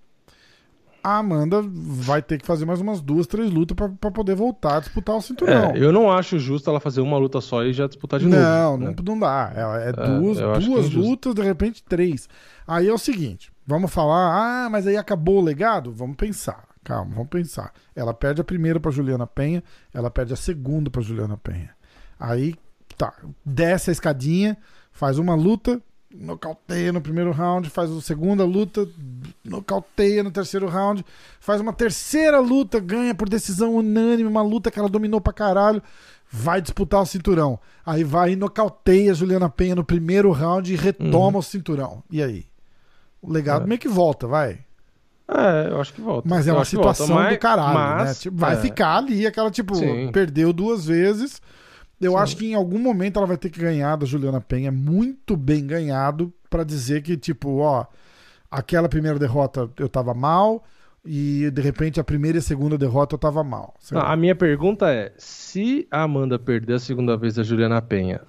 [1.02, 4.80] a Amanda vai ter que fazer mais umas duas, três lutas pra poder voltar a
[4.80, 5.70] disputar o cinturão.
[5.70, 8.72] É, eu não acho justo ela fazer uma luta só e já disputar de não,
[8.76, 8.84] novo.
[8.84, 8.94] né?
[8.96, 9.52] não, não dá.
[9.54, 12.28] É, é É, duas, é duas lutas, de repente três.
[12.66, 15.92] Aí é o seguinte: vamos falar, ah, mas aí acabou o legado?
[15.92, 16.64] Vamos pensar.
[16.82, 17.72] Calma, vamos pensar.
[17.94, 21.70] Ela perde a primeira pra Juliana Penha, ela perde a segunda pra Juliana Penha.
[22.18, 22.54] Aí,
[22.96, 23.12] tá,
[23.44, 24.56] desce a escadinha,
[24.92, 25.80] faz uma luta,
[26.12, 28.86] nocauteia no primeiro round, faz a segunda luta,
[29.44, 31.04] nocauteia no terceiro round,
[31.40, 35.82] faz uma terceira luta, ganha por decisão unânime, uma luta que ela dominou pra caralho,
[36.30, 37.58] vai disputar o cinturão.
[37.84, 42.02] Aí vai e nocauteia a Juliana Penha no primeiro round e retoma o cinturão.
[42.10, 42.44] E aí?
[43.22, 43.66] O legado É.
[43.66, 44.58] meio que volta, vai.
[45.28, 46.28] É, eu acho que volta.
[46.28, 48.14] Mas é Eu uma que volta, situação mas- do caralho, mas, né?
[48.14, 50.10] Tipo, vai é, ficar ali, aquela, tipo, Sim.
[50.12, 51.40] perdeu duas vezes.
[52.00, 52.18] Eu Sim.
[52.18, 55.66] acho que em algum momento ela vai ter que ganhar da Juliana Penha, muito bem
[55.66, 57.86] ganhado, pra dizer que, tipo, ó,
[58.50, 60.64] aquela primeira derrota eu tava mal,
[61.04, 63.74] e de repente a primeira e a segunda derrota eu tava mal.
[63.90, 68.20] Não, a minha pergunta é: se a Amanda perder a segunda vez da Juliana Penha,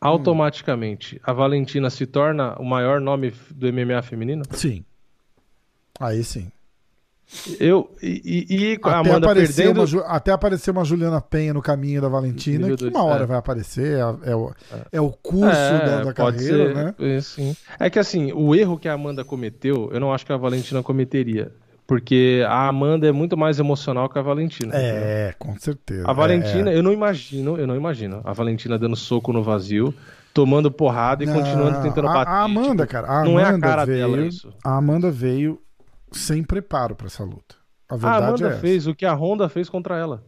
[0.00, 4.42] automaticamente a Valentina se torna o maior nome do MMA feminino?
[4.50, 4.84] Sim.
[6.00, 6.50] Aí sim.
[7.60, 9.98] Eu e, e- a Até Amanda aparecer, perdendo.
[9.98, 13.26] uma, até aparecer uma Juliana Penha no caminho da Valentina, que uma hora é.
[13.26, 14.52] vai aparecer, é, é o,
[14.92, 16.94] é o curso da, da pode carreira, ser, né?
[16.98, 17.54] é, sim.
[17.78, 20.82] É que assim, o erro que a Amanda cometeu, eu não acho que a Valentina
[20.82, 21.52] cometeria.
[21.86, 24.72] Porque a Amanda é muito mais emocional que a Valentina.
[24.74, 26.04] É, com certeza.
[26.06, 28.20] A Valentina, É, eu não imagino, eu não imagino.
[28.24, 29.94] A Valentina dando soco no vazio,
[30.34, 32.30] tomando porrada e Não, continuando tentando a- bater.
[32.30, 34.52] A Amanda, tipo, cara, a não é a Amanda cara veio, dela isso.
[34.62, 35.58] A Amanda veio
[36.12, 37.56] sem preparo pra essa luta.
[37.88, 40.22] A A verdade Amanda é fez o que a Honda fez contra ela.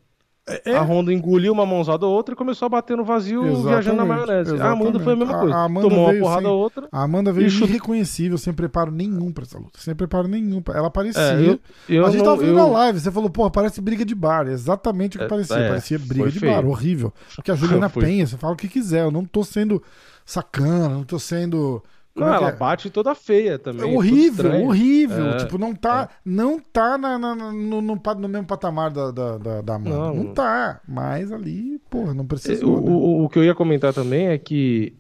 [0.65, 3.69] É, A Honda engoliu uma mãozada ou outra e começou a bater no vazio, Exatamente,
[3.69, 4.61] viajando na maionese.
[4.61, 5.41] A Amanda foi a mesma exatamente.
[5.43, 5.55] coisa.
[5.55, 6.89] A- a Amanda Tomou uma porrada sem- ou outra.
[6.91, 9.79] A Amanda veio irreconhecível, sem preparo nenhum pra essa luta.
[9.79, 10.61] Sem preparo nenhum.
[10.61, 11.23] pra- Ela parecia.
[11.23, 13.81] É, eu, eu a gente não, tava vendo eu- na live, você falou, porra, parece
[13.81, 14.49] briga de bar.
[14.49, 15.57] É Exatamente o que É, parecia.
[15.57, 16.53] é, parecia briga de feio.
[16.53, 17.13] bar, horrível.
[17.37, 17.89] Porque a Juliana.
[17.91, 19.03] Penha, você fala o que quiser.
[19.05, 19.81] Eu não tô sendo
[20.25, 21.81] sacana, não tô sendo.
[22.15, 22.57] Não, é que ela é?
[22.57, 23.93] bate toda feia também.
[23.93, 25.31] É horrível, horrível.
[25.31, 29.39] É, tipo, não tá, não tá na- na- no, no no mesmo patamar da, da,
[29.39, 29.97] da, da Amanda.
[29.97, 30.35] Não, Não.
[30.35, 30.81] tá.
[30.89, 32.67] Mas ali, porra, não É, precisa.
[32.67, 34.93] O, o, o que eu ia comentar também é que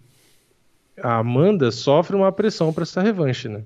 [1.02, 3.64] a Amanda sofre uma pressão pra essa revanche, né?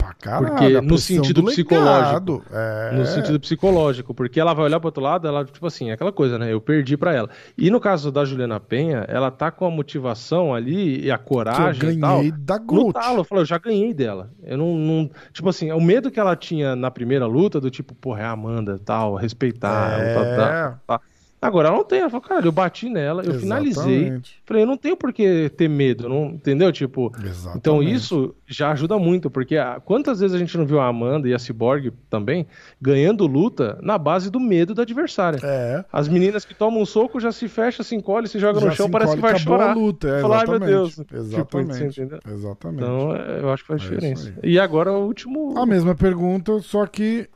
[0.00, 2.42] Pra caralho, porque no sentido do psicológico.
[2.52, 2.92] É...
[2.94, 6.10] No sentido psicológico, porque ela vai olhar pro outro lado, ela, tipo assim, é aquela
[6.12, 6.52] coisa, né?
[6.52, 7.28] Eu perdi pra ela.
[7.56, 11.24] E no caso da Juliana Penha, ela tá com a motivação ali e a que
[11.24, 12.16] eu coragem e tal.
[12.16, 12.92] ganhei da No Gold.
[12.94, 14.30] talo, eu já ganhei dela.
[14.42, 17.94] Eu não, não- Tipo assim, o medo que ela tinha na primeira luta, do tipo,
[17.94, 20.00] porra, é a Amanda, tal, respeitar.
[20.00, 20.14] É.
[20.14, 21.00] tal, tal, tal.
[21.42, 24.00] Agora ela não tem, ela falou, cara, eu bati nela, eu finalizei.
[24.00, 24.42] Exatamente.
[24.44, 26.70] Falei, eu não tenho por que ter medo, não, entendeu?
[26.70, 27.56] Tipo, Exatamente.
[27.56, 31.26] então isso já ajuda muito, porque ah, quantas vezes a gente não viu a Amanda
[31.28, 32.46] e a Cyborg também
[32.80, 35.38] ganhando luta na base do medo da adversária?
[35.42, 35.82] É.
[35.90, 38.72] As meninas que tomam um soco já se fecha, se encolhe, se joga Já no
[38.72, 39.70] chão, se parece que encolhe, vai chorar.
[39.70, 40.08] a luta.
[40.08, 40.68] É, Falar, ai meu.
[40.68, 40.94] Deus.
[40.96, 41.74] Tipo, Exatamente.
[41.74, 42.18] você entendeu?
[42.30, 42.82] Exatamente.
[42.82, 44.34] Então, é, eu acho que faz É diferença.
[44.42, 45.56] E agora o último.
[45.58, 47.28] A mesma pergunta, só que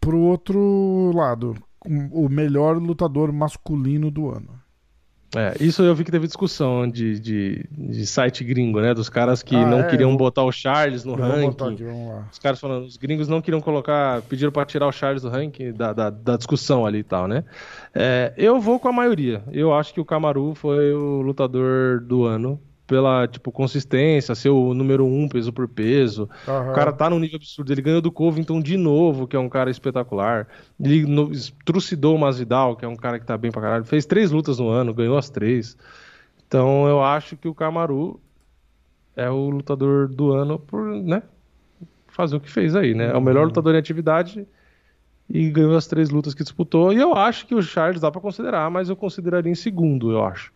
[0.00, 1.54] pro outro lado.
[2.12, 4.58] O melhor lutador masculino do ano.
[5.36, 8.94] É, isso eu vi que teve discussão de, de, de site gringo, né?
[8.94, 11.74] Dos caras que Ah, não é, queriam eu botar o Charles no Eu ranking.
[11.74, 11.84] aqui.
[12.32, 15.72] Os caras falando, os gringos não queriam colocar, pediram pra tirar o Charles do ranking,
[15.74, 17.44] da, da, da discussão ali e tal, né?
[17.94, 19.42] É, eu vou com a maioria.
[19.52, 22.58] Eu acho que o Kamaru foi o lutador do ano
[22.88, 26.28] pela, tipo, consistência, ser o número um peso por peso.
[26.48, 26.72] Aham.
[26.72, 27.70] O cara tá num nível absurdo.
[27.70, 30.48] Ele ganhou do Covington de novo, que é um cara espetacular.
[30.80, 31.30] Ele no,
[31.66, 33.84] trucidou o Masvidal, que é um cara que tá bem pra caralho.
[33.84, 35.76] Fez três lutas no ano, ganhou as três.
[36.46, 38.18] Então eu acho que o Kamaru
[39.14, 41.22] é o lutador do ano por, né?
[42.06, 43.10] Fazer o que fez aí, né?
[43.10, 44.48] É o melhor lutador em atividade
[45.28, 46.90] e ganhou as três lutas que disputou.
[46.90, 50.24] E eu acho que o Charles dá pra considerar, mas eu consideraria em segundo, eu
[50.24, 50.50] acho.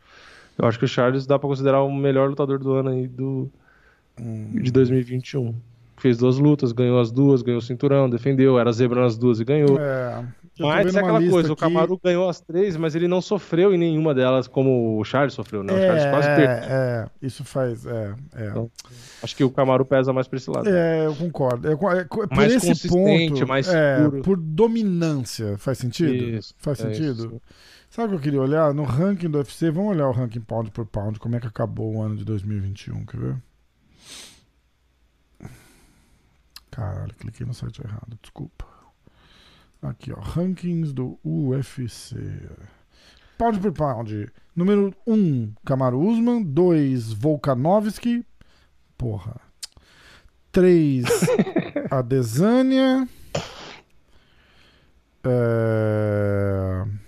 [0.58, 3.50] Eu acho que o Charles dá pra considerar o melhor lutador do ano aí do,
[4.18, 5.54] de 2021.
[5.96, 9.44] Fez duas lutas, ganhou as duas, ganhou o cinturão, defendeu, era zebra nas duas e
[9.44, 9.78] ganhou.
[9.78, 10.24] É,
[10.58, 11.60] mas é aquela coisa, o aqui.
[11.62, 15.62] Kamaru ganhou as três, mas ele não sofreu em nenhuma delas como o Charles sofreu,
[15.62, 15.72] né?
[15.72, 16.68] O Charles quase É, perdeu.
[16.70, 17.86] é, isso faz.
[17.86, 18.48] É, é.
[18.48, 18.70] Então,
[19.22, 20.68] Acho que o Kamaru pesa mais pra esse lado.
[20.68, 21.68] É, eu concordo.
[21.68, 24.22] É, é, por Mais esse consistente, ponto, mais é, seguro.
[24.22, 26.12] por dominância, faz sentido?
[26.12, 27.26] Isso, faz é sentido?
[27.26, 27.42] isso.
[27.92, 28.72] Sabe o que eu queria olhar?
[28.72, 31.96] No ranking do UFC, vamos olhar o ranking pound por pound, como é que acabou
[31.96, 33.36] o ano de 2021, quer ver?
[36.70, 38.64] Caralho, cliquei no site errado, desculpa.
[39.82, 42.16] Aqui, ó, rankings do UFC.
[43.36, 44.32] Pound por pound.
[44.56, 46.42] Número 1, um, Kamaru Usman.
[46.42, 48.24] 2, Volkanovski.
[48.96, 49.38] Porra.
[50.50, 51.04] 3,
[51.92, 53.06] Adesanya.
[55.24, 57.01] É...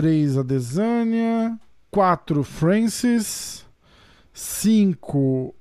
[0.00, 1.58] 3, Adesanya.
[1.90, 3.64] 4, Francis.
[4.34, 5.54] 5,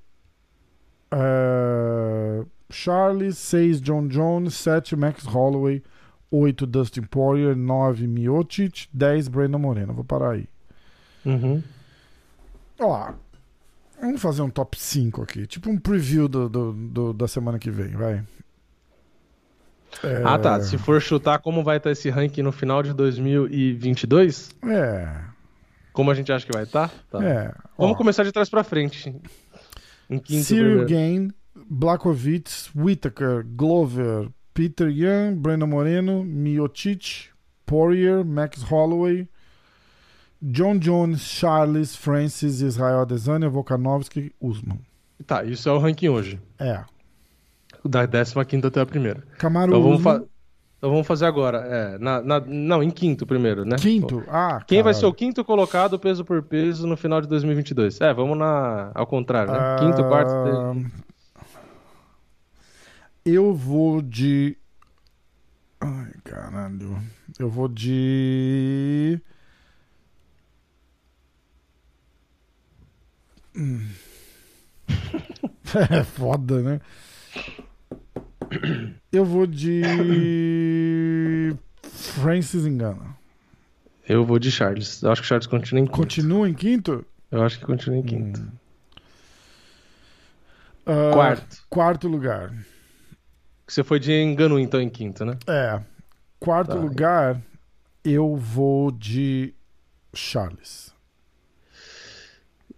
[1.10, 2.44] é...
[2.70, 3.38] Charles.
[3.38, 4.54] 6, John Jones.
[4.56, 5.82] 7, Max Holloway.
[6.30, 7.56] 8, Dustin Poirier.
[7.56, 8.90] 9, Miocic.
[8.94, 9.94] 10, Brandon Moreno.
[9.94, 10.50] Vou parar aí.
[11.26, 11.64] Uhum.
[12.82, 13.14] Ó,
[14.02, 15.48] vamos fazer um top 5 aqui.
[15.48, 18.22] Tipo um preview do, do, do- da semana que vem, vai.
[20.04, 20.60] É, Ah, tá.
[20.62, 25.10] Se for chutar como vai estar esse ranking no final de 2022, É.
[25.94, 26.92] como a gente acha que vai estar?
[27.10, 27.24] Tá.
[27.24, 27.54] É.
[27.78, 29.16] Vamos Ó, começar de trás pra frente.
[30.10, 30.86] Em quinto Cyril.
[30.86, 31.32] Gain,
[31.70, 37.30] Blakovic, Whittaker, Glover, Peter Young, Brandon Moreno, Miocic,
[37.66, 39.28] Poirier, Max Holloway,
[40.42, 44.80] John Jones, Charles, Francis, Israel Adesanya, Volkanovski, Usman.
[45.26, 46.40] Tá, isso é o ranking hoje.
[46.60, 46.84] É.
[47.88, 48.06] Da
[48.46, 49.24] 15 até a primeira.
[49.38, 50.22] Kamaru Então vamos, fa-
[50.78, 51.60] então vamos fazer agora.
[51.60, 53.76] É, na- na- Não, em quinto primeiro, né?
[53.78, 54.24] quinto.
[54.28, 55.00] Ah, Quem vai caralho.
[55.00, 58.02] ser o quinto colocado peso por peso no final de 2022?
[58.02, 58.92] É, vamos na...
[58.96, 59.76] ao contrário, né?
[59.80, 60.32] Quinto, quarto...
[60.32, 60.92] Ah, terceiro.
[63.26, 64.56] Eu vou de.
[65.82, 66.96] Ai, caralho.
[67.40, 69.20] Eu vou de.
[73.56, 73.88] Hum.
[75.92, 76.80] É foda, né?
[79.12, 79.82] Eu vou de.
[81.84, 83.16] Francis Engana.
[84.08, 85.02] Eu vou de Charles.
[85.02, 85.98] Eu acho que Charles continua em quinto.
[85.98, 87.06] Continua em quinto?
[87.32, 88.42] Eu acho que continua em quinto.
[90.86, 91.64] Ah, Quarto.
[91.70, 92.54] Quarto lugar.
[93.68, 95.38] Você foi de Enganu, então, em quinto, né?
[95.48, 95.82] É.
[96.40, 96.80] Quarto Tá.
[96.80, 97.42] lugar,
[98.04, 99.56] eu vou de
[100.14, 100.94] Charles.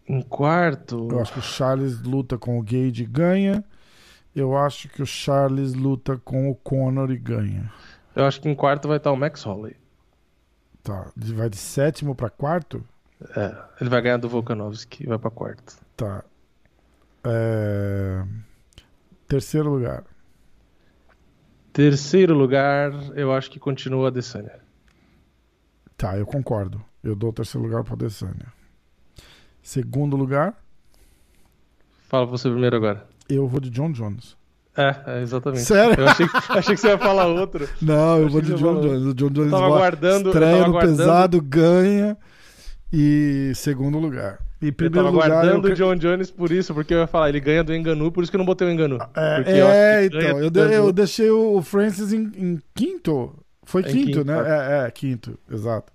[0.07, 1.10] Em quarto...
[1.11, 3.61] Eu acho que o Charles luta com o Gage e ganha.
[4.39, 7.72] Eu acho que o Charles luta com o Conor e ganha.
[8.15, 9.76] Eu acho que em quarto vai estar o Max Holloway.
[10.84, 11.11] Tá.
[11.15, 12.84] De- Vai de sétimo pra quarto?
[13.35, 15.76] É, ele vai ganhar do Volkanovski e vai pra quarto.
[15.95, 16.23] Tá.
[17.23, 18.23] É,
[19.27, 20.03] Terceiro lugar.
[21.73, 24.59] Terceiro lugar, eu acho que continua a Adesanya.
[25.97, 26.84] Tá, eu concordo.
[27.03, 28.53] Eu dou o terceiro lugar pra Adesanya.
[29.61, 30.55] Segundo lugar,
[32.07, 33.05] Fala você primeiro agora.
[33.29, 34.35] Eu vou de John Jones.
[34.75, 35.63] É, é exatamente.
[35.63, 35.95] Sério?
[35.99, 37.67] Eu achei, achei que você ia falar outro.
[37.81, 38.79] Não, eu Achei vou de John.
[38.81, 39.03] Jones.
[39.07, 40.29] O John Jones Eu tava vai- aguardando.
[40.29, 42.17] Eu estreia tava no aguardando, pesado, ganha.
[42.93, 44.39] E segundo lugar.
[44.61, 45.31] E eu primeiro tava lugar.
[45.31, 45.71] aguardando eu...
[45.73, 48.31] o John Jones por isso, porque eu ia falar, ele ganha do Enganu, por isso
[48.31, 48.97] que eu não botei o Enganu.
[49.15, 50.39] É, eu é, ganha então.
[50.43, 53.33] Eu, de- eu deixei o Francis em, em quinto.
[53.63, 54.35] Foi É quinto, quinto, né?
[54.43, 54.47] tá.
[54.83, 55.91] É, é, quinto, exato.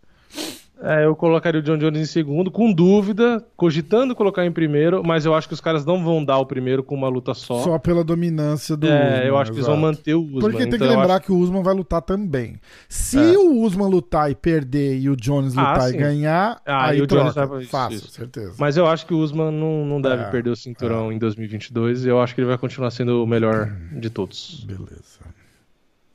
[0.84, 5.24] É, eu colocaria o John Jones em segundo, com dúvida, cogitando colocar em primeiro, mas
[5.24, 7.62] eu acho que os caras não vão dar o primeiro com uma luta só.
[7.62, 9.86] Só pela dominância do é, Usman, eu acho que eles vão exato.
[9.96, 10.40] manter o Usman.
[10.40, 12.56] Porque tem então que lembrar acho- que o Usman vai lutar também.
[12.88, 13.38] Se É.
[13.38, 15.98] o Usman lutar e perder e o Jones Ah, lutar e sim.
[15.98, 17.46] ganhar, Ah, aí e o Jones troca.
[17.54, 18.08] vai- Fácil, isso.
[18.10, 18.54] certeza.
[18.58, 22.04] Mas eu acho que o Usman não, não deve É, perder o cinturão em 2022
[22.04, 24.64] e eu acho que ele vai continuar sendo o melhor de todos.
[24.66, 25.20] Beleza.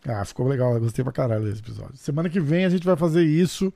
[0.06, 0.74] Ah, ficou legal.
[0.74, 1.96] Eu gostei pra caralho desse episódio.
[1.96, 3.74] Semana que vem a gente vai fazer isso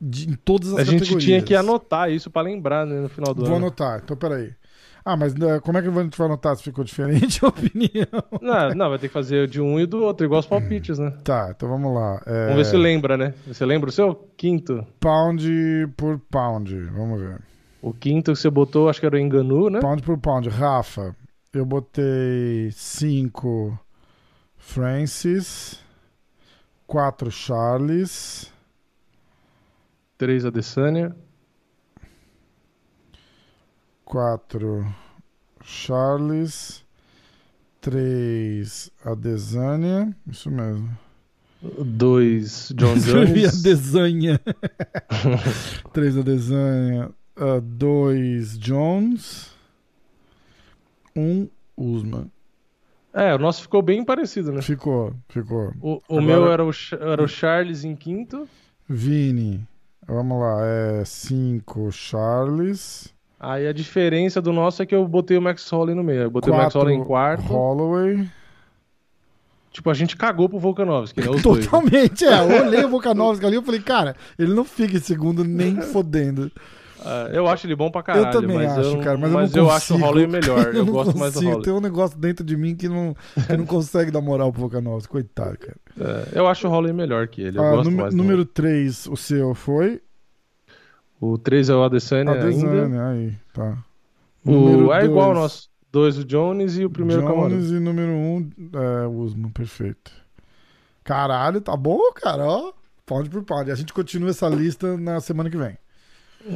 [0.00, 1.24] de- em todas as A gente categorias.
[1.24, 3.66] tinha que anotar isso pra lembrar né, no final do Vou ano.
[3.66, 4.00] anotar.
[4.04, 4.52] Então, peraí.
[5.04, 8.06] Ah, mas né, como é que a gente vai anotar se ficou diferente a opinião?
[8.42, 11.12] Não, não, vai ter que fazer de um e do outro, igual os palpites, né?
[11.22, 12.20] Tá, então vamos lá.
[12.26, 13.32] É, Vamos ver se lembra, né?
[13.46, 14.14] Você lembra o seu?
[14.36, 14.84] Quinto.
[14.98, 16.74] Pound por pound.
[16.90, 17.38] Vamos ver.
[17.80, 19.78] O quinto que você botou, acho que era o Enganu, né?
[19.80, 20.48] Pound por pound.
[20.48, 21.14] Rafa,
[21.54, 23.78] eu botei 5
[24.56, 25.78] Francis,
[26.86, 28.52] 4 Charles,
[30.18, 31.14] Três Adesanya.
[34.04, 34.86] 4
[35.62, 36.84] Charles,
[37.80, 40.16] 3 Adesanya.
[40.26, 40.96] Isso mesmo.
[41.84, 43.60] Dois John Escrevi Jones.
[43.60, 44.40] Adesanya.
[45.92, 47.10] 3 Adesanya,
[47.62, 49.50] 2 Jones,
[51.16, 52.30] 1 Usman.
[53.12, 54.60] É, o nosso ficou bem parecido, né?
[54.60, 55.72] Ficou, ficou.
[55.80, 56.70] O, o Agora- meu era o,
[57.00, 58.46] era o Charles em quinto.
[58.88, 59.66] Vini,
[60.06, 65.42] vamos lá, é 5 Charles, Aí a diferença do nosso é que eu botei o
[65.42, 66.22] Max Holloway no meio.
[66.22, 67.42] Eu botei o Max 4 Holloway em quarto.
[67.42, 68.28] Holloway.
[69.70, 71.28] Tipo, a gente cagou pro Volkanovski, né?
[71.28, 71.66] Os dois.
[71.66, 72.40] Totalmente, é.
[72.40, 76.50] Eu olhei o Volkanovski ali e falei, cara, ele não fica em segundo nem fodendo.
[76.98, 78.26] Uh, eu acho ele bom pra caralho.
[78.26, 80.06] Eu também acho, eu, cara, mas, mas eu, eu, acho o consigo.
[80.06, 80.66] Holloway melhor.
[80.74, 81.50] Eu, não gosto mais do consigo.
[81.50, 81.64] Holloway.
[81.64, 83.14] Tem um negócio dentro de mim que não,
[83.46, 85.12] que não consegue dar moral pro Volkanovski.
[85.12, 85.76] Coitado, cara.
[86.00, 87.58] É, eu acho o Holloway melhor que ele.
[87.58, 90.00] Eu Ah, número, do número 3, o seu foi?
[91.20, 92.46] O 3 é o Adesanya ainda.
[92.46, 93.78] Adesanya, aí, tá.
[94.44, 95.68] O, Número é igual o nosso.
[95.92, 97.50] 2 o Jones e o primeiro Kamaru.
[97.50, 100.12] Jones e número 1, um, é, Usman, perfeito.
[101.02, 102.72] Caralho, tá bom, cara, ó.
[103.06, 103.68] Pound por pound.
[103.68, 105.78] E a gente continua essa lista na semana que vem.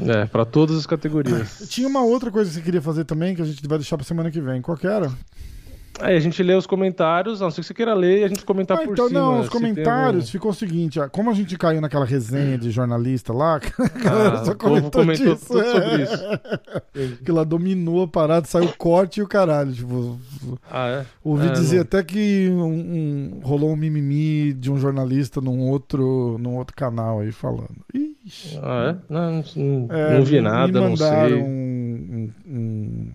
[0.06, 1.62] É, pra todas as categorias.
[1.68, 4.06] Tinha uma outra coisa que você queria fazer também, que a gente vai deixar pra
[4.06, 4.62] semana que vem.
[4.62, 5.10] Qual que era?
[5.98, 8.28] Aí a gente lê os comentários, a não ser que você queira ler e a
[8.28, 9.20] gente comentar Ah, por então, cima.
[9.20, 12.70] não, os comentários algum- ficou o seguinte: ó, como a gente caiu naquela resenha de
[12.70, 13.58] jornalista lá, a
[14.02, 15.46] galera Ah, só comentou comentou disso.
[15.46, 17.18] tudo sobre isso.
[17.24, 19.72] que ela dominou a parada, saiu corte e o caralho.
[19.72, 20.18] Tipo,
[20.70, 21.06] Ah, é?
[21.22, 25.68] ouvi É, dizer não- até que um- um- rolou um mimimi de um jornalista num
[25.68, 27.76] outro, num outro canal aí falando.
[27.92, 28.58] Ixi.
[28.62, 29.12] Ah, é?
[29.12, 31.34] Não, não, É, não vi me- nada, não sei.
[31.34, 33.10] Um, um, um,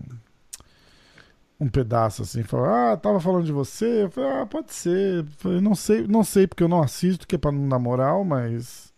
[1.58, 4.04] um pedaço assim, falou, ah, tava falando de você.
[4.04, 5.20] Eu falei, ah, pode ser.
[5.20, 7.78] Eu falei, não sei, não sei porque eu não assisto, que é pra não dar
[7.78, 8.94] moral, mas.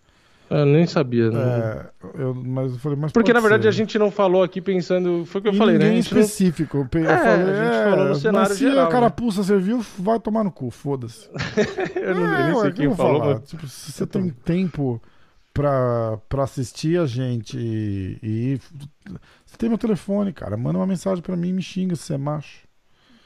[0.51, 1.31] Eu nem sabia.
[1.31, 3.69] não- É, eu, mas eu falei, mas Porque na verdade ser.
[3.69, 5.25] a gente não falou aqui pensando.
[5.27, 5.85] Foi o que eu Em falei, né?
[5.91, 6.79] A gente não- específico.
[6.79, 8.91] Eu, É, falei, a gente é, falou no cenário mas se geral, a né?
[8.91, 11.29] carapuça serviu, vai tomar no cu, foda-se.
[11.95, 13.25] eu não, É, nem ué, sei que quem falou.
[13.25, 15.01] mas- Tipo, se você tem tempo
[15.59, 18.61] pra, pra assistir a gente e, e-
[19.45, 20.57] Você tem meu telefone, cara.
[20.57, 22.67] Manda uma mensagem pra mim e me xinga se você é macho.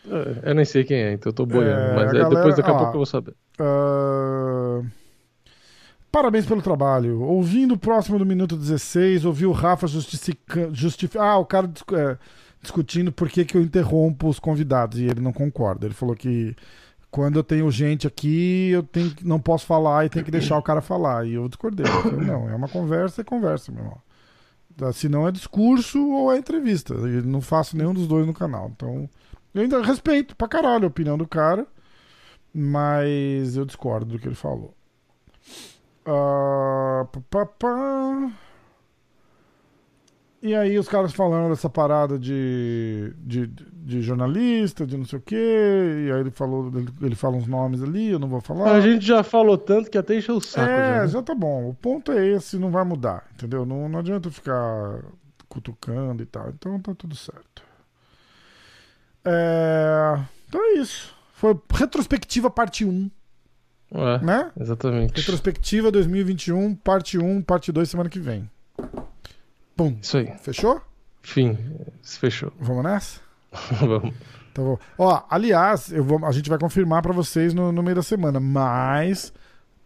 [0.09, 1.79] É, Eu nem sei quem é, então eu tô boiando.
[1.81, 3.35] É, mas é, galera- depois daqui a ó, pouco eu vou saber.
[3.61, 4.81] Ah,
[6.11, 7.21] Parabéns pelo trabalho.
[7.23, 10.75] Ouvindo o próximo do minuto 16, ouvi o Rafa justificando.
[10.75, 11.17] Justifi...
[11.19, 12.19] Ah, o cara é,
[12.61, 15.87] discutindo por que, que eu interrompo os convidados e ele não concorda.
[15.87, 16.55] Ele falou que
[17.13, 20.63] quando eu tenho gente aqui, eu tenho, não posso falar e tem que deixar o
[20.63, 21.27] cara falar.
[21.27, 21.85] E eu discordei.
[21.85, 23.99] Eu falei, não, é uma conversa, é conversa, meu irmão.
[24.75, 26.95] Tá, Se não é discurso ou é entrevista.
[26.95, 28.73] E não faço nenhum dos dois no canal.
[28.75, 29.07] Então,
[29.53, 31.67] eu ainda respeito pra caralho a opinião do cara,
[32.53, 34.75] mas eu discordo do que ele falou.
[36.07, 38.33] Ah, pá, pá, pá.
[40.43, 45.23] E aí os caras falando dessa parada de, de, de jornalista, de não sei o
[45.23, 45.37] quê,
[46.09, 48.73] e aí ele falou, ele, ele fala uns nomes ali, eu não vou falar.
[48.73, 50.69] A gente já falou tanto que até encheu o saco.
[50.69, 51.09] É, já, né?
[51.09, 51.69] já tá bom.
[51.69, 53.65] O ponto é esse, não vai mudar, entendeu?
[53.65, 54.99] Não, não adianta eu ficar
[55.49, 56.49] cutucando e tal.
[56.51, 57.63] Então tá tudo certo.
[59.25, 61.15] É, Então é isso.
[61.35, 63.11] Foi retrospectiva parte 1,
[63.95, 64.51] É, né?
[64.61, 65.17] exatamente.
[65.17, 68.51] Retrospectiva 2021, parte 1, parte 2 semana que vem.
[69.91, 69.99] Pum.
[70.01, 70.33] Isso aí.
[70.43, 70.81] Fechou?
[71.23, 71.57] Fim.
[72.03, 72.53] Se fechou.
[72.61, 73.21] Vamos nessa?
[73.81, 74.15] Vamos.
[74.55, 74.79] Tá bom.
[74.99, 78.39] Ó, aliás, eu vou, a gente vai confirmar pra vocês no, no meio da semana,
[78.39, 79.33] mas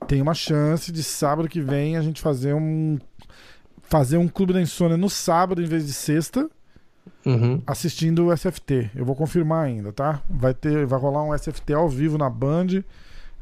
[0.08, 2.98] tem uma chance de sábado que vem a gente fazer um
[3.88, 6.50] fazer um clube da insônia no sábado em vez de sexta,
[7.24, 7.62] Uhum.
[7.66, 8.90] assistindo o SFT.
[8.94, 10.20] Eu vou confirmar ainda, tá?
[10.28, 12.66] Vai ter, vai rolar um SFT ao vivo na Band.
[12.72, 12.84] Eu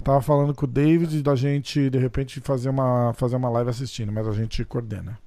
[0.04, 4.12] tava falando com o David da gente de repente fazer uma fazer uma live assistindo,
[4.12, 5.18] mas a gente coordena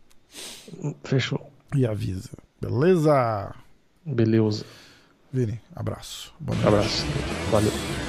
[1.04, 1.52] Fechou.
[1.76, 2.30] e avisa.
[2.62, 3.54] Beleza?
[4.06, 4.66] Beleza.
[5.32, 6.34] Vini, abraço.
[6.40, 6.68] Boa noite.
[6.68, 7.06] Abraço.
[7.52, 8.07] Valeu.